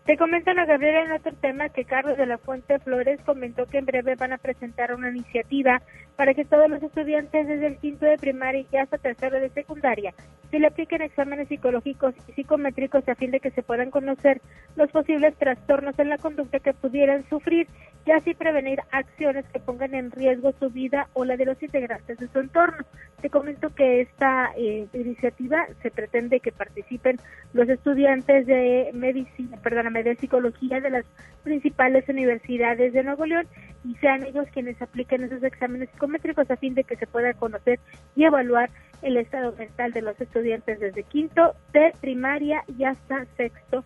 Te 0.09 0.17
comentan 0.17 0.59
a 0.59 0.65
Gabriela 0.65 1.03
en 1.03 1.13
otro 1.13 1.35
tema 1.35 1.69
que 1.69 1.85
Carlos 1.85 2.17
de 2.17 2.25
la 2.25 2.39
Fuente 2.39 2.79
Flores 2.79 3.21
comentó 3.27 3.67
que 3.67 3.77
en 3.77 3.85
breve 3.85 4.15
van 4.15 4.33
a 4.33 4.39
presentar 4.39 4.95
una 4.95 5.11
iniciativa 5.11 5.83
para 6.17 6.33
que 6.33 6.47
todos 6.47 6.71
los 6.71 6.83
estudiantes 6.83 7.47
desde 7.47 7.67
el 7.67 7.77
quinto 7.77 8.07
de 8.07 8.17
primaria 8.17 8.65
y 8.73 8.77
hasta 8.79 8.97
tercero 8.97 9.39
de 9.39 9.51
secundaria 9.51 10.15
se 10.51 10.59
le 10.59 10.67
apliquen 10.67 11.03
exámenes 11.03 11.49
psicológicos 11.49 12.15
y 12.27 12.33
psicométricos 12.33 13.07
a 13.09 13.15
fin 13.15 13.31
de 13.31 13.41
que 13.41 13.51
se 13.51 13.63
puedan 13.63 13.91
conocer 13.91 14.41
los 14.77 14.91
posibles 14.91 15.37
trastornos 15.37 15.99
en 15.99 16.09
la 16.09 16.19
conducta 16.19 16.59
que 16.59 16.73
pudieran 16.73 17.29
sufrir 17.29 17.67
y 18.07 18.13
así 18.13 18.33
prevenir 18.33 18.81
acciones 18.91 19.45
que 19.53 19.61
pongan 19.61 19.95
en 19.95 20.11
riesgo 20.11 20.53
su 20.59 20.71
vida 20.71 21.09
o 21.13 21.27
la 21.27 21.37
de 21.37 21.45
los 21.45 21.63
integrantes 21.63 22.17
de 22.19 22.29
su 22.29 22.39
entorno. 22.39 22.85
Te 23.21 23.29
comento 23.29 23.75
que 23.75 24.01
esta 24.01 24.53
eh, 24.57 24.87
iniciativa 24.95 25.67
se 25.83 25.91
pretende 25.91 26.41
que 26.41 26.53
participen 26.53 27.19
los 27.53 27.69
estudiantes 27.69 28.47
de 28.47 28.91
medicina, 28.95 29.59
perdóname, 29.63 29.98
de 30.03 30.17
psicología 30.17 30.81
de 30.81 30.91
las 30.91 31.05
principales 31.43 32.09
universidades 32.09 32.93
de 32.93 33.03
Nuevo 33.03 33.27
León 33.27 33.47
y 33.85 33.95
sean 33.97 34.25
ellos 34.25 34.47
quienes 34.53 34.81
apliquen 34.83 35.25
esos 35.25 35.43
exámenes 35.43 35.89
psicométricos 35.91 36.51
a 36.51 36.57
fin 36.57 36.75
de 36.75 36.85
que 36.85 36.97
se 36.97 37.07
pueda 37.07 37.33
conocer 37.35 37.81
y 38.17 38.25
evaluar 38.25 38.71
el 39.03 39.17
estado 39.17 39.55
mental 39.57 39.93
de 39.93 40.03
los 40.03 40.21
estudiantes 40.21 40.81
desde 40.81 41.05
quinto 41.05 41.55
de 41.73 41.93
primaria 42.01 42.65
y 42.77 42.85
hasta 42.85 43.25
sexto, 43.37 43.85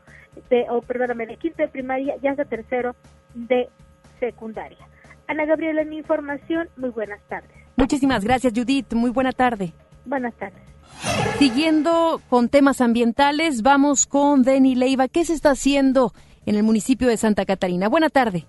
de, 0.48 0.66
o 0.70 0.80
perdóname, 0.80 1.26
de 1.26 1.36
quinto 1.36 1.62
de 1.62 1.68
primaria 1.68 2.14
y 2.22 2.26
hasta 2.26 2.44
tercero 2.44 2.96
de 3.34 3.68
secundaria. 4.18 4.78
Ana 5.26 5.44
Gabriela, 5.44 5.84
mi 5.84 5.98
información, 5.98 6.68
muy 6.76 6.90
buenas 6.90 7.20
tardes. 7.28 7.50
Muchísimas 7.76 8.24
gracias, 8.24 8.52
Judith. 8.54 8.92
Muy 8.94 9.10
buena 9.10 9.32
tarde. 9.32 9.72
Buenas 10.04 10.34
tardes. 10.34 10.62
Siguiendo 11.38 12.20
con 12.28 12.48
temas 12.48 12.80
ambientales, 12.80 13.62
vamos 13.62 14.06
con 14.06 14.42
Denny 14.42 14.74
Leiva. 14.74 15.08
¿Qué 15.08 15.24
se 15.24 15.34
está 15.34 15.50
haciendo 15.50 16.12
en 16.46 16.56
el 16.56 16.62
municipio 16.62 17.08
de 17.08 17.16
Santa 17.16 17.44
Catarina? 17.44 17.88
Buena 17.88 18.10
tarde. 18.10 18.46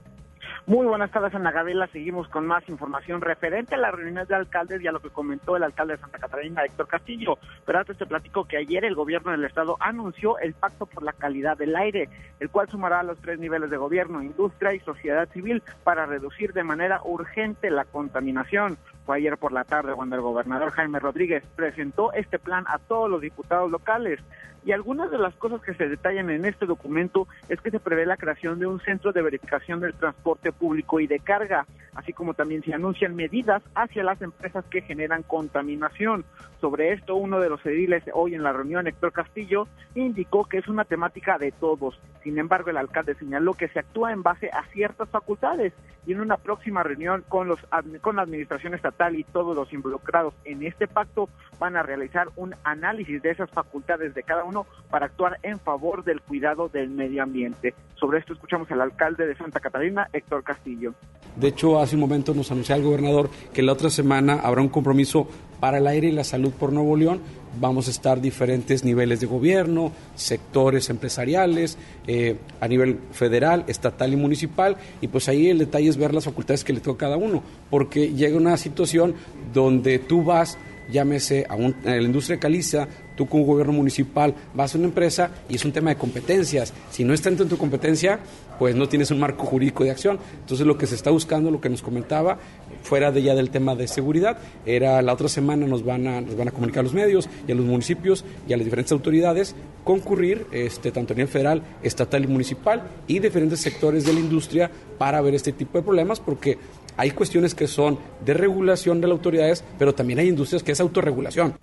Muy 0.66 0.88
buenas 0.88 1.12
tardes, 1.12 1.36
Ana 1.36 1.52
Gabriela. 1.52 1.88
Seguimos 1.88 2.30
con 2.30 2.48
más 2.48 2.68
información 2.70 3.20
referente 3.20 3.76
a 3.76 3.78
las 3.78 3.94
reuniones 3.94 4.30
de 4.30 4.36
alcaldes 4.36 4.82
y 4.82 4.88
a 4.88 4.94
lo 4.94 5.02
que 5.02 5.10
comentó 5.10 5.58
el 5.58 5.64
alcalde 5.64 5.96
de 5.96 6.00
Santa 6.00 6.20
Catarina, 6.20 6.64
Héctor 6.64 6.88
Castillo. 6.88 7.38
Pero 7.66 7.80
antes 7.80 7.98
te 7.98 8.06
platico 8.06 8.46
que 8.46 8.56
ayer 8.56 8.86
el 8.86 8.96
gobierno 8.96 9.32
del 9.32 9.44
estado 9.44 9.76
anunció 9.82 10.38
el 10.38 10.54
Pacto 10.54 10.86
por 10.86 11.04
la 11.04 11.12
Calidad 11.12 11.58
del 11.58 11.76
Aire, 11.76 12.08
el 12.40 12.50
cual 12.50 12.70
sumará 12.70 13.04
los 13.04 13.20
tres 13.20 13.40
niveles 13.40 13.72
de 13.72 13.78
gobierno, 13.78 14.24
industria 14.24 14.74
y 14.74 14.80
sociedad 14.80 15.28
civil 15.34 15.62
para 15.84 16.06
reducir 16.06 16.54
de 16.54 16.64
manera 16.64 17.02
urgente 17.04 17.70
la 17.70 17.84
contaminación. 17.84 18.78
Fue 19.06 19.18
ayer 19.18 19.38
por 19.38 19.52
la 19.52 19.66
tarde 19.66 19.94
cuando 19.94 20.16
el 20.16 20.22
gobernador 20.22 20.72
Jaime 20.72 21.00
Rodríguez 21.00 21.44
presentó 21.56 22.14
este 22.14 22.40
plan 22.40 22.64
a 22.68 22.80
todos 22.80 23.10
los 23.10 23.22
diputados 23.22 23.70
locales. 23.70 24.20
Y 24.66 24.72
algunas 24.72 25.12
de 25.12 25.18
las 25.18 25.36
cosas 25.36 25.62
que 25.62 25.74
se 25.74 25.90
detallan 25.90 26.30
en 26.30 26.46
este 26.46 26.66
documento 26.66 27.28
es 27.50 27.60
que 27.60 27.70
se 27.70 27.82
prevé 27.82 28.06
la 28.06 28.16
creación 28.16 28.60
de 28.60 28.66
un 28.66 28.80
centro 28.80 29.12
de 29.12 29.22
verificación 29.22 29.82
del 29.82 29.94
transporte 29.94 30.54
público 30.54 31.02
y 31.02 31.08
de 31.08 31.20
carga, 31.20 31.66
así 31.96 32.14
como 32.14 32.34
también 32.34 32.64
se 32.64 32.74
anuncian 32.74 33.14
medidas 33.14 33.62
hacia 33.76 34.06
las 34.06 34.22
empresas 34.22 34.64
que 34.70 34.82
generan 34.82 35.24
contaminación. 35.24 36.24
Sobre 36.62 36.94
esto, 36.94 37.16
uno 37.16 37.42
de 37.42 37.50
los 37.50 37.66
ediles 37.66 38.06
hoy 38.14 38.36
en 38.36 38.44
la 38.44 38.54
reunión, 38.54 38.88
Héctor 38.88 39.12
Castillo, 39.12 39.68
indicó 39.96 40.46
que 40.46 40.60
es 40.60 40.68
una 40.70 40.86
temática 40.86 41.38
de 41.38 41.52
todos. 41.52 42.00
Sin 42.24 42.38
embargo, 42.38 42.70
el 42.70 42.78
alcalde 42.78 43.16
señaló 43.16 43.56
que 43.56 43.68
se 43.68 43.80
actúa 43.80 44.14
en 44.14 44.24
base 44.24 44.50
a 44.54 44.64
ciertas 44.68 45.10
facultades 45.10 45.74
y 46.06 46.14
en 46.14 46.22
una 46.22 46.38
próxima 46.38 46.84
reunión 46.84 47.26
con, 47.28 47.50
los, 47.50 47.60
con 48.00 48.16
la 48.16 48.22
administración 48.22 48.74
estatal 48.74 48.93
y 49.12 49.24
todos 49.26 49.56
los 49.56 49.74
involucrados 49.74 50.34
en 50.46 50.64
este 50.64 50.88
pacto 50.88 51.28
van 51.60 51.76
a 51.76 51.84
realizar 51.84 52.30
un 52.36 52.56
análisis 52.64 53.22
de 53.22 53.32
esas 53.32 53.50
facultades 53.50 54.14
de 54.14 54.24
cada 54.24 54.44
uno 54.44 54.66
para 54.90 55.08
actuar 55.08 55.40
en 55.44 55.60
favor 55.60 56.04
del 56.04 56.22
cuidado 56.22 56.70
del 56.70 56.90
medio 56.90 57.24
ambiente. 57.24 57.74
Sobre 57.96 58.20
esto 58.20 58.34
escuchamos 58.34 58.72
al 58.72 58.82
alcalde 58.82 59.26
de 59.26 59.36
Santa 59.36 59.60
Catarina, 59.60 60.08
Héctor 60.14 60.44
Castillo. 60.44 60.94
De 61.36 61.48
hecho, 61.50 61.80
hace 61.80 61.96
un 61.96 62.02
momento 62.02 62.34
nos 62.34 62.52
anunció 62.52 62.76
el 62.76 62.84
gobernador 62.84 63.30
que 63.54 63.64
la 63.64 63.74
otra 63.74 63.90
semana 63.90 64.40
habrá 64.44 64.62
un 64.62 64.70
compromiso 64.70 65.28
para 65.64 65.78
el 65.78 65.88
aire 65.88 66.10
y 66.10 66.12
la 66.12 66.26
salud 66.26 66.52
por 66.52 66.74
Nuevo 66.74 66.98
León. 66.98 67.22
Vamos 67.58 67.88
a 67.88 67.92
estar 67.92 68.20
diferentes 68.20 68.84
niveles 68.84 69.22
de 69.22 69.28
gobierno, 69.28 69.94
sectores 70.14 70.90
empresariales, 70.90 71.78
eh, 72.06 72.36
a 72.60 72.68
nivel 72.68 73.00
federal, 73.14 73.64
estatal 73.68 74.12
y 74.12 74.18
municipal. 74.18 74.76
Y 75.00 75.08
pues 75.08 75.30
ahí 75.30 75.48
el 75.48 75.60
detalle 75.60 75.88
es 75.88 75.96
ver 75.96 76.14
las 76.14 76.26
facultades 76.26 76.66
que 76.66 76.74
le 76.74 76.82
toca 76.82 77.06
a 77.06 77.10
cada 77.12 77.16
uno, 77.18 77.42
porque 77.70 78.14
llega 78.14 78.36
una 78.36 78.58
situación 78.58 79.16
donde 79.54 80.00
tú 80.00 80.26
vas 80.26 80.58
llámese 80.92 81.46
a, 81.50 81.58
la 81.58 82.02
industria 82.02 82.40
caliza, 82.40 82.88
tú 83.16 83.28
como 83.28 83.46
gobierno 83.46 83.74
municipal 83.74 84.34
vas 84.54 84.74
a 84.74 84.78
una 84.78 84.88
empresa 84.88 85.32
y 85.50 85.56
es 85.56 85.66
un 85.66 85.72
tema 85.72 85.92
de 85.92 85.96
competencias. 85.96 86.74
Si 86.92 87.04
no 87.04 87.14
está 87.14 87.30
dentro 87.30 87.46
de 87.46 87.50
tu 87.50 87.58
competencia, 87.58 88.20
pues 88.60 88.76
no 88.76 88.88
tienes 88.88 89.12
un 89.12 89.20
marco 89.20 89.46
jurídico 89.46 89.84
de 89.84 89.92
acción. 89.92 90.20
Entonces 90.40 90.66
lo 90.66 90.78
que 90.78 90.88
se 90.88 90.96
está 90.96 91.12
buscando, 91.12 91.52
lo 91.52 91.62
que 91.62 91.70
nos 91.70 91.82
comentaba, 91.82 92.38
fuera 92.84 93.12
de 93.12 93.24
ya 93.24 93.34
del 93.34 93.50
tema 93.50 93.76
de 93.76 93.88
seguridad, 93.88 94.38
era 94.66 95.02
la 95.02 95.14
otra 95.14 95.28
semana 95.28 95.66
nos 95.66 95.84
van 95.84 96.08
a, 96.08 96.22
nos 96.22 96.38
van 96.38 96.50
a 96.50 96.52
comunicar 96.52 96.82
a 96.82 96.84
los 96.84 96.94
medios 96.94 97.30
y 97.48 97.52
a 97.52 97.56
los 97.56 97.66
municipios 97.66 98.24
y 98.48 98.54
a 98.54 98.58
las 98.58 98.66
diferentes 98.66 98.92
autoridades 98.92 99.56
concurrir, 99.84 100.48
este, 100.52 100.92
tanto 100.92 101.14
a 101.14 101.16
nivel 101.16 101.30
federal, 101.30 101.62
estatal 101.82 102.24
y 102.24 102.28
municipal, 102.28 102.84
y 103.08 103.20
diferentes 103.20 103.60
sectores 103.60 104.06
de 104.06 104.14
la 104.14 104.20
industria 104.20 104.72
para 104.98 105.22
ver 105.22 105.36
este 105.36 105.52
tipo 105.52 105.78
de 105.78 105.84
problemas, 105.84 106.20
porque 106.20 106.58
hay 106.98 107.12
cuestiones 107.12 107.56
que 107.56 107.68
son 107.68 108.00
de 108.24 108.34
regulación 108.34 109.02
de 109.02 109.08
las 109.08 109.18
autoridades, 109.18 109.66
pero 109.78 109.94
también 109.94 110.20
hay 110.20 110.30
industrias 110.30 110.64
que 110.64 110.72
es 110.72 110.80
autorregulación. 110.80 111.56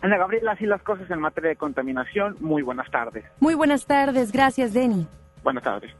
Ana 0.00 0.16
Gabriela, 0.16 0.52
así 0.52 0.64
las 0.64 0.82
cosas 0.82 1.10
en 1.10 1.20
materia 1.20 1.50
de 1.50 1.56
contaminación. 1.56 2.36
Muy 2.40 2.62
buenas 2.62 2.88
tardes. 2.90 3.24
Muy 3.40 3.54
buenas 3.54 3.86
tardes, 3.86 4.30
gracias, 4.30 4.72
Denny. 4.72 5.06
Buenas 5.42 5.64
tardes. 5.64 5.90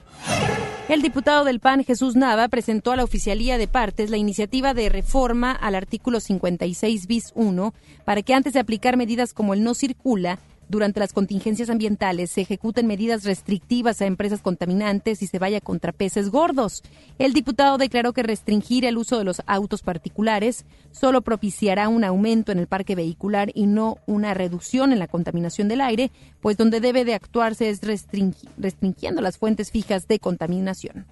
El 0.88 1.02
diputado 1.02 1.44
del 1.44 1.60
PAN, 1.60 1.84
Jesús 1.84 2.16
Nava, 2.16 2.48
presentó 2.48 2.92
a 2.92 2.96
la 2.96 3.04
Oficialía 3.04 3.58
de 3.58 3.68
Partes 3.68 4.08
la 4.08 4.16
iniciativa 4.16 4.72
de 4.72 4.88
reforma 4.88 5.52
al 5.52 5.74
artículo 5.74 6.18
56 6.18 7.06
bis 7.06 7.32
1 7.34 7.74
para 8.06 8.22
que 8.22 8.32
antes 8.32 8.54
de 8.54 8.60
aplicar 8.60 8.96
medidas 8.96 9.34
como 9.34 9.52
el 9.52 9.62
no 9.62 9.74
circula, 9.74 10.38
durante 10.68 11.00
las 11.00 11.12
contingencias 11.12 11.70
ambientales 11.70 12.30
se 12.30 12.42
ejecuten 12.42 12.86
medidas 12.86 13.24
restrictivas 13.24 14.00
a 14.00 14.06
empresas 14.06 14.42
contaminantes 14.42 15.22
y 15.22 15.26
se 15.26 15.38
vaya 15.38 15.60
contra 15.60 15.92
peces 15.92 16.30
gordos. 16.30 16.82
El 17.18 17.32
diputado 17.32 17.78
declaró 17.78 18.12
que 18.12 18.22
restringir 18.22 18.84
el 18.84 18.98
uso 18.98 19.18
de 19.18 19.24
los 19.24 19.42
autos 19.46 19.82
particulares 19.82 20.64
solo 20.90 21.22
propiciará 21.22 21.88
un 21.88 22.04
aumento 22.04 22.52
en 22.52 22.58
el 22.58 22.66
parque 22.66 22.94
vehicular 22.94 23.50
y 23.54 23.66
no 23.66 23.98
una 24.06 24.34
reducción 24.34 24.92
en 24.92 24.98
la 24.98 25.08
contaminación 25.08 25.68
del 25.68 25.80
aire, 25.80 26.10
pues 26.40 26.56
donde 26.56 26.80
debe 26.80 27.04
de 27.04 27.14
actuarse 27.14 27.68
es 27.70 27.80
restringiendo 27.82 29.22
las 29.22 29.38
fuentes 29.38 29.70
fijas 29.70 30.06
de 30.06 30.18
contaminación. 30.18 31.06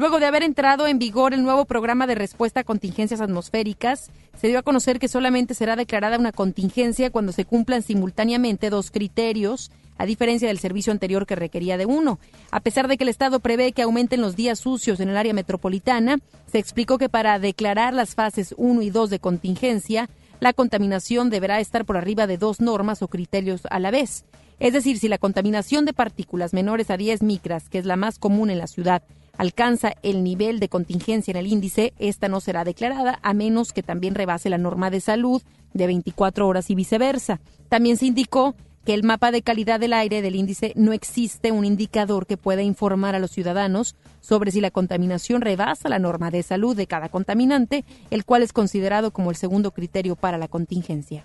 Luego 0.00 0.18
de 0.18 0.24
haber 0.24 0.42
entrado 0.44 0.86
en 0.86 0.98
vigor 0.98 1.34
el 1.34 1.42
nuevo 1.42 1.66
programa 1.66 2.06
de 2.06 2.14
respuesta 2.14 2.60
a 2.60 2.64
contingencias 2.64 3.20
atmosféricas, 3.20 4.10
se 4.34 4.48
dio 4.48 4.58
a 4.58 4.62
conocer 4.62 4.98
que 4.98 5.08
solamente 5.08 5.52
será 5.52 5.76
declarada 5.76 6.18
una 6.18 6.32
contingencia 6.32 7.10
cuando 7.10 7.32
se 7.32 7.44
cumplan 7.44 7.82
simultáneamente 7.82 8.70
dos 8.70 8.90
criterios, 8.90 9.70
a 9.98 10.06
diferencia 10.06 10.48
del 10.48 10.58
servicio 10.58 10.90
anterior 10.90 11.26
que 11.26 11.36
requería 11.36 11.76
de 11.76 11.84
uno. 11.84 12.18
A 12.50 12.60
pesar 12.60 12.88
de 12.88 12.96
que 12.96 13.04
el 13.04 13.10
Estado 13.10 13.40
prevé 13.40 13.72
que 13.72 13.82
aumenten 13.82 14.22
los 14.22 14.36
días 14.36 14.60
sucios 14.60 15.00
en 15.00 15.10
el 15.10 15.18
área 15.18 15.34
metropolitana, 15.34 16.16
se 16.50 16.58
explicó 16.58 16.96
que 16.96 17.10
para 17.10 17.38
declarar 17.38 17.92
las 17.92 18.14
fases 18.14 18.54
1 18.56 18.80
y 18.80 18.88
2 18.88 19.10
de 19.10 19.18
contingencia, 19.18 20.08
la 20.40 20.54
contaminación 20.54 21.28
deberá 21.28 21.60
estar 21.60 21.84
por 21.84 21.98
arriba 21.98 22.26
de 22.26 22.38
dos 22.38 22.62
normas 22.62 23.02
o 23.02 23.08
criterios 23.08 23.60
a 23.68 23.78
la 23.78 23.90
vez. 23.90 24.24
Es 24.60 24.74
decir, 24.74 24.98
si 24.98 25.08
la 25.08 25.16
contaminación 25.16 25.86
de 25.86 25.94
partículas 25.94 26.52
menores 26.52 26.90
a 26.90 26.98
10 26.98 27.22
micras, 27.22 27.70
que 27.70 27.78
es 27.78 27.86
la 27.86 27.96
más 27.96 28.18
común 28.18 28.50
en 28.50 28.58
la 28.58 28.66
ciudad, 28.66 29.02
alcanza 29.38 29.94
el 30.02 30.22
nivel 30.22 30.60
de 30.60 30.68
contingencia 30.68 31.32
en 31.32 31.38
el 31.38 31.46
índice, 31.46 31.94
esta 31.98 32.28
no 32.28 32.40
será 32.40 32.62
declarada 32.62 33.18
a 33.22 33.32
menos 33.32 33.72
que 33.72 33.82
también 33.82 34.14
rebase 34.14 34.50
la 34.50 34.58
norma 34.58 34.90
de 34.90 35.00
salud 35.00 35.40
de 35.72 35.86
24 35.86 36.46
horas 36.46 36.68
y 36.68 36.74
viceversa. 36.74 37.40
También 37.70 37.96
se 37.96 38.04
indicó 38.04 38.54
que 38.84 38.92
el 38.92 39.02
mapa 39.02 39.30
de 39.30 39.40
calidad 39.40 39.80
del 39.80 39.94
aire 39.94 40.20
del 40.20 40.36
índice 40.36 40.74
no 40.76 40.92
existe 40.92 41.52
un 41.52 41.64
indicador 41.64 42.26
que 42.26 42.36
pueda 42.36 42.62
informar 42.62 43.14
a 43.14 43.18
los 43.18 43.30
ciudadanos 43.30 43.96
sobre 44.20 44.50
si 44.50 44.60
la 44.60 44.70
contaminación 44.70 45.40
rebasa 45.40 45.88
la 45.88 45.98
norma 45.98 46.30
de 46.30 46.42
salud 46.42 46.76
de 46.76 46.86
cada 46.86 47.08
contaminante, 47.08 47.86
el 48.10 48.26
cual 48.26 48.42
es 48.42 48.52
considerado 48.52 49.10
como 49.10 49.30
el 49.30 49.36
segundo 49.36 49.70
criterio 49.70 50.16
para 50.16 50.36
la 50.36 50.48
contingencia. 50.48 51.24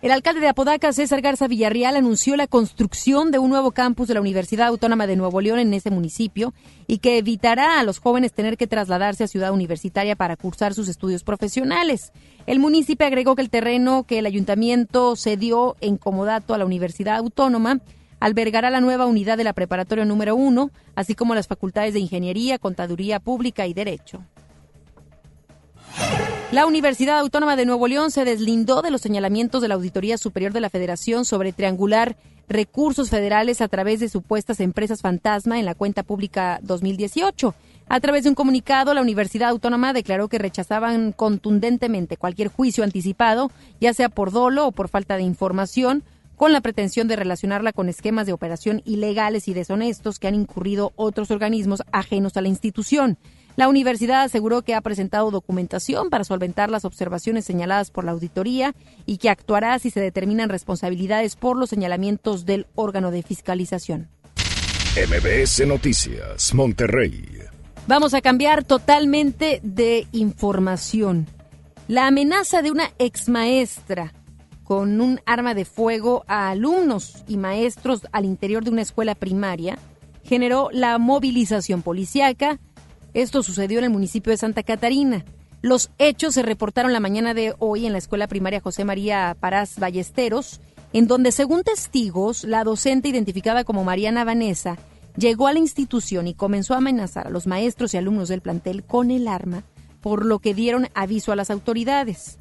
El 0.00 0.12
alcalde 0.12 0.40
de 0.40 0.46
Apodaca, 0.46 0.92
César 0.92 1.20
Garza 1.22 1.48
Villarreal, 1.48 1.96
anunció 1.96 2.36
la 2.36 2.46
construcción 2.46 3.32
de 3.32 3.40
un 3.40 3.50
nuevo 3.50 3.72
campus 3.72 4.06
de 4.06 4.14
la 4.14 4.20
Universidad 4.20 4.68
Autónoma 4.68 5.08
de 5.08 5.16
Nuevo 5.16 5.40
León 5.40 5.58
en 5.58 5.74
ese 5.74 5.90
municipio 5.90 6.54
y 6.86 6.98
que 6.98 7.18
evitará 7.18 7.80
a 7.80 7.82
los 7.82 7.98
jóvenes 7.98 8.32
tener 8.32 8.56
que 8.56 8.68
trasladarse 8.68 9.24
a 9.24 9.28
Ciudad 9.28 9.52
Universitaria 9.52 10.14
para 10.14 10.36
cursar 10.36 10.72
sus 10.72 10.88
estudios 10.88 11.24
profesionales. 11.24 12.12
El 12.46 12.60
municipio 12.60 13.08
agregó 13.08 13.34
que 13.34 13.42
el 13.42 13.50
terreno 13.50 14.04
que 14.04 14.20
el 14.20 14.26
ayuntamiento 14.26 15.16
cedió 15.16 15.74
en 15.80 15.96
comodato 15.96 16.54
a 16.54 16.58
la 16.58 16.64
Universidad 16.64 17.16
Autónoma 17.16 17.80
albergará 18.20 18.70
la 18.70 18.80
nueva 18.80 19.06
unidad 19.06 19.36
de 19.36 19.44
la 19.44 19.52
preparatoria 19.52 20.04
número 20.04 20.36
uno, 20.36 20.70
así 20.94 21.16
como 21.16 21.34
las 21.34 21.48
facultades 21.48 21.94
de 21.94 22.00
Ingeniería, 22.00 22.58
Contaduría 22.58 23.18
Pública 23.18 23.66
y 23.66 23.74
Derecho. 23.74 24.22
La 26.50 26.64
Universidad 26.64 27.18
Autónoma 27.18 27.56
de 27.56 27.66
Nuevo 27.66 27.86
León 27.88 28.10
se 28.10 28.24
deslindó 28.24 28.80
de 28.80 28.90
los 28.90 29.02
señalamientos 29.02 29.60
de 29.60 29.68
la 29.68 29.74
Auditoría 29.74 30.16
Superior 30.16 30.54
de 30.54 30.62
la 30.62 30.70
Federación 30.70 31.26
sobre 31.26 31.52
triangular 31.52 32.16
recursos 32.48 33.10
federales 33.10 33.60
a 33.60 33.68
través 33.68 34.00
de 34.00 34.08
supuestas 34.08 34.60
empresas 34.60 35.02
fantasma 35.02 35.58
en 35.58 35.66
la 35.66 35.74
cuenta 35.74 36.02
pública 36.04 36.58
2018. 36.62 37.54
A 37.90 38.00
través 38.00 38.22
de 38.22 38.30
un 38.30 38.34
comunicado, 38.34 38.94
la 38.94 39.02
Universidad 39.02 39.50
Autónoma 39.50 39.92
declaró 39.92 40.28
que 40.28 40.38
rechazaban 40.38 41.12
contundentemente 41.12 42.16
cualquier 42.16 42.48
juicio 42.48 42.82
anticipado, 42.82 43.50
ya 43.78 43.92
sea 43.92 44.08
por 44.08 44.32
dolo 44.32 44.68
o 44.68 44.72
por 44.72 44.88
falta 44.88 45.18
de 45.18 45.24
información, 45.24 46.02
con 46.36 46.54
la 46.54 46.62
pretensión 46.62 47.08
de 47.08 47.16
relacionarla 47.16 47.74
con 47.74 47.90
esquemas 47.90 48.26
de 48.26 48.32
operación 48.32 48.80
ilegales 48.86 49.48
y 49.48 49.54
deshonestos 49.54 50.18
que 50.18 50.28
han 50.28 50.34
incurrido 50.34 50.92
otros 50.96 51.30
organismos 51.30 51.82
ajenos 51.92 52.38
a 52.38 52.40
la 52.40 52.48
institución. 52.48 53.18
La 53.58 53.66
universidad 53.68 54.22
aseguró 54.22 54.62
que 54.62 54.76
ha 54.76 54.80
presentado 54.80 55.32
documentación 55.32 56.10
para 56.10 56.22
solventar 56.22 56.70
las 56.70 56.84
observaciones 56.84 57.44
señaladas 57.44 57.90
por 57.90 58.04
la 58.04 58.12
auditoría 58.12 58.72
y 59.04 59.18
que 59.18 59.30
actuará 59.30 59.76
si 59.80 59.90
se 59.90 59.98
determinan 59.98 60.48
responsabilidades 60.48 61.34
por 61.34 61.56
los 61.56 61.68
señalamientos 61.68 62.46
del 62.46 62.68
órgano 62.76 63.10
de 63.10 63.24
fiscalización. 63.24 64.10
MBS 64.94 65.66
Noticias, 65.66 66.54
Monterrey. 66.54 67.20
Vamos 67.88 68.14
a 68.14 68.20
cambiar 68.20 68.62
totalmente 68.62 69.58
de 69.64 70.06
información. 70.12 71.26
La 71.88 72.06
amenaza 72.06 72.62
de 72.62 72.70
una 72.70 72.92
exmaestra 73.00 74.12
con 74.62 75.00
un 75.00 75.20
arma 75.26 75.54
de 75.54 75.64
fuego 75.64 76.22
a 76.28 76.50
alumnos 76.50 77.24
y 77.26 77.38
maestros 77.38 78.02
al 78.12 78.24
interior 78.24 78.62
de 78.62 78.70
una 78.70 78.82
escuela 78.82 79.16
primaria 79.16 79.80
generó 80.28 80.68
la 80.72 80.98
movilización 80.98 81.82
policiaca. 81.82 82.60
Esto 83.14 83.42
sucedió 83.42 83.78
en 83.78 83.84
el 83.84 83.90
municipio 83.90 84.30
de 84.30 84.36
Santa 84.36 84.62
Catarina. 84.62 85.24
Los 85.60 85.90
hechos 85.98 86.34
se 86.34 86.42
reportaron 86.42 86.92
la 86.92 87.00
mañana 87.00 87.34
de 87.34 87.54
hoy 87.58 87.86
en 87.86 87.92
la 87.92 87.98
escuela 87.98 88.28
primaria 88.28 88.60
José 88.60 88.84
María 88.84 89.36
Parás 89.40 89.78
Ballesteros, 89.78 90.60
en 90.92 91.06
donde, 91.06 91.32
según 91.32 91.64
testigos, 91.64 92.44
la 92.44 92.64
docente 92.64 93.08
identificada 93.08 93.64
como 93.64 93.84
Mariana 93.84 94.24
Vanessa 94.24 94.78
llegó 95.16 95.48
a 95.48 95.52
la 95.52 95.58
institución 95.58 96.28
y 96.28 96.34
comenzó 96.34 96.74
a 96.74 96.78
amenazar 96.78 97.26
a 97.26 97.30
los 97.30 97.46
maestros 97.46 97.92
y 97.92 97.96
alumnos 97.96 98.28
del 98.28 98.40
plantel 98.40 98.84
con 98.84 99.10
el 99.10 99.26
arma, 99.26 99.64
por 100.00 100.24
lo 100.24 100.38
que 100.38 100.54
dieron 100.54 100.88
aviso 100.94 101.32
a 101.32 101.36
las 101.36 101.50
autoridades. 101.50 102.38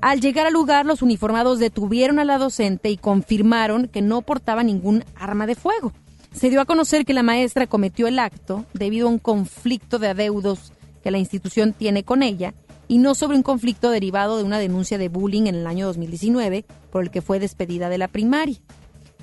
Al 0.00 0.20
llegar 0.20 0.46
al 0.46 0.52
lugar, 0.52 0.84
los 0.84 1.02
uniformados 1.02 1.58
detuvieron 1.58 2.18
a 2.18 2.24
la 2.24 2.38
docente 2.38 2.90
y 2.90 2.96
confirmaron 2.96 3.88
que 3.88 4.02
no 4.02 4.22
portaba 4.22 4.62
ningún 4.62 5.04
arma 5.14 5.46
de 5.46 5.54
fuego. 5.54 5.92
Se 6.36 6.50
dio 6.50 6.60
a 6.60 6.66
conocer 6.66 7.06
que 7.06 7.14
la 7.14 7.22
maestra 7.22 7.66
cometió 7.66 8.06
el 8.06 8.18
acto 8.18 8.66
debido 8.74 9.08
a 9.08 9.10
un 9.10 9.18
conflicto 9.18 9.98
de 9.98 10.08
adeudos 10.08 10.70
que 11.02 11.10
la 11.10 11.16
institución 11.16 11.72
tiene 11.72 12.04
con 12.04 12.22
ella 12.22 12.52
y 12.88 12.98
no 12.98 13.14
sobre 13.14 13.38
un 13.38 13.42
conflicto 13.42 13.88
derivado 13.90 14.36
de 14.36 14.44
una 14.44 14.58
denuncia 14.58 14.98
de 14.98 15.08
bullying 15.08 15.46
en 15.46 15.54
el 15.54 15.66
año 15.66 15.86
2019 15.86 16.66
por 16.90 17.02
el 17.02 17.10
que 17.10 17.22
fue 17.22 17.40
despedida 17.40 17.88
de 17.88 17.96
la 17.96 18.08
primaria. 18.08 18.58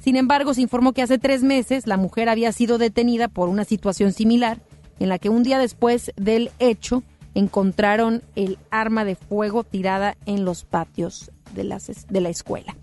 Sin 0.02 0.16
embargo, 0.16 0.56
se 0.56 0.62
informó 0.62 0.92
que 0.94 1.04
hace 1.04 1.20
tres 1.20 1.44
meses 1.44 1.86
la 1.86 1.98
mujer 1.98 2.30
había 2.30 2.52
sido 2.52 2.80
detenida 2.80 3.28
por 3.28 3.48
una 3.48 3.64
situación 3.64 4.12
similar 4.12 4.60
en 5.00 5.10
la 5.10 5.20
que 5.20 5.30
un 5.30 5.44
día 5.44 5.60
después 5.60 6.12
del 6.16 6.50
hecho 6.58 7.04
encontraron 7.36 8.24
el 8.36 8.58
arma 8.72 9.06
de 9.06 9.16
fuego 9.16 9.64
tirada 9.64 10.18
en 10.26 10.46
los 10.46 10.64
patios 10.64 11.32
de, 11.54 11.64
las, 11.64 12.08
de 12.08 12.22
la 12.22 12.30
escuela. 12.30 12.76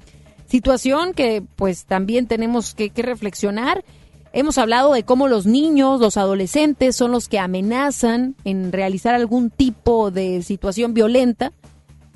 Situación 0.46 1.14
que 1.14 1.42
pues 1.56 1.84
también 1.84 2.26
tenemos 2.28 2.74
que, 2.74 2.90
que 2.90 3.02
reflexionar. 3.02 3.84
Hemos 4.32 4.58
hablado 4.58 4.92
de 4.92 5.02
cómo 5.02 5.26
los 5.26 5.44
niños, 5.46 6.00
los 6.00 6.16
adolescentes 6.16 6.94
son 6.94 7.10
los 7.10 7.28
que 7.28 7.40
amenazan 7.40 8.36
en 8.44 8.70
realizar 8.70 9.14
algún 9.14 9.50
tipo 9.50 10.12
de 10.12 10.42
situación 10.42 10.94
violenta, 10.94 11.52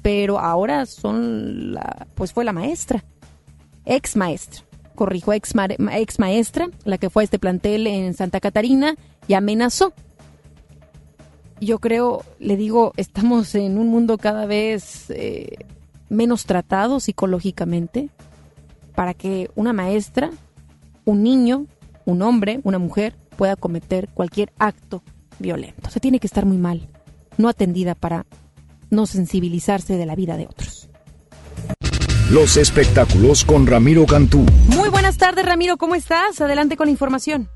pero 0.00 0.38
ahora 0.38 0.86
son 0.86 1.72
la, 1.72 2.06
pues 2.14 2.32
fue 2.32 2.44
la 2.44 2.52
maestra, 2.52 3.04
ex 3.84 4.14
maestra, 4.14 4.62
corrijo, 4.94 5.32
ex, 5.32 5.52
ex 5.92 6.18
maestra, 6.20 6.68
la 6.84 6.98
que 6.98 7.10
fue 7.10 7.22
a 7.22 7.24
este 7.24 7.40
plantel 7.40 7.88
en 7.88 8.14
Santa 8.14 8.38
Catarina 8.38 8.94
y 9.26 9.34
amenazó. 9.34 9.92
Yo 11.60 11.80
creo, 11.80 12.24
le 12.38 12.56
digo, 12.56 12.92
estamos 12.96 13.56
en 13.56 13.76
un 13.76 13.88
mundo 13.88 14.18
cada 14.18 14.46
vez 14.46 15.06
eh, 15.10 15.66
menos 16.08 16.46
tratado 16.46 17.00
psicológicamente 17.00 18.10
para 18.94 19.14
que 19.14 19.50
una 19.56 19.72
maestra, 19.72 20.30
un 21.04 21.22
niño, 21.22 21.66
un 22.04 22.22
hombre, 22.22 22.60
una 22.64 22.78
mujer 22.78 23.14
pueda 23.36 23.56
cometer 23.56 24.08
cualquier 24.14 24.52
acto 24.58 25.02
violento. 25.38 25.90
Se 25.90 26.00
tiene 26.00 26.20
que 26.20 26.26
estar 26.26 26.46
muy 26.46 26.58
mal, 26.58 26.88
no 27.38 27.48
atendida 27.48 27.94
para 27.94 28.26
no 28.90 29.06
sensibilizarse 29.06 29.96
de 29.96 30.06
la 30.06 30.14
vida 30.14 30.36
de 30.36 30.46
otros. 30.46 30.88
Los 32.30 32.56
espectáculos 32.56 33.44
con 33.44 33.66
Ramiro 33.66 34.06
Cantú. 34.06 34.46
Muy 34.68 34.88
buenas 34.88 35.18
tardes, 35.18 35.44
Ramiro, 35.44 35.76
¿cómo 35.76 35.94
estás? 35.94 36.40
Adelante 36.40 36.76
con 36.76 36.86
la 36.86 36.92
información. 36.92 37.48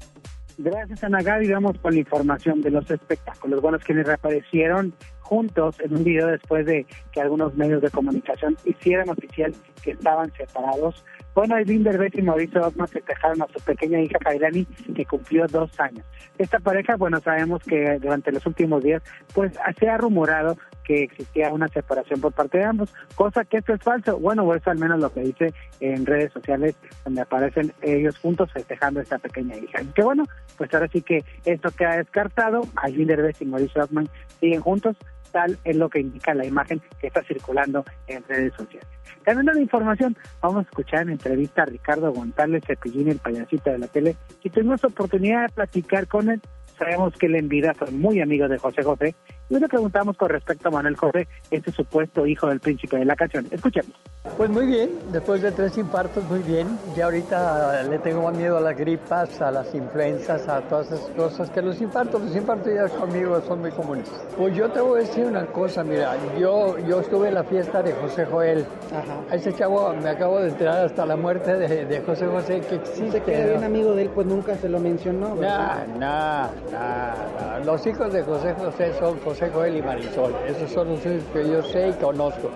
Gracias, 0.59 1.05
Ana 1.05 1.23
Gaby. 1.23 1.53
Vamos 1.53 1.79
con 1.79 1.95
la 1.95 2.01
información 2.01 2.61
de 2.63 2.71
los 2.73 2.91
espectáculos. 2.91 3.63
Bueno, 3.63 3.79
quienes 3.79 4.07
reaparecieron 4.07 4.93
juntos 5.21 5.77
en 5.81 5.97
un 5.97 6.05
video 6.05 6.27
después 6.27 6.67
de 6.67 6.85
que 7.13 7.21
algunos 7.21 7.55
medios 7.55 7.81
de 7.81 7.91
comunicación 7.91 8.57
hicieran 8.65 9.09
oficial 9.09 9.55
que 9.83 9.93
estaban 9.93 10.33
separados. 10.37 11.05
Bueno, 11.39 11.55
Aileen 11.55 11.85
Derbez 11.85 12.13
y 12.17 12.23
Mauricio 12.23 12.67
Ockman 12.67 12.89
festejaron 12.89 13.41
a 13.43 13.47
su 13.47 13.61
pequeña 13.61 14.01
hija 14.01 14.19
Kailani, 14.19 14.65
que 14.93 15.07
cumplió 15.07 15.47
dos 15.47 15.71
años. 15.79 16.05
Esta 16.37 16.59
pareja, 16.59 16.97
bueno, 16.97 17.21
sabemos 17.21 17.63
que 17.63 17.97
durante 18.01 18.33
los 18.33 18.45
últimos 18.45 18.83
días, 18.83 19.05
pues 19.35 19.53
se 19.79 19.89
ha 19.89 19.97
rumorado 19.99 20.59
que 20.83 21.05
existía 21.05 21.53
una 21.53 21.69
separación 21.69 22.21
por 22.21 22.33
parte 22.33 22.59
de 22.59 22.65
ambos, 22.65 22.93
cosa 23.15 23.45
que 23.45 23.59
esto 23.59 23.73
es 23.73 23.81
falso. 23.81 24.19
Bueno, 24.19 24.53
eso 24.53 24.69
al 24.69 24.79
menos 24.79 24.99
lo 24.99 25.13
que 25.13 25.21
dice 25.21 25.55
en 25.79 26.07
redes 26.07 26.33
sociales 26.33 26.75
donde 27.05 27.21
aparecen 27.21 27.73
ellos 27.83 28.19
juntos 28.19 28.53
festejando 28.53 28.99
a 28.99 29.05
esta 29.05 29.19
pequeña 29.19 29.57
hija. 29.57 29.81
Que 29.95 30.03
bueno, 30.03 30.25
pues 30.57 30.75
ahora 30.75 30.89
sí 30.89 31.03
que 31.03 31.23
esto 31.45 31.71
queda 31.71 31.99
descartado. 31.99 32.63
Aileen 32.75 33.07
Derbez 33.07 33.41
y 33.41 33.45
Mauricio 33.45 33.85
Ockman 33.85 34.09
siguen 34.41 34.61
juntos, 34.61 34.97
tal 35.33 35.59
es 35.65 35.77
lo 35.77 35.89
que 35.89 36.01
indica 36.01 36.35
la 36.35 36.45
imagen 36.45 36.81
que 37.01 37.09
está 37.09 37.23
circulando 37.23 37.85
en 38.07 38.23
redes 38.25 38.53
sociales. 38.55 38.89
Cambiando 39.23 39.53
la 39.53 39.61
información, 39.61 40.17
vamos 40.41 40.59
a 40.59 40.63
escuchar 40.63 41.03
en 41.03 41.11
entrevista 41.11 41.63
a 41.63 41.67
Ricardo 41.67 42.13
González 42.13 42.63
Cepillín, 42.67 43.09
el 43.09 43.19
payasito 43.19 43.71
de 43.71 43.79
la 43.79 43.87
tele, 43.89 44.17
y 44.43 44.51
tuvimos 44.51 44.83
oportunidad 44.85 45.43
de 45.43 45.53
platicar 45.55 46.07
con 46.07 46.31
él. 46.31 46.41
Sabemos 46.79 47.13
que 47.15 47.27
él 47.27 47.35
en 47.35 47.49
vida 47.49 47.75
son 47.79 47.99
muy 48.01 48.21
amigos 48.21 48.51
de 48.51 48.59
José 48.59 48.83
José, 48.83 49.15
y 49.51 49.59
le 49.59 49.69
preguntamos 49.69 50.17
con 50.17 50.29
respecto 50.29 50.69
a 50.69 50.71
Manuel 50.71 50.97
José, 50.97 51.27
este 51.51 51.73
supuesto 51.73 52.27
hijo 52.27 52.49
del 52.49 52.61
príncipe 52.61 52.99
de 52.99 53.05
la 53.05 53.17
canción. 53.17 53.47
Escuchemos. 53.51 53.93
Pues 54.37 54.51
muy 54.51 54.67
bien, 54.67 54.91
después 55.11 55.41
de 55.41 55.53
tres 55.53 55.79
infartos, 55.79 56.23
muy 56.25 56.41
bien. 56.41 56.79
Ya 56.95 57.07
ahorita 57.07 57.83
le 57.85 57.99
tengo 58.01 58.23
más 58.23 58.37
miedo 58.37 58.59
a 58.59 58.61
las 58.61 58.77
gripas, 58.77 59.41
a 59.41 59.51
las 59.51 59.75
influencias, 59.75 60.47
a 60.49 60.61
todas 60.63 60.93
esas 60.93 61.09
cosas 61.11 61.51
que 61.51 61.63
los 61.63 61.81
infartos. 61.81 62.21
Los 62.23 62.37
infartos 62.37 62.73
ya 62.75 62.89
conmigo 62.89 63.41
son 63.47 63.61
muy 63.61 63.71
comunes. 63.71 64.09
Pues 64.37 64.55
yo 64.55 64.71
te 64.71 64.81
voy 64.81 65.01
a 65.01 65.05
decir 65.05 65.25
una 65.25 65.47
cosa, 65.47 65.83
mira, 65.83 66.15
yo, 66.39 66.77
yo 66.79 67.01
estuve 67.01 67.29
en 67.29 67.35
la 67.35 67.45
fiesta 67.45 67.83
de 67.83 67.93
José 67.95 68.27
Joel. 68.27 68.67
Ajá. 68.93 69.35
ese 69.35 69.55
chavo 69.55 69.95
me 69.95 70.11
acabo 70.11 70.41
de 70.41 70.49
enterar 70.49 70.85
hasta 70.85 71.07
la 71.07 71.17
muerte 71.17 71.57
de, 71.57 71.87
de 71.87 72.01
José 72.03 72.27
José 72.27 72.61
que 72.61 72.75
existe. 72.77 73.23
que 73.23 73.45
bien 73.45 73.65
amigo 73.65 73.95
de 73.95 74.03
él, 74.03 74.11
pues 74.15 74.27
nunca 74.27 74.57
se 74.57 74.69
lo 74.69 74.79
mencionó. 74.79 75.35
No, 75.35 75.87
no, 75.99 76.43
no. 76.71 77.65
Los 77.65 77.87
hijos 77.87 78.13
de 78.13 78.23
José 78.23 78.55
José 78.55 78.93
son 78.99 79.19
José 79.21 79.38
Joel 79.47 79.77
y 79.77 79.83
Marisol. 79.83 80.35
Esos 80.47 80.71
son 80.71 80.89
los 80.89 81.07
hijos 81.07 81.23
que 81.33 81.49
yo 81.49 81.63
sé 81.63 81.89
y 81.89 81.93
conozco. 81.93 82.51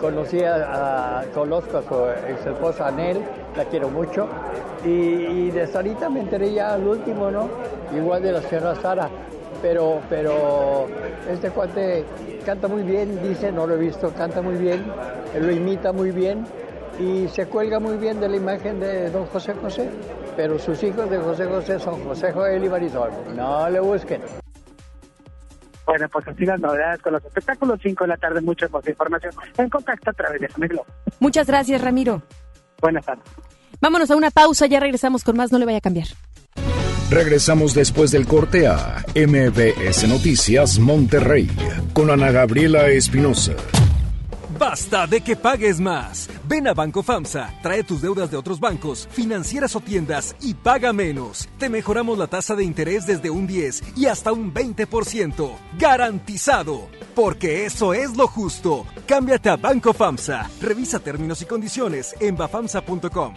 Conocí 0.00 0.40
a, 0.44 1.24
conozco 1.34 1.78
a 1.78 1.82
su 1.82 2.30
ex 2.30 2.46
esposa 2.46 2.88
Anel, 2.88 3.20
la 3.56 3.64
quiero 3.64 3.88
mucho. 3.88 4.28
Y, 4.84 5.50
de 5.50 5.66
Sarita 5.66 6.08
me 6.08 6.20
enteré 6.20 6.52
ya 6.52 6.74
al 6.74 6.86
último, 6.86 7.30
¿no? 7.30 7.48
Igual 7.94 8.22
de 8.22 8.32
la 8.32 8.42
señora 8.42 8.74
Sara. 8.76 9.10
Pero, 9.60 10.00
pero 10.08 10.86
este 11.28 11.50
cuate 11.50 12.04
canta 12.46 12.68
muy 12.68 12.82
bien, 12.82 13.20
dice, 13.22 13.52
no 13.52 13.66
lo 13.66 13.74
he 13.74 13.78
visto, 13.78 14.10
canta 14.16 14.40
muy 14.40 14.54
bien, 14.54 14.84
lo 15.38 15.50
imita 15.50 15.92
muy 15.92 16.12
bien 16.12 16.46
y 16.98 17.28
se 17.28 17.46
cuelga 17.46 17.78
muy 17.78 17.96
bien 17.96 18.20
de 18.20 18.28
la 18.28 18.36
imagen 18.36 18.80
de 18.80 19.10
don 19.10 19.26
José 19.26 19.52
José. 19.54 19.90
Pero 20.36 20.58
sus 20.58 20.82
hijos 20.82 21.10
de 21.10 21.18
José 21.18 21.44
José 21.46 21.78
son 21.78 22.02
José 22.04 22.32
Joel 22.32 22.64
y 22.64 22.68
Marisol. 22.68 23.10
No 23.34 23.68
le 23.68 23.80
busquen. 23.80 24.22
Bueno, 25.90 26.08
pues 26.08 26.28
así 26.28 26.46
las 26.46 26.60
novedades 26.60 27.02
con 27.02 27.14
los 27.14 27.24
espectáculos. 27.24 27.80
5 27.82 28.04
de 28.04 28.08
la 28.08 28.16
tarde, 28.16 28.40
mucha 28.40 28.68
más 28.68 28.86
información 28.86 29.32
en 29.58 29.68
contacto 29.68 30.10
a 30.10 30.12
través 30.12 30.40
de 30.40 30.48
Samiglo. 30.48 30.86
Muchas 31.18 31.48
gracias, 31.48 31.82
Ramiro. 31.82 32.22
Buenas 32.80 33.04
tardes. 33.04 33.24
Vámonos 33.80 34.08
a 34.08 34.14
una 34.14 34.30
pausa, 34.30 34.66
ya 34.66 34.78
regresamos 34.78 35.24
con 35.24 35.36
más, 35.36 35.50
no 35.50 35.58
le 35.58 35.64
vaya 35.64 35.78
a 35.78 35.80
cambiar. 35.80 36.06
Regresamos 37.10 37.74
después 37.74 38.12
del 38.12 38.28
corte 38.28 38.68
a 38.68 39.04
MBS 39.16 40.06
Noticias 40.06 40.78
Monterrey 40.78 41.50
con 41.92 42.08
Ana 42.08 42.30
Gabriela 42.30 42.86
Espinosa. 42.86 43.54
Basta 44.60 45.06
de 45.06 45.22
que 45.22 45.36
pagues 45.36 45.80
más. 45.80 46.28
Ven 46.46 46.68
a 46.68 46.74
Banco 46.74 47.02
FAMSA, 47.02 47.60
trae 47.62 47.82
tus 47.82 48.02
deudas 48.02 48.30
de 48.30 48.36
otros 48.36 48.60
bancos, 48.60 49.08
financieras 49.10 49.74
o 49.74 49.80
tiendas 49.80 50.36
y 50.42 50.52
paga 50.52 50.92
menos. 50.92 51.48
Te 51.56 51.70
mejoramos 51.70 52.18
la 52.18 52.26
tasa 52.26 52.54
de 52.54 52.62
interés 52.62 53.06
desde 53.06 53.30
un 53.30 53.46
10 53.46 53.96
y 53.96 54.04
hasta 54.04 54.32
un 54.32 54.52
20%. 54.52 55.56
Garantizado. 55.78 56.90
Porque 57.14 57.64
eso 57.64 57.94
es 57.94 58.14
lo 58.18 58.26
justo. 58.26 58.84
Cámbiate 59.06 59.48
a 59.48 59.56
Banco 59.56 59.94
FAMSA. 59.94 60.50
Revisa 60.60 60.98
términos 60.98 61.40
y 61.40 61.46
condiciones 61.46 62.14
en 62.20 62.36
bafamsa.com. 62.36 63.32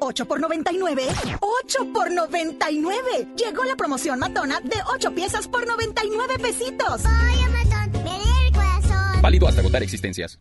8 0.00 0.24
por 0.26 0.40
99. 0.40 1.06
8 1.38 1.92
por 1.92 2.10
99. 2.10 3.28
Llegó 3.36 3.62
la 3.62 3.76
promoción 3.76 4.18
matona 4.18 4.58
de 4.60 4.78
8 4.94 5.14
piezas 5.14 5.46
por 5.46 5.64
99 5.64 6.40
pesitos. 6.40 7.02
Válido 9.24 9.48
hasta 9.48 9.62
agotar 9.62 9.82
existencias. 9.82 10.38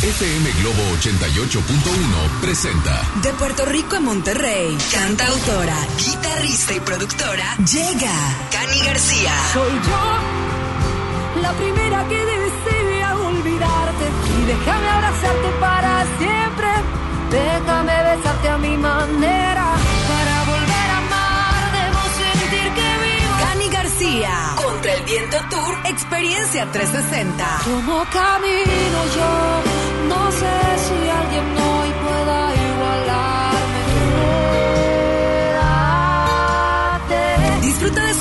FM 0.00 0.50
Globo 0.60 0.82
88.1 1.00 2.40
presenta. 2.40 3.02
De 3.20 3.32
Puerto 3.32 3.64
Rico 3.64 3.96
a 3.96 4.00
Monterrey, 4.00 4.78
cantautora, 4.92 5.74
guitarrista 5.98 6.72
y 6.74 6.78
productora, 6.78 7.56
llega 7.56 8.14
Cani 8.52 8.78
García. 8.86 9.32
Soy 9.52 9.72
yo, 9.72 11.42
la 11.42 11.52
primera 11.54 12.06
que 12.08 12.14
desea 12.14 13.16
olvidarte 13.16 14.04
y 14.38 14.44
déjame 14.46 14.88
abrazarte 14.88 15.48
para 15.58 16.06
siempre. 16.20 16.68
Déjame 17.32 18.02
besarte 18.04 18.48
a 18.50 18.58
mi 18.58 18.76
manera 18.76 19.74
para 20.06 20.44
volver 20.44 20.90
a 20.90 20.98
amar. 20.98 21.72
Debo 21.72 22.02
sentir 22.22 22.72
que 22.72 22.88
vivo. 23.02 23.34
Cani 23.40 23.68
García, 23.68 24.54
viento 25.12 25.36
Tour 25.50 25.74
Experiencia 25.84 26.66
360. 26.72 27.60
Como 27.64 28.02
camino 28.10 28.98
yo, 29.14 30.08
no 30.08 30.32
sé 30.32 30.56
si 30.84 31.08
alguien 31.10 31.61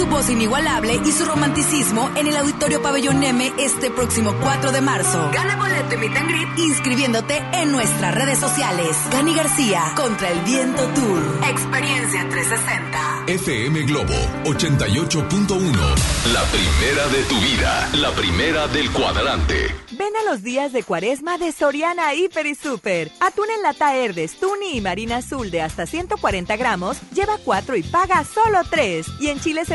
su 0.01 0.07
voz 0.07 0.31
inigualable 0.31 0.99
y 1.05 1.11
su 1.11 1.25
romanticismo 1.25 2.09
en 2.15 2.25
el 2.25 2.35
Auditorio 2.35 2.81
Pabellón 2.81 3.19
Neme 3.19 3.53
este 3.59 3.91
próximo 3.91 4.33
4 4.41 4.71
de 4.71 4.81
marzo. 4.81 5.29
Gana 5.31 5.55
boleto 5.57 5.93
y 5.93 5.97
meet 5.99 6.17
and 6.17 6.27
greet 6.27 6.57
inscribiéndote 6.57 7.37
en 7.53 7.71
nuestras 7.71 8.15
redes 8.15 8.39
sociales. 8.39 8.97
Gani 9.11 9.35
García 9.35 9.93
contra 9.95 10.31
el 10.31 10.39
Viento 10.39 10.87
Tour. 10.95 11.21
Experiencia 11.47 12.27
360. 12.27 13.25
FM 13.27 13.83
Globo 13.83 14.13
88.1. 14.45 16.31
La 16.33 16.43
primera 16.45 17.07
de 17.07 17.23
tu 17.23 17.39
vida. 17.39 17.89
La 17.93 18.11
primera 18.11 18.67
del 18.69 18.91
cuadrante. 18.91 19.67
Ven 19.91 20.15
a 20.15 20.31
los 20.31 20.41
días 20.41 20.73
de 20.73 20.81
cuaresma 20.81 21.37
de 21.37 21.51
Soriana 21.51 22.15
Hiper 22.15 22.47
y 22.47 22.55
Super. 22.55 23.11
Atún 23.19 23.51
en 23.55 23.61
lata 23.61 23.95
Herdes, 23.95 24.39
Tuni 24.39 24.77
y 24.77 24.81
Marina 24.81 25.17
Azul 25.17 25.51
de 25.51 25.61
hasta 25.61 25.85
140 25.85 26.55
gramos, 26.55 26.97
lleva 27.13 27.37
4 27.43 27.75
y 27.75 27.83
paga 27.83 28.23
solo 28.23 28.61
3. 28.67 29.05
Y 29.19 29.27
en 29.27 29.39
chiles 29.39 29.69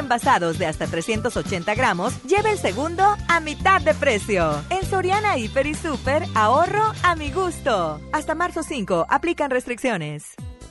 de 0.59 0.67
hasta 0.67 0.87
380 0.87 1.75
gramos, 1.75 2.15
lleva 2.25 2.51
el 2.51 2.59
segundo 2.59 3.05
a 3.29 3.41
mitad 3.41 3.81
de 3.81 3.95
precio. 3.95 4.63
En 4.71 4.85
Soriana 4.89 5.37
Hiper 5.37 5.67
y 5.67 5.75
Super, 5.75 6.25
ahorro 6.35 6.93
a 7.03 7.17
mi 7.17 7.31
gusto. 7.31 8.01
Hasta 8.13 8.35
marzo 8.35 8.63
5, 8.63 9.07
aplican 9.09 9.51
restricciones. 9.51 10.35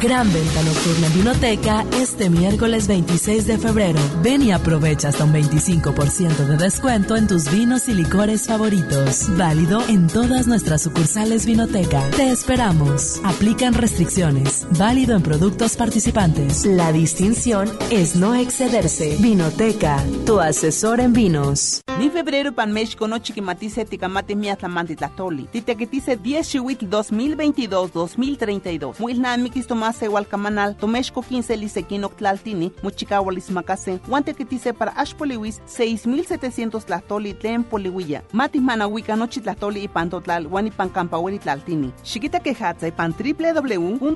Gran 0.00 0.32
venta 0.32 0.62
nocturna 0.62 1.08
en 1.08 1.14
Vinoteca 1.14 1.84
este 2.00 2.30
miércoles 2.30 2.86
26 2.86 3.48
de 3.48 3.58
febrero. 3.58 3.98
Ven 4.22 4.42
y 4.42 4.52
aprovecha 4.52 5.08
hasta 5.08 5.24
un 5.24 5.32
25% 5.32 6.36
de 6.36 6.56
descuento 6.56 7.16
en 7.16 7.26
tus 7.26 7.50
vinos 7.50 7.88
y 7.88 7.94
licores 7.94 8.46
favoritos. 8.46 9.26
Válido 9.36 9.82
en 9.88 10.06
todas 10.06 10.46
nuestras 10.46 10.82
sucursales 10.82 11.46
Vinoteca. 11.46 12.08
Te 12.10 12.30
esperamos. 12.30 13.20
Aplican 13.24 13.74
restricciones. 13.74 14.68
Válido 14.78 15.16
en 15.16 15.22
productos 15.22 15.76
participantes. 15.76 16.64
La 16.64 16.92
distinción 16.92 17.68
es 17.90 18.14
no 18.14 18.36
excederse. 18.36 19.16
Vinoteca, 19.18 20.00
tu 20.24 20.38
asesor 20.38 21.00
en 21.00 21.12
vinos. 21.12 21.80
Ni 21.98 22.08
febrero 22.10 22.52
pan 22.52 22.72
México 22.72 23.08
no 23.08 23.18
chiquimatice 23.18 23.84
ticamate 23.84 24.36
miatlamante 24.36 24.94
tlatoli. 24.94 25.48
Titequetice 25.50 26.16
10 26.16 26.48
chihuitl 26.48 26.86
2022-2032. 26.86 29.00
Muilnamikis 29.00 29.66
tomase 29.88 30.06
hualcamanal, 30.08 30.76
tomexco 30.76 31.22
15 31.22 31.56
lisequino 31.56 32.10
tlaltini, 32.10 32.72
muchicahualis 32.82 33.50
macase, 33.50 34.00
guantequetice 34.06 34.74
para 34.74 34.92
ashpoliwis 34.92 35.62
6700 35.64 36.84
tlatoli 36.84 37.32
tlen 37.34 37.64
polihuilla. 37.64 38.22
Mati 38.32 38.60
manahuica 38.60 39.16
nochi 39.16 39.40
tlatoli 39.40 39.84
y 39.84 39.88
pantotlal, 39.88 40.46
guanipan 40.46 40.90
campahueli 40.90 41.38
tlaltini. 41.38 41.92
Chiquita 42.02 42.40
quejatza 42.40 42.86
y 42.86 42.92
pan 42.92 43.14
www.go.mx 43.18 44.08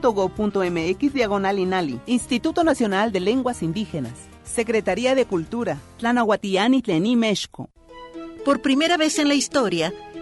diagonal 1.13 1.59
inali. 1.59 2.01
Instituto 2.07 2.65
Nacional 2.65 3.11
de 3.11 3.21
Lenguas 3.21 3.63
Indígenas. 3.63 4.29
Secretaría 4.45 5.15
de 5.15 5.25
Cultura, 5.25 5.79
Tlanahuatiani 5.99 6.83
Tlení 6.83 7.17
Mexco. 7.17 7.71
Por 8.45 8.61
primera 8.61 8.99
vez 8.99 9.19
en 9.19 9.29
la 9.29 9.35
historia, 9.35 9.93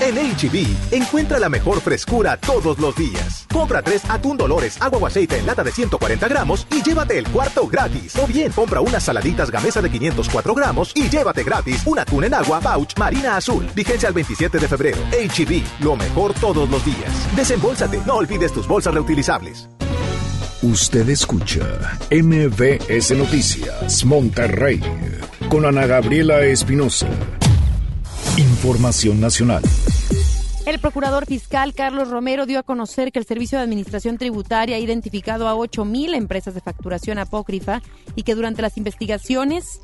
En 0.00 0.16
HB, 0.16 0.94
encuentra 0.94 1.38
la 1.38 1.48
mejor 1.48 1.80
frescura 1.80 2.36
todos 2.36 2.78
los 2.78 2.96
días. 2.96 3.46
Compra 3.52 3.82
tres 3.82 4.02
atún 4.08 4.36
Dolores, 4.36 4.80
agua 4.80 4.98
o 4.98 5.06
aceite 5.06 5.38
en 5.38 5.46
lata 5.46 5.62
de 5.62 5.70
140 5.70 6.28
gramos 6.28 6.66
y 6.70 6.82
llévate 6.82 7.18
el 7.18 7.28
cuarto 7.28 7.68
gratis. 7.68 8.16
O 8.16 8.26
bien, 8.26 8.50
compra 8.52 8.80
unas 8.80 9.04
saladitas 9.04 9.50
gamesa 9.50 9.80
de 9.82 9.90
504 9.90 10.54
gramos 10.54 10.92
y 10.94 11.08
llévate 11.08 11.44
gratis 11.44 11.82
un 11.86 11.98
atún 11.98 12.24
en 12.24 12.34
agua 12.34 12.60
Pouch 12.60 12.96
Marina 12.98 13.36
Azul. 13.36 13.68
Vigencia 13.74 14.08
al 14.08 14.14
27 14.14 14.58
de 14.58 14.68
febrero. 14.68 14.98
HB, 15.12 15.84
lo 15.84 15.96
mejor 15.96 16.34
todos 16.34 16.68
los 16.68 16.84
días. 16.84 17.36
Desembolsate, 17.36 18.00
no 18.06 18.14
olvides 18.14 18.52
tus 18.52 18.66
bolsas 18.66 18.94
reutilizables. 18.94 19.68
Usted 20.62 21.08
escucha 21.08 21.98
MBS 22.10 23.10
Noticias 23.16 24.04
Monterrey 24.04 24.80
con 25.48 25.66
Ana 25.66 25.86
Gabriela 25.86 26.40
Espinosa. 26.42 27.08
Información 28.38 29.20
nacional. 29.20 29.62
El 30.64 30.78
procurador 30.78 31.26
fiscal 31.26 31.74
Carlos 31.74 32.08
Romero 32.08 32.46
dio 32.46 32.58
a 32.58 32.62
conocer 32.62 33.12
que 33.12 33.18
el 33.18 33.26
Servicio 33.26 33.58
de 33.58 33.64
Administración 33.64 34.16
Tributaria 34.16 34.76
ha 34.76 34.78
identificado 34.78 35.48
a 35.48 35.54
8.000 35.54 36.14
empresas 36.14 36.54
de 36.54 36.62
facturación 36.62 37.18
apócrifa 37.18 37.82
y 38.16 38.22
que 38.22 38.34
durante 38.34 38.62
las 38.62 38.78
investigaciones 38.78 39.80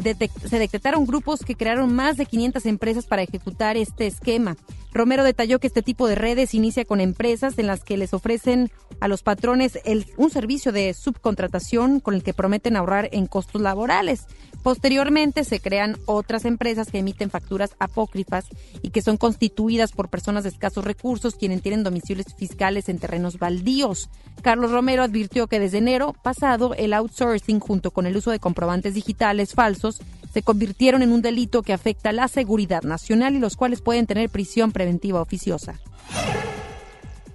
se 0.00 0.58
detectaron 0.58 1.06
grupos 1.06 1.40
que 1.40 1.54
crearon 1.54 1.94
más 1.94 2.16
de 2.16 2.26
500 2.26 2.66
empresas 2.66 3.06
para 3.06 3.22
ejecutar 3.22 3.76
este 3.76 4.06
esquema. 4.06 4.56
Romero 4.92 5.22
detalló 5.22 5.60
que 5.60 5.68
este 5.68 5.82
tipo 5.82 6.08
de 6.08 6.16
redes 6.16 6.54
inicia 6.54 6.84
con 6.84 7.00
empresas 7.00 7.58
en 7.58 7.66
las 7.68 7.84
que 7.84 7.96
les 7.96 8.12
ofrecen 8.12 8.70
a 8.98 9.06
los 9.06 9.22
patrones 9.22 9.78
un 10.16 10.30
servicio 10.30 10.72
de 10.72 10.92
subcontratación 10.94 12.00
con 12.00 12.14
el 12.14 12.22
que 12.22 12.34
prometen 12.34 12.76
ahorrar 12.76 13.08
en 13.12 13.26
costos 13.26 13.62
laborales. 13.62 14.26
Posteriormente 14.62 15.44
se 15.44 15.60
crean 15.60 15.96
otras 16.04 16.44
empresas 16.44 16.90
que 16.90 16.98
emiten 16.98 17.30
facturas 17.30 17.76
apócrifas 17.78 18.46
y 18.82 18.90
que 18.90 19.00
son 19.00 19.16
constituidas 19.16 19.92
por 19.92 20.10
personas 20.10 20.42
de 20.42 20.50
escasos 20.50 20.84
recursos 20.84 21.34
quienes 21.34 21.62
tienen 21.62 21.82
domicilios 21.82 22.26
fiscales 22.36 22.88
en 22.88 22.98
terrenos 22.98 23.38
baldíos. 23.38 24.10
Carlos 24.42 24.70
Romero 24.70 25.02
advirtió 25.02 25.46
que 25.46 25.60
desde 25.60 25.78
enero 25.78 26.14
pasado 26.22 26.74
el 26.74 26.92
outsourcing 26.92 27.60
junto 27.60 27.90
con 27.90 28.06
el 28.06 28.16
uso 28.16 28.30
de 28.32 28.38
comprobantes 28.38 28.94
digitales 28.94 29.54
falsos 29.54 29.89
se 30.32 30.42
convirtieron 30.42 31.02
en 31.02 31.12
un 31.12 31.22
delito 31.22 31.62
que 31.62 31.72
afecta 31.72 32.12
la 32.12 32.28
seguridad 32.28 32.82
nacional 32.82 33.34
y 33.34 33.38
los 33.38 33.56
cuales 33.56 33.82
pueden 33.82 34.06
tener 34.06 34.30
prisión 34.30 34.72
preventiva 34.72 35.20
oficiosa. 35.20 35.80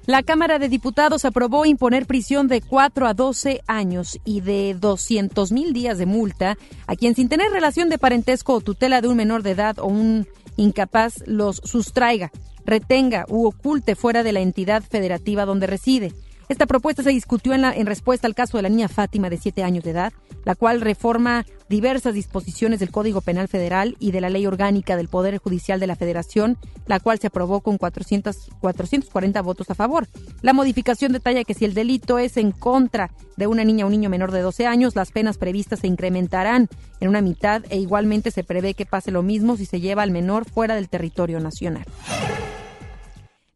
La 0.08 0.22
Cámara 0.22 0.60
de 0.60 0.70
Diputados 0.70 1.26
aprobó 1.26 1.66
imponer 1.66 2.06
prisión 2.06 2.48
de 2.48 2.62
4 2.62 3.08
a 3.08 3.16
12 3.16 3.62
años 3.66 4.20
y 4.24 4.42
de 4.42 4.76
200 4.80 5.52
mil 5.52 5.74
días 5.74 5.98
de 5.98 6.06
multa 6.06 6.60
a 6.86 6.96
quien 6.96 7.16
sin 7.16 7.28
tener 7.28 7.52
relación 7.52 7.90
de 7.90 7.98
parentesco 7.98 8.54
o 8.54 8.62
tutela 8.62 9.02
de 9.02 9.08
un 9.08 9.18
menor 9.18 9.42
de 9.42 9.52
edad 9.52 9.80
o 9.80 9.88
un 9.88 10.28
incapaz 10.58 11.24
los 11.26 11.60
sustraiga, 11.64 12.32
retenga 12.66 13.26
u 13.30 13.48
oculte 13.48 13.96
fuera 13.96 14.22
de 14.22 14.32
la 14.32 14.42
entidad 14.42 14.84
federativa 14.84 15.46
donde 15.46 15.66
reside. 15.66 16.14
Esta 16.48 16.68
propuesta 16.68 17.02
se 17.02 17.10
discutió 17.10 17.54
en, 17.54 17.86
respuesta 17.88 18.28
al 18.28 18.36
caso 18.36 18.58
de 18.58 18.64
la 18.64 18.70
niña 18.70 18.88
Fátima 18.88 19.32
de 19.32 19.38
7 19.38 19.64
años 19.64 19.84
de 19.84 19.92
edad, 19.92 20.14
la 20.44 20.54
cual 20.54 20.80
reforma 20.80 21.44
diversas 21.70 22.14
disposiciones 22.14 22.80
del 22.80 22.92
Código 22.92 23.22
Penal 23.22 23.48
Federal 23.48 23.96
y 24.00 24.12
de 24.12 24.22
la 24.22 24.30
Ley 24.30 24.46
Orgánica 24.46 24.96
del 24.96 25.08
Poder 25.08 25.40
Judicial 25.40 25.80
de 25.80 25.88
la 25.88 25.96
Federación, 25.96 26.58
la 26.86 27.00
cual 27.00 27.18
se 27.18 27.28
aprobó 27.28 27.62
con 27.62 27.80
400, 27.80 28.50
440 28.60 29.42
votos 29.42 29.72
a 29.72 29.76
favor. 29.76 30.08
La 30.44 30.54
modificación 30.54 31.14
detalla 31.14 31.44
que 31.44 31.56
si 31.56 31.66
el 31.66 31.74
delito 31.74 32.20
es 32.20 32.38
en 32.38 32.52
contra 32.52 33.10
de 33.38 33.48
una 33.48 33.64
niña 33.64 33.86
o 33.86 33.88
un 33.88 33.94
niño 33.94 34.12
menor 34.12 34.32
de 34.32 34.42
12 34.42 34.68
años, 34.68 34.96
las 34.96 35.12
penas 35.12 35.40
previstas 35.40 35.80
se 35.80 35.88
incrementarán 35.88 36.70
en 37.00 37.10
una 37.10 37.22
mitad 37.22 37.64
e 37.70 37.78
igualmente 37.78 38.30
se 38.30 38.44
prevé 38.44 38.76
que 38.76 38.86
pase 38.86 39.10
lo 39.10 39.24
mismo 39.24 39.58
si 39.58 39.66
se 39.66 39.80
lleva 39.80 40.04
al 40.04 40.12
menor 40.12 40.46
fuera 40.46 40.76
del 40.76 40.90
territorio 40.90 41.40
nacional. 41.40 41.86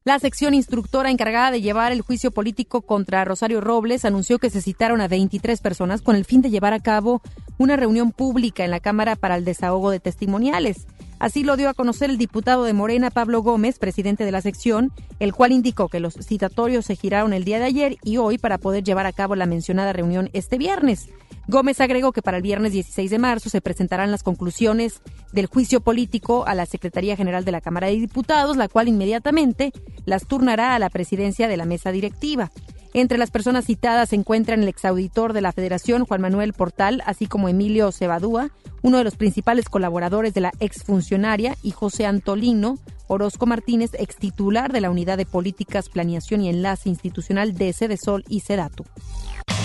La 0.06 0.18
sección 0.18 0.54
instructora 0.54 1.12
encargada 1.12 1.52
de 1.52 1.62
llevar 1.62 1.91
el 1.91 2.00
juicio 2.02 2.32
político 2.32 2.82
contra 2.82 3.26
Rosario 3.26 3.60
Robles 3.60 4.06
anunció 4.06 4.39
que 4.39 4.50
se 4.50 4.62
citaron 4.62 5.02
a 5.02 5.10
23 5.10 5.60
personas 5.60 6.02
con 6.02 6.16
el 6.16 6.24
fin 6.24 6.41
de 6.41 6.50
llevar 6.50 6.72
a 6.72 6.80
cabo 6.80 7.22
una 7.58 7.76
reunión 7.76 8.14
pública 8.14 8.64
en 8.64 8.72
la 8.72 8.80
Cámara 8.80 9.18
para 9.18 9.36
el 9.36 9.43
desahogo 9.43 9.91
de 9.91 10.00
testimoniales. 10.00 10.88
Así 11.20 11.43
lo 11.43 11.58
dio 11.58 11.68
a 11.68 11.74
conocer 11.74 12.10
el 12.10 12.18
diputado 12.18 12.64
de 12.64 12.72
Morena, 12.72 13.12
Pablo 13.12 13.43
Gómez, 13.43 13.78
presidente 13.78 14.24
de 14.24 14.32
la 14.32 14.39
sección, 14.39 14.93
el 15.20 15.34
cual 15.34 15.52
indicó 15.52 15.89
que 15.89 16.00
los 16.00 16.14
citatorios 16.14 16.86
se 16.86 16.95
giraron 16.95 17.34
el 17.34 17.43
día 17.43 17.60
de 17.60 17.66
ayer 17.66 17.97
y 18.02 18.16
hoy 18.16 18.38
para 18.38 18.58
poder 18.58 18.86
llevar 18.86 19.06
a 19.06 19.12
cabo 19.12 19.36
la 19.36 19.47
mencionada 19.47 19.91
reunión 19.91 20.30
este 20.32 20.58
viernes. 20.58 21.10
Gómez 21.50 21.82
agregó 21.82 22.12
que 22.12 22.22
para 22.22 22.38
el 22.38 22.43
viernes 22.43 22.74
16 22.74 23.10
de 23.10 23.18
marzo 23.18 23.50
se 23.50 23.60
presentarán 23.60 24.12
las 24.12 24.22
conclusiones 24.22 25.02
del 25.32 25.47
juicio 25.47 25.82
político 25.82 26.45
a 26.45 26.54
la 26.54 26.68
Secretaría 26.68 27.16
General 27.16 27.43
de 27.43 27.52
la 27.52 27.60
Cámara 27.60 27.88
de 27.88 27.93
Diputados, 27.93 28.56
la 28.56 28.68
cual 28.68 28.88
inmediatamente 28.88 29.74
las 30.06 30.28
turnará 30.28 30.76
a 30.76 30.80
la 30.80 30.91
presidencia 30.91 31.47
de 31.47 31.58
la 31.58 31.66
mesa 31.66 31.91
directiva. 31.91 32.52
Entre 32.93 33.18
las 33.18 33.32
personas 33.32 33.66
citadas 33.66 34.10
se 34.10 34.16
encuentran 34.16 34.62
el 34.62 34.68
exauditor 34.68 35.34
de 35.34 35.41
la 35.41 35.52
Federación, 35.52 36.06
Juan 36.06 36.22
Manuel 36.22 36.54
Portal, 36.54 37.02
así 37.08 37.26
como 37.26 37.50
Emilio 37.50 37.91
Cebadúa, 37.91 38.52
uno 38.84 39.00
de 39.00 39.04
los 39.04 39.16
principales 39.16 39.70
colaboradores 39.70 40.36
de 40.36 40.41
la 40.41 40.52
exfuncionaria, 40.60 41.56
y 41.64 41.72
José 41.72 42.06
Antolino 42.06 42.78
Orozco 43.08 43.47
Martínez, 43.47 43.89
extitular 43.95 44.72
de 44.72 44.82
la 44.82 44.91
Unidad 44.91 45.18
de 45.18 45.26
Políticas, 45.26 45.89
Planeación 45.89 46.41
y 46.41 46.50
Enlace 46.50 46.89
Institucional 46.89 47.56
de 47.56 47.74
Sol 47.97 48.24
y 48.30 48.41
Sedatu. 48.41 48.86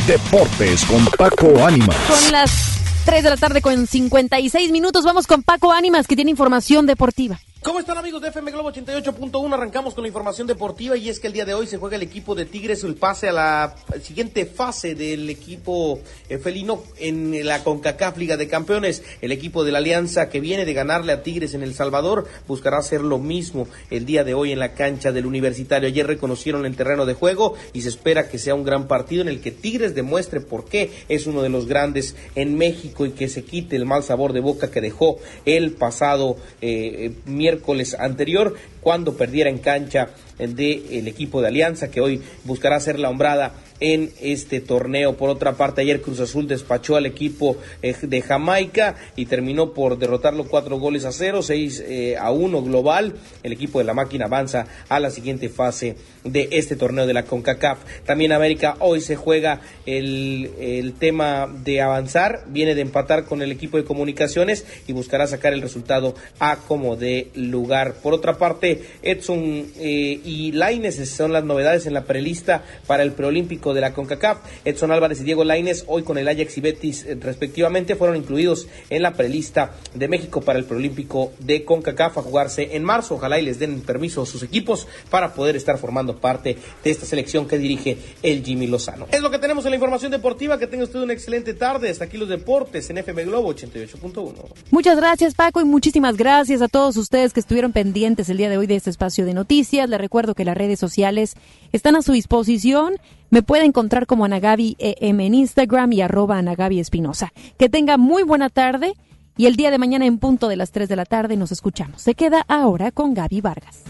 Deportes 0.07 0.84
con 0.84 1.02
Paco 1.16 1.64
Ánimas. 1.64 1.96
Son 2.07 2.32
las 2.32 2.78
3 3.07 3.24
de 3.24 3.30
la 3.30 3.36
tarde 3.38 3.62
con 3.62 3.86
56 3.86 4.70
minutos. 4.70 5.02
Vamos 5.02 5.26
con 5.26 5.42
Paco 5.42 5.72
Ánimas, 5.72 6.07
que 6.07 6.14
tiene 6.14 6.30
información 6.30 6.84
deportiva. 6.84 7.40
¿Cómo 7.64 7.80
están 7.80 7.96
amigos 7.96 8.20
de 8.20 8.28
FM 8.28 8.50
Globo 8.50 8.70
88.1? 8.70 9.54
Arrancamos 9.54 9.94
con 9.94 10.02
la 10.02 10.08
información 10.08 10.46
deportiva 10.46 10.98
y 10.98 11.08
es 11.08 11.18
que 11.18 11.28
el 11.28 11.32
día 11.32 11.46
de 11.46 11.54
hoy 11.54 11.66
se 11.66 11.78
juega 11.78 11.96
el 11.96 12.02
equipo 12.02 12.34
de 12.34 12.44
Tigres 12.44 12.84
el 12.84 12.94
pase 12.94 13.30
a 13.30 13.32
la 13.32 13.74
siguiente 14.02 14.44
fase 14.44 14.94
del 14.94 15.30
equipo 15.30 15.98
eh, 16.28 16.36
felino 16.36 16.82
en 16.98 17.46
la 17.46 17.64
CONCACAF 17.64 18.18
Liga 18.18 18.36
de 18.36 18.48
Campeones. 18.48 19.02
El 19.22 19.32
equipo 19.32 19.64
de 19.64 19.72
la 19.72 19.78
Alianza 19.78 20.28
que 20.28 20.40
viene 20.40 20.66
de 20.66 20.74
ganarle 20.74 21.12
a 21.12 21.22
Tigres 21.22 21.54
en 21.54 21.62
El 21.62 21.72
Salvador 21.72 22.28
buscará 22.46 22.76
hacer 22.76 23.00
lo 23.00 23.18
mismo 23.18 23.66
el 23.88 24.04
día 24.04 24.24
de 24.24 24.34
hoy 24.34 24.52
en 24.52 24.58
la 24.58 24.74
cancha 24.74 25.10
del 25.10 25.24
Universitario. 25.24 25.88
Ayer 25.88 26.06
reconocieron 26.06 26.66
el 26.66 26.76
terreno 26.76 27.06
de 27.06 27.14
juego 27.14 27.54
y 27.72 27.80
se 27.80 27.88
espera 27.88 28.28
que 28.28 28.38
sea 28.38 28.54
un 28.54 28.64
gran 28.64 28.88
partido 28.88 29.22
en 29.22 29.28
el 29.28 29.40
que 29.40 29.52
Tigres 29.52 29.94
demuestre 29.94 30.42
por 30.42 30.66
qué 30.66 30.90
es 31.08 31.26
uno 31.26 31.40
de 31.40 31.48
los 31.48 31.66
grandes 31.66 32.14
en 32.34 32.58
México 32.58 33.06
y 33.06 33.12
que 33.12 33.30
se 33.30 33.42
quite 33.42 33.74
el 33.74 33.86
mal 33.86 34.02
sabor 34.02 34.34
de 34.34 34.40
boca 34.40 34.70
que 34.70 34.82
dejó 34.82 35.16
el 35.46 35.72
pasado 35.72 36.36
eh, 36.60 37.14
miércoles 37.24 37.53
miércoles 37.55 37.94
anterior 37.98 38.55
cuando 38.80 39.16
perdiera 39.16 39.50
en 39.50 39.59
cancha 39.59 40.09
del 40.38 41.09
equipo 41.09 41.40
de 41.40 41.48
Alianza 41.48 41.90
que 41.90 42.00
hoy 42.00 42.20
buscará 42.44 42.76
hacer 42.76 42.98
la 42.98 43.09
hombrada 43.09 43.52
en 43.85 44.11
este 44.22 44.61
torneo. 44.61 45.14
Por 45.14 45.28
otra 45.28 45.59
parte, 45.59 45.82
ayer 45.82 46.01
Cruz 46.01 46.18
Azul 46.18 46.49
despachó 46.49 46.97
al 46.97 47.05
equipo 47.05 47.59
eh, 47.82 47.95
de 48.01 48.22
Jamaica 48.22 48.97
y 49.14 49.26
terminó 49.26 49.74
por 49.74 49.99
derrotarlo 49.99 50.45
cuatro 50.45 50.78
goles 50.78 51.05
a 51.05 51.12
cero, 51.12 51.43
seis 51.43 51.85
eh, 51.87 52.16
a 52.16 52.30
uno 52.30 52.62
global. 52.62 53.12
El 53.43 53.53
equipo 53.53 53.80
de 53.80 53.85
la 53.85 53.93
máquina 53.93 54.24
avanza 54.24 54.66
a 54.89 54.99
la 55.01 55.11
siguiente 55.11 55.51
fase 55.51 55.97
de 56.24 56.49
este 56.53 56.76
torneo 56.76 57.07
de 57.07 57.12
la 57.12 57.24
CONCACAF. 57.24 57.80
También 58.07 58.32
América 58.32 58.76
hoy 58.78 59.03
se 59.03 59.16
juega 59.16 59.61
el, 59.85 60.51
el 60.59 60.95
tema 60.95 61.47
de 61.47 61.82
avanzar, 61.82 62.45
viene 62.47 62.74
de 62.74 62.80
empatar 62.80 63.26
con 63.26 63.43
el 63.43 63.53
equipo 63.53 63.76
de 63.76 63.85
comunicaciones 63.85 64.64
y 64.87 64.95
buscará 64.95 65.26
sacar 65.26 65.53
el 65.53 65.61
resultado 65.61 66.14
a 66.39 66.57
como 66.57 66.97
de 66.97 67.28
lugar. 67.35 67.97
Por 68.03 68.14
otra 68.14 68.39
parte, 68.39 68.82
Edson 69.03 69.66
eh, 69.76 70.20
y 70.24 70.53
Laines 70.53 71.07
son 71.11 71.35
las 71.35 71.45
novedades 71.45 71.85
en 71.85 71.93
la 71.93 72.05
prelista 72.05 72.64
para 72.87 73.03
el 73.03 73.12
preolímpico 73.12 73.73
de 73.74 73.80
la 73.80 73.92
CONCACAF. 73.92 74.38
Edson 74.64 74.92
Álvarez 74.92 75.20
y 75.20 75.24
Diego 75.24 75.44
Laines, 75.44 75.84
hoy 75.86 76.02
con 76.02 76.18
el 76.18 76.28
Ajax 76.28 76.56
y 76.56 76.60
Betis 76.60 77.04
eh, 77.04 77.16
respectivamente, 77.20 77.96
fueron 77.96 78.16
incluidos 78.16 78.68
en 78.90 79.02
la 79.02 79.12
prelista 79.14 79.74
de 79.94 80.08
México 80.08 80.40
para 80.40 80.58
el 80.58 80.64
preolímpico 80.64 81.32
de 81.40 81.64
CONCACAF 81.64 82.18
a 82.18 82.22
jugarse 82.22 82.76
en 82.76 82.84
marzo. 82.84 83.16
Ojalá 83.16 83.38
y 83.38 83.44
les 83.44 83.58
den 83.58 83.80
permiso 83.82 84.22
a 84.22 84.26
sus 84.26 84.42
equipos 84.42 84.86
para 85.10 85.34
poder 85.34 85.56
estar 85.56 85.78
formando 85.78 86.18
parte 86.18 86.56
de 86.82 86.90
esta 86.90 87.06
selección 87.06 87.46
que 87.46 87.58
dirige 87.58 87.98
el 88.22 88.44
Jimmy 88.44 88.66
Lozano. 88.66 89.06
Es 89.10 89.20
lo 89.20 89.30
que 89.30 89.38
tenemos 89.38 89.64
en 89.64 89.70
la 89.70 89.76
información 89.76 90.12
deportiva. 90.12 90.58
Que 90.58 90.66
tenga 90.66 90.84
usted 90.84 91.00
una 91.00 91.12
excelente 91.12 91.54
tarde. 91.54 91.90
Hasta 91.90 92.04
aquí 92.04 92.16
los 92.16 92.28
deportes 92.28 92.88
en 92.90 92.98
FM 92.98 93.24
Globo 93.24 93.52
88.1. 93.54 94.32
Muchas 94.70 94.96
gracias, 94.96 95.34
Paco, 95.34 95.60
y 95.60 95.64
muchísimas 95.64 96.16
gracias 96.16 96.62
a 96.62 96.68
todos 96.68 96.96
ustedes 96.96 97.32
que 97.32 97.40
estuvieron 97.40 97.72
pendientes 97.72 98.28
el 98.28 98.36
día 98.36 98.48
de 98.48 98.58
hoy 98.58 98.66
de 98.66 98.76
este 98.76 98.90
espacio 98.90 99.24
de 99.24 99.34
noticias. 99.34 99.88
Les 99.88 100.00
recuerdo 100.00 100.34
que 100.34 100.44
las 100.44 100.56
redes 100.56 100.78
sociales 100.78 101.34
están 101.72 101.96
a 101.96 102.02
su 102.02 102.12
disposición. 102.12 102.94
Me 103.30 103.42
puede 103.42 103.64
encontrar 103.64 104.06
como 104.06 104.24
Anagabi 104.24 104.76
EM 104.78 105.20
en 105.20 105.34
Instagram 105.34 105.92
y 105.92 106.00
arroba 106.02 106.38
Anagabi 106.38 106.80
Espinosa. 106.80 107.32
Que 107.58 107.68
tenga 107.68 107.96
muy 107.96 108.22
buena 108.22 108.50
tarde 108.50 108.94
y 109.36 109.46
el 109.46 109.56
día 109.56 109.70
de 109.70 109.78
mañana 109.78 110.06
en 110.06 110.18
punto 110.18 110.48
de 110.48 110.56
las 110.56 110.70
3 110.70 110.88
de 110.88 110.96
la 110.96 111.04
tarde 111.04 111.36
nos 111.36 111.52
escuchamos. 111.52 112.02
Se 112.02 112.14
queda 112.14 112.44
ahora 112.48 112.90
con 112.92 113.14
Gaby 113.14 113.40
Vargas. 113.40 113.82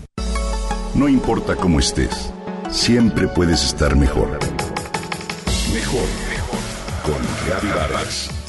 No 0.95 1.09
importa 1.09 1.57
cómo 1.57 1.81
estés, 1.81 2.33
siempre 2.71 3.27
puedes 3.27 3.65
estar 3.65 3.97
mejor. 3.97 4.39
Mejor, 5.73 6.07
mejor. 6.31 6.61
Con 7.03 7.49
Gaby 7.49 7.69
Vargas. 7.77 8.44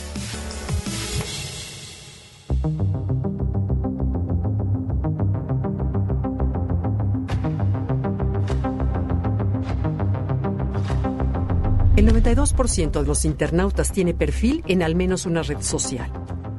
El 11.96 12.12
92% 12.12 13.00
de 13.00 13.08
los 13.08 13.24
internautas 13.24 13.94
tiene 13.94 14.14
perfil 14.14 14.66
en 14.68 14.84
al 14.84 14.96
menos 14.96 15.26
una 15.26 15.44
red 15.44 15.62
social 15.62 16.12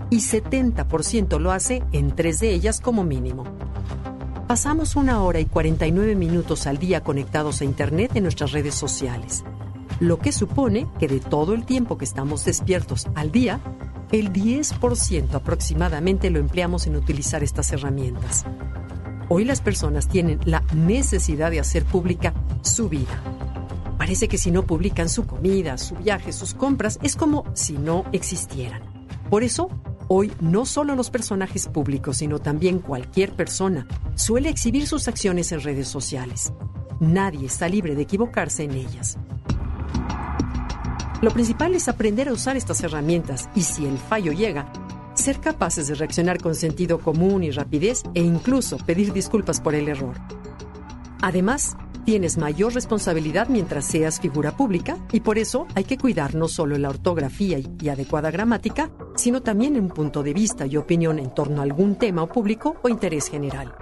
y 0.09 0.21
70% 0.21 1.39
lo 1.39 1.53
hace 1.53 1.83
en 1.93 2.17
tres 2.17 2.41
de 2.41 2.55
ellas 2.55 2.81
como 2.81 3.05
mínimo. 3.05 3.45
Pasamos 4.49 4.97
una 4.97 5.23
hora 5.23 5.39
y 5.39 5.45
49 5.45 6.15
minutos 6.15 6.67
al 6.67 6.79
día 6.79 7.03
conectados 7.03 7.61
a 7.61 7.67
Internet 7.67 8.13
en 8.15 8.23
nuestras 8.23 8.53
redes 8.53 8.75
sociales, 8.77 9.45
lo 10.01 10.19
que 10.19 10.33
supone 10.33 10.87
que 10.99 11.07
de 11.07 11.21
todo 11.21 11.53
el 11.53 11.67
tiempo 11.67 11.99
que 11.99 12.07
estamos 12.07 12.47
despiertos 12.47 13.07
al 13.15 13.31
día, 13.31 13.61
el 14.13 14.33
10% 14.33 15.35
aproximadamente 15.35 16.31
lo 16.31 16.39
empleamos 16.39 16.87
en 16.87 16.97
utilizar 16.97 17.43
estas 17.43 17.73
herramientas. 17.73 18.47
Hoy 19.29 19.45
las 19.45 19.61
personas 19.61 20.09
tienen 20.09 20.41
la 20.47 20.63
necesidad 20.73 21.51
de 21.51 21.61
hacer 21.61 21.85
pública 21.85 22.33
su 22.63 22.89
vida 22.89 23.21
Parece 23.99 24.29
que 24.29 24.39
si 24.39 24.51
no 24.51 24.67
publican 24.67 25.09
su 25.09 25.27
comida, 25.27 25.79
su 25.79 25.95
viaje, 25.97 26.33
sus 26.33 26.55
compras, 26.55 26.99
es 27.03 27.17
como 27.17 27.45
si 27.55 27.75
no 27.75 28.05
existieran. 28.13 28.83
Por 29.31 29.43
eso, 29.43 29.71
hoy 30.09 30.33
no 30.41 30.67
solo 30.67 30.95
los 30.95 31.11
personajes 31.11 31.67
públicos, 31.67 32.19
sino 32.19 32.39
también 32.39 32.79
cualquier 32.79 33.33
persona 33.33 33.87
suele 34.15 34.51
exhibir 34.51 34.87
sus 34.87 35.09
acciones 35.09 35.51
en 35.53 35.61
redes 35.63 35.89
sociales. 35.89 36.53
Nadie 37.01 37.47
está 37.47 37.69
libre 37.69 37.95
de 37.95 38.03
equivocarse 38.03 38.65
en 38.65 38.73
ellas. 38.73 39.19
Lo 41.23 41.31
principal 41.31 41.75
es 41.75 41.89
aprender 41.89 42.29
a 42.29 42.33
usar 42.35 42.57
estas 42.57 42.83
herramientas 42.83 43.49
y 43.55 43.63
si 43.63 43.87
el 43.87 43.97
fallo 43.97 44.33
llega, 44.33 44.71
ser 45.15 45.41
capaces 45.41 45.89
de 45.89 45.95
reaccionar 45.95 46.39
con 46.39 46.55
sentido 46.55 46.99
común 46.99 47.43
y 47.43 47.51
rapidez 47.51 48.03
e 48.15 48.21
incluso 48.21 48.77
pedir 48.77 49.15
disculpas 49.15 49.61
por 49.61 49.75
el 49.75 49.89
error. 49.89 50.17
Además, 51.23 51.77
Tienes 52.07 52.39
mayor 52.39 52.73
responsabilidad 52.73 53.49
mientras 53.49 53.85
seas 53.85 54.21
figura 54.21 54.57
pública 54.57 54.97
y 55.11 55.19
por 55.19 55.39
eso 55.39 55.67
hay 55.75 55.83
que 55.83 55.99
cuidar 55.99 56.37
no 56.37 56.47
solo 56.47 56.79
la 56.79 56.89
ortografía 56.89 57.59
y 57.59 57.89
adecuada 57.89 58.31
gramática, 58.31 58.93
sino 59.17 59.43
también 59.43 59.75
un 59.75 59.89
punto 59.89 60.23
de 60.23 60.33
vista 60.33 60.67
y 60.67 60.77
opinión 60.77 61.19
en 61.19 61.35
torno 61.35 61.59
a 61.61 61.65
algún 61.65 61.97
tema 61.97 62.23
o 62.23 62.29
público 62.29 62.77
o 62.83 62.89
interés 62.89 63.29
general. 63.29 63.75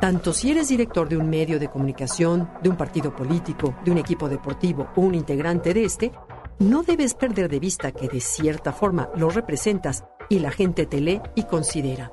Tanto 0.00 0.32
si 0.32 0.50
eres 0.50 0.68
director 0.68 1.10
de 1.10 1.18
un 1.18 1.28
medio 1.28 1.60
de 1.60 1.68
comunicación, 1.68 2.48
de 2.62 2.70
un 2.70 2.76
partido 2.78 3.14
político, 3.14 3.76
de 3.84 3.90
un 3.90 3.98
equipo 3.98 4.30
deportivo 4.30 4.88
o 4.96 5.02
un 5.02 5.14
integrante 5.14 5.74
de 5.74 5.84
este, 5.84 6.12
no 6.58 6.84
debes 6.84 7.12
perder 7.12 7.50
de 7.50 7.60
vista 7.60 7.92
que 7.92 8.08
de 8.08 8.20
cierta 8.20 8.72
forma 8.72 9.10
lo 9.14 9.28
representas 9.28 10.06
y 10.30 10.38
la 10.38 10.50
gente 10.50 10.86
te 10.86 11.02
lee 11.02 11.20
y 11.34 11.42
considera. 11.42 12.10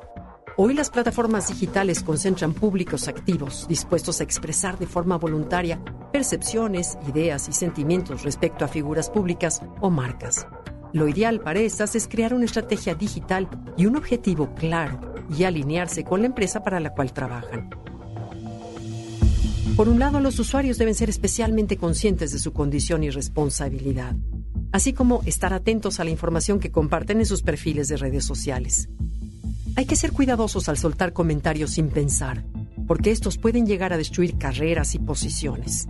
Hoy 0.55 0.75
las 0.75 0.91
plataformas 0.91 1.47
digitales 1.47 2.03
concentran 2.03 2.53
públicos 2.53 3.07
activos, 3.07 3.65
dispuestos 3.67 4.21
a 4.21 4.23
expresar 4.23 4.77
de 4.77 4.85
forma 4.85 5.17
voluntaria 5.17 5.81
percepciones, 6.11 6.95
ideas 7.09 7.49
y 7.49 7.53
sentimientos 7.53 8.21
respecto 8.21 8.63
a 8.63 8.67
figuras 8.67 9.09
públicas 9.09 9.63
o 9.81 9.89
marcas. 9.89 10.45
Lo 10.91 11.07
ideal 11.07 11.39
para 11.39 11.59
estas 11.59 11.95
es 11.95 12.07
crear 12.07 12.35
una 12.35 12.45
estrategia 12.45 12.93
digital 12.93 13.49
y 13.77 13.87
un 13.87 13.95
objetivo 13.95 14.53
claro 14.53 14.99
y 15.35 15.43
alinearse 15.43 16.03
con 16.03 16.19
la 16.19 16.27
empresa 16.27 16.61
para 16.61 16.79
la 16.79 16.93
cual 16.93 17.13
trabajan. 17.13 17.71
Por 19.75 19.89
un 19.89 19.97
lado, 19.97 20.19
los 20.19 20.37
usuarios 20.37 20.77
deben 20.77 20.93
ser 20.93 21.09
especialmente 21.09 21.77
conscientes 21.77 22.31
de 22.31 22.37
su 22.37 22.53
condición 22.53 23.03
y 23.03 23.09
responsabilidad, 23.09 24.15
así 24.71 24.93
como 24.93 25.23
estar 25.25 25.51
atentos 25.51 25.99
a 25.99 26.03
la 26.03 26.11
información 26.11 26.59
que 26.59 26.71
comparten 26.71 27.21
en 27.21 27.25
sus 27.25 27.41
perfiles 27.41 27.87
de 27.87 27.97
redes 27.97 28.23
sociales. 28.23 28.87
Hay 29.75 29.85
que 29.85 29.95
ser 29.95 30.11
cuidadosos 30.11 30.69
al 30.69 30.77
soltar 30.77 31.13
comentarios 31.13 31.71
sin 31.71 31.89
pensar, 31.89 32.45
porque 32.85 33.09
estos 33.09 33.39
pueden 33.39 33.65
llegar 33.65 33.91
a 33.91 33.97
destruir 33.97 34.37
carreras 34.37 34.93
y 34.93 34.99
posiciones. 34.99 35.87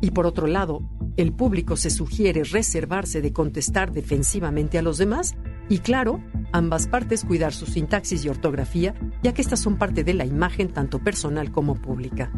Y 0.00 0.10
por 0.10 0.26
otro 0.26 0.48
lado, 0.48 0.82
el 1.16 1.32
público 1.32 1.76
se 1.76 1.90
sugiere 1.90 2.42
reservarse 2.42 3.22
de 3.22 3.32
contestar 3.32 3.92
defensivamente 3.92 4.78
a 4.78 4.82
los 4.82 4.98
demás 4.98 5.36
y 5.68 5.78
claro, 5.78 6.20
ambas 6.50 6.88
partes 6.88 7.24
cuidar 7.24 7.52
su 7.52 7.66
sintaxis 7.66 8.24
y 8.24 8.28
ortografía 8.28 8.94
ya 9.22 9.32
que 9.32 9.42
estas 9.42 9.60
son 9.60 9.78
parte 9.78 10.02
de 10.02 10.14
la 10.14 10.24
imagen 10.24 10.72
tanto 10.72 10.98
personal 10.98 11.52
como 11.52 11.76
pública. 11.76 12.32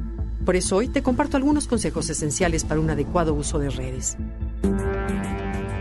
Por 0.44 0.56
eso 0.56 0.76
hoy 0.76 0.88
te 0.88 1.02
comparto 1.02 1.38
algunos 1.38 1.68
consejos 1.68 2.10
esenciales 2.10 2.64
para 2.64 2.80
un 2.80 2.90
adecuado 2.90 3.32
uso 3.32 3.58
de 3.58 3.70
redes. 3.70 4.18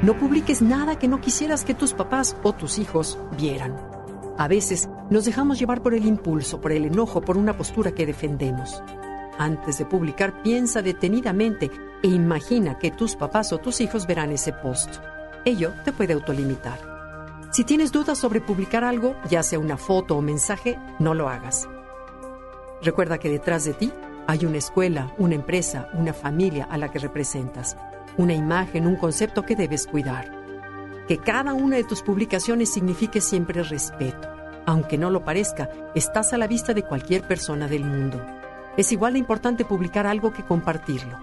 No 0.03 0.17
publiques 0.17 0.61
nada 0.61 0.97
que 0.97 1.09
no 1.09 1.19
quisieras 1.19 1.65
que 1.65 1.73
tus 1.73 1.93
papás 1.93 2.37
o 2.43 2.53
tus 2.53 2.79
hijos 2.79 3.19
vieran. 3.37 4.00
A 4.41 4.47
veces 4.47 4.89
nos 5.11 5.25
dejamos 5.25 5.59
llevar 5.59 5.83
por 5.83 5.93
el 5.93 6.03
impulso, 6.03 6.59
por 6.59 6.71
el 6.71 6.85
enojo, 6.85 7.21
por 7.21 7.37
una 7.37 7.55
postura 7.55 7.91
que 7.91 8.07
defendemos. 8.07 8.81
Antes 9.37 9.77
de 9.77 9.85
publicar, 9.85 10.41
piensa 10.41 10.81
detenidamente 10.81 11.69
e 12.01 12.07
imagina 12.07 12.79
que 12.79 12.89
tus 12.89 13.15
papás 13.15 13.53
o 13.53 13.59
tus 13.59 13.81
hijos 13.81 14.07
verán 14.07 14.31
ese 14.31 14.51
post. 14.51 14.95
Ello 15.45 15.73
te 15.85 15.91
puede 15.91 16.13
autolimitar. 16.13 16.79
Si 17.51 17.63
tienes 17.65 17.91
dudas 17.91 18.17
sobre 18.17 18.41
publicar 18.41 18.83
algo, 18.83 19.15
ya 19.29 19.43
sea 19.43 19.59
una 19.59 19.77
foto 19.77 20.17
o 20.17 20.23
mensaje, 20.23 20.79
no 20.97 21.13
lo 21.13 21.29
hagas. 21.29 21.69
Recuerda 22.81 23.19
que 23.19 23.29
detrás 23.29 23.65
de 23.65 23.73
ti 23.73 23.93
hay 24.25 24.47
una 24.47 24.57
escuela, 24.57 25.13
una 25.19 25.35
empresa, 25.35 25.87
una 25.93 26.13
familia 26.13 26.67
a 26.67 26.79
la 26.79 26.89
que 26.89 26.97
representas 26.97 27.77
una 28.17 28.33
imagen, 28.33 28.87
un 28.87 28.95
concepto 28.95 29.43
que 29.43 29.55
debes 29.55 29.87
cuidar. 29.87 30.40
Que 31.11 31.17
cada 31.17 31.53
una 31.53 31.75
de 31.75 31.83
tus 31.83 32.01
publicaciones 32.01 32.71
signifique 32.71 33.19
siempre 33.19 33.63
respeto. 33.63 34.29
Aunque 34.65 34.97
no 34.97 35.09
lo 35.09 35.25
parezca, 35.25 35.69
estás 35.93 36.31
a 36.31 36.37
la 36.37 36.47
vista 36.47 36.73
de 36.73 36.83
cualquier 36.83 37.27
persona 37.27 37.67
del 37.67 37.83
mundo. 37.83 38.25
Es 38.77 38.93
igual 38.93 39.11
de 39.11 39.19
importante 39.19 39.65
publicar 39.65 40.07
algo 40.07 40.31
que 40.31 40.45
compartirlo. 40.45 41.19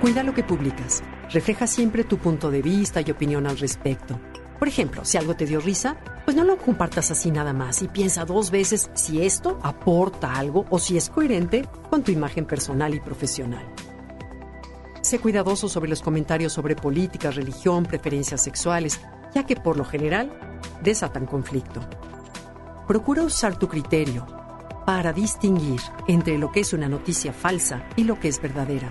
Cuida 0.00 0.22
lo 0.22 0.34
que 0.34 0.44
publicas. 0.44 1.02
Refleja 1.32 1.66
siempre 1.66 2.04
tu 2.04 2.18
punto 2.18 2.52
de 2.52 2.62
vista 2.62 3.00
y 3.00 3.10
opinión 3.10 3.48
al 3.48 3.58
respecto. 3.58 4.16
Por 4.56 4.68
ejemplo, 4.68 5.04
si 5.04 5.18
algo 5.18 5.34
te 5.34 5.44
dio 5.44 5.58
risa, 5.58 5.96
pues 6.24 6.36
no 6.36 6.44
lo 6.44 6.58
compartas 6.58 7.10
así 7.10 7.32
nada 7.32 7.52
más 7.52 7.82
y 7.82 7.88
piensa 7.88 8.24
dos 8.24 8.52
veces 8.52 8.88
si 8.94 9.20
esto 9.24 9.58
aporta 9.64 10.36
algo 10.36 10.64
o 10.70 10.78
si 10.78 10.96
es 10.96 11.10
coherente 11.10 11.68
con 11.90 12.04
tu 12.04 12.12
imagen 12.12 12.44
personal 12.44 12.94
y 12.94 13.00
profesional. 13.00 13.66
Sé 15.12 15.18
cuidadoso 15.18 15.68
sobre 15.68 15.90
los 15.90 16.00
comentarios 16.00 16.54
sobre 16.54 16.74
política, 16.74 17.30
religión, 17.30 17.84
preferencias 17.84 18.42
sexuales, 18.42 18.98
ya 19.34 19.44
que 19.44 19.56
por 19.56 19.76
lo 19.76 19.84
general 19.84 20.32
desatan 20.82 21.26
conflicto. 21.26 21.82
Procura 22.88 23.22
usar 23.22 23.58
tu 23.58 23.68
criterio 23.68 24.26
para 24.86 25.12
distinguir 25.12 25.82
entre 26.08 26.38
lo 26.38 26.50
que 26.50 26.60
es 26.60 26.72
una 26.72 26.88
noticia 26.88 27.34
falsa 27.34 27.86
y 27.94 28.04
lo 28.04 28.18
que 28.18 28.28
es 28.28 28.40
verdadera. 28.40 28.90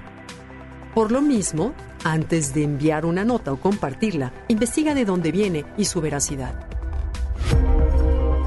Por 0.94 1.12
lo 1.12 1.24
mismo, 1.24 1.74
antes 2.04 2.54
de 2.54 2.66
enviar 2.66 3.08
una 3.08 3.26
nota 3.26 3.52
o 3.52 3.60
compartirla, 3.60 4.32
investiga 4.48 4.94
de 4.94 5.06
dónde 5.06 5.32
viene 5.32 5.66
y 5.76 5.86
su 5.86 6.02
veracidad. 6.02 6.54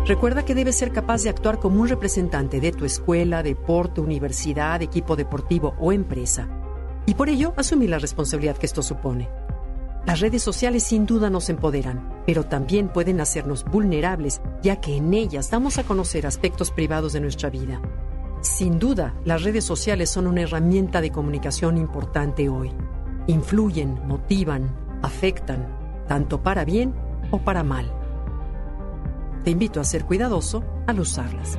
Recuerda 0.07 0.45
que 0.45 0.55
debes 0.55 0.77
ser 0.77 0.93
capaz 0.93 1.25
de 1.25 1.31
actuar 1.31 1.59
como 1.59 1.81
un 1.81 1.89
representante 1.89 2.61
de 2.61 2.70
tu 2.70 2.85
escuela, 2.85 3.43
deporte, 3.43 4.01
universidad, 4.01 4.81
equipo 4.81 5.16
deportivo 5.16 5.75
o 5.81 5.91
empresa 5.91 6.61
y 7.07 7.14
por 7.14 7.28
ello 7.28 7.55
asumir 7.57 7.90
la 7.90 7.98
responsabilidad 7.98 8.57
que 8.57 8.66
esto 8.66 8.82
supone. 8.82 9.28
Las 10.07 10.20
redes 10.20 10.42
sociales 10.42 10.82
sin 10.82 11.07
duda 11.07 11.30
nos 11.30 11.48
empoderan, 11.48 12.22
pero 12.26 12.44
también 12.44 12.88
pueden 12.88 13.20
hacernos 13.20 13.64
vulnerables, 13.64 14.42
ya 14.62 14.76
que 14.80 14.96
en 14.96 15.14
ellas 15.14 15.50
damos 15.50 15.78
a 15.78 15.84
conocer 15.84 16.26
aspectos 16.26 16.70
privados 16.70 17.14
de 17.14 17.20
nuestra 17.20 17.48
vida. 17.48 17.80
Sin 18.42 18.78
duda, 18.78 19.14
las 19.24 19.42
redes 19.42 19.64
sociales 19.64 20.11
son 20.11 20.26
una 20.26 20.42
herramienta 20.42 21.00
de 21.00 21.11
comunicación 21.11 21.78
importante 21.78 22.50
hoy. 22.50 22.70
Influyen, 23.26 24.07
motivan, 24.07 24.76
afectan, 25.00 25.66
tanto 26.07 26.42
para 26.42 26.66
bien 26.66 26.94
o 27.30 27.38
para 27.38 27.62
mal. 27.62 27.90
Te 29.42 29.50
invito 29.50 29.80
a 29.80 29.84
ser 29.84 30.05
cuidadoso 30.05 30.62
al 30.86 31.00
usarlas. 31.00 31.59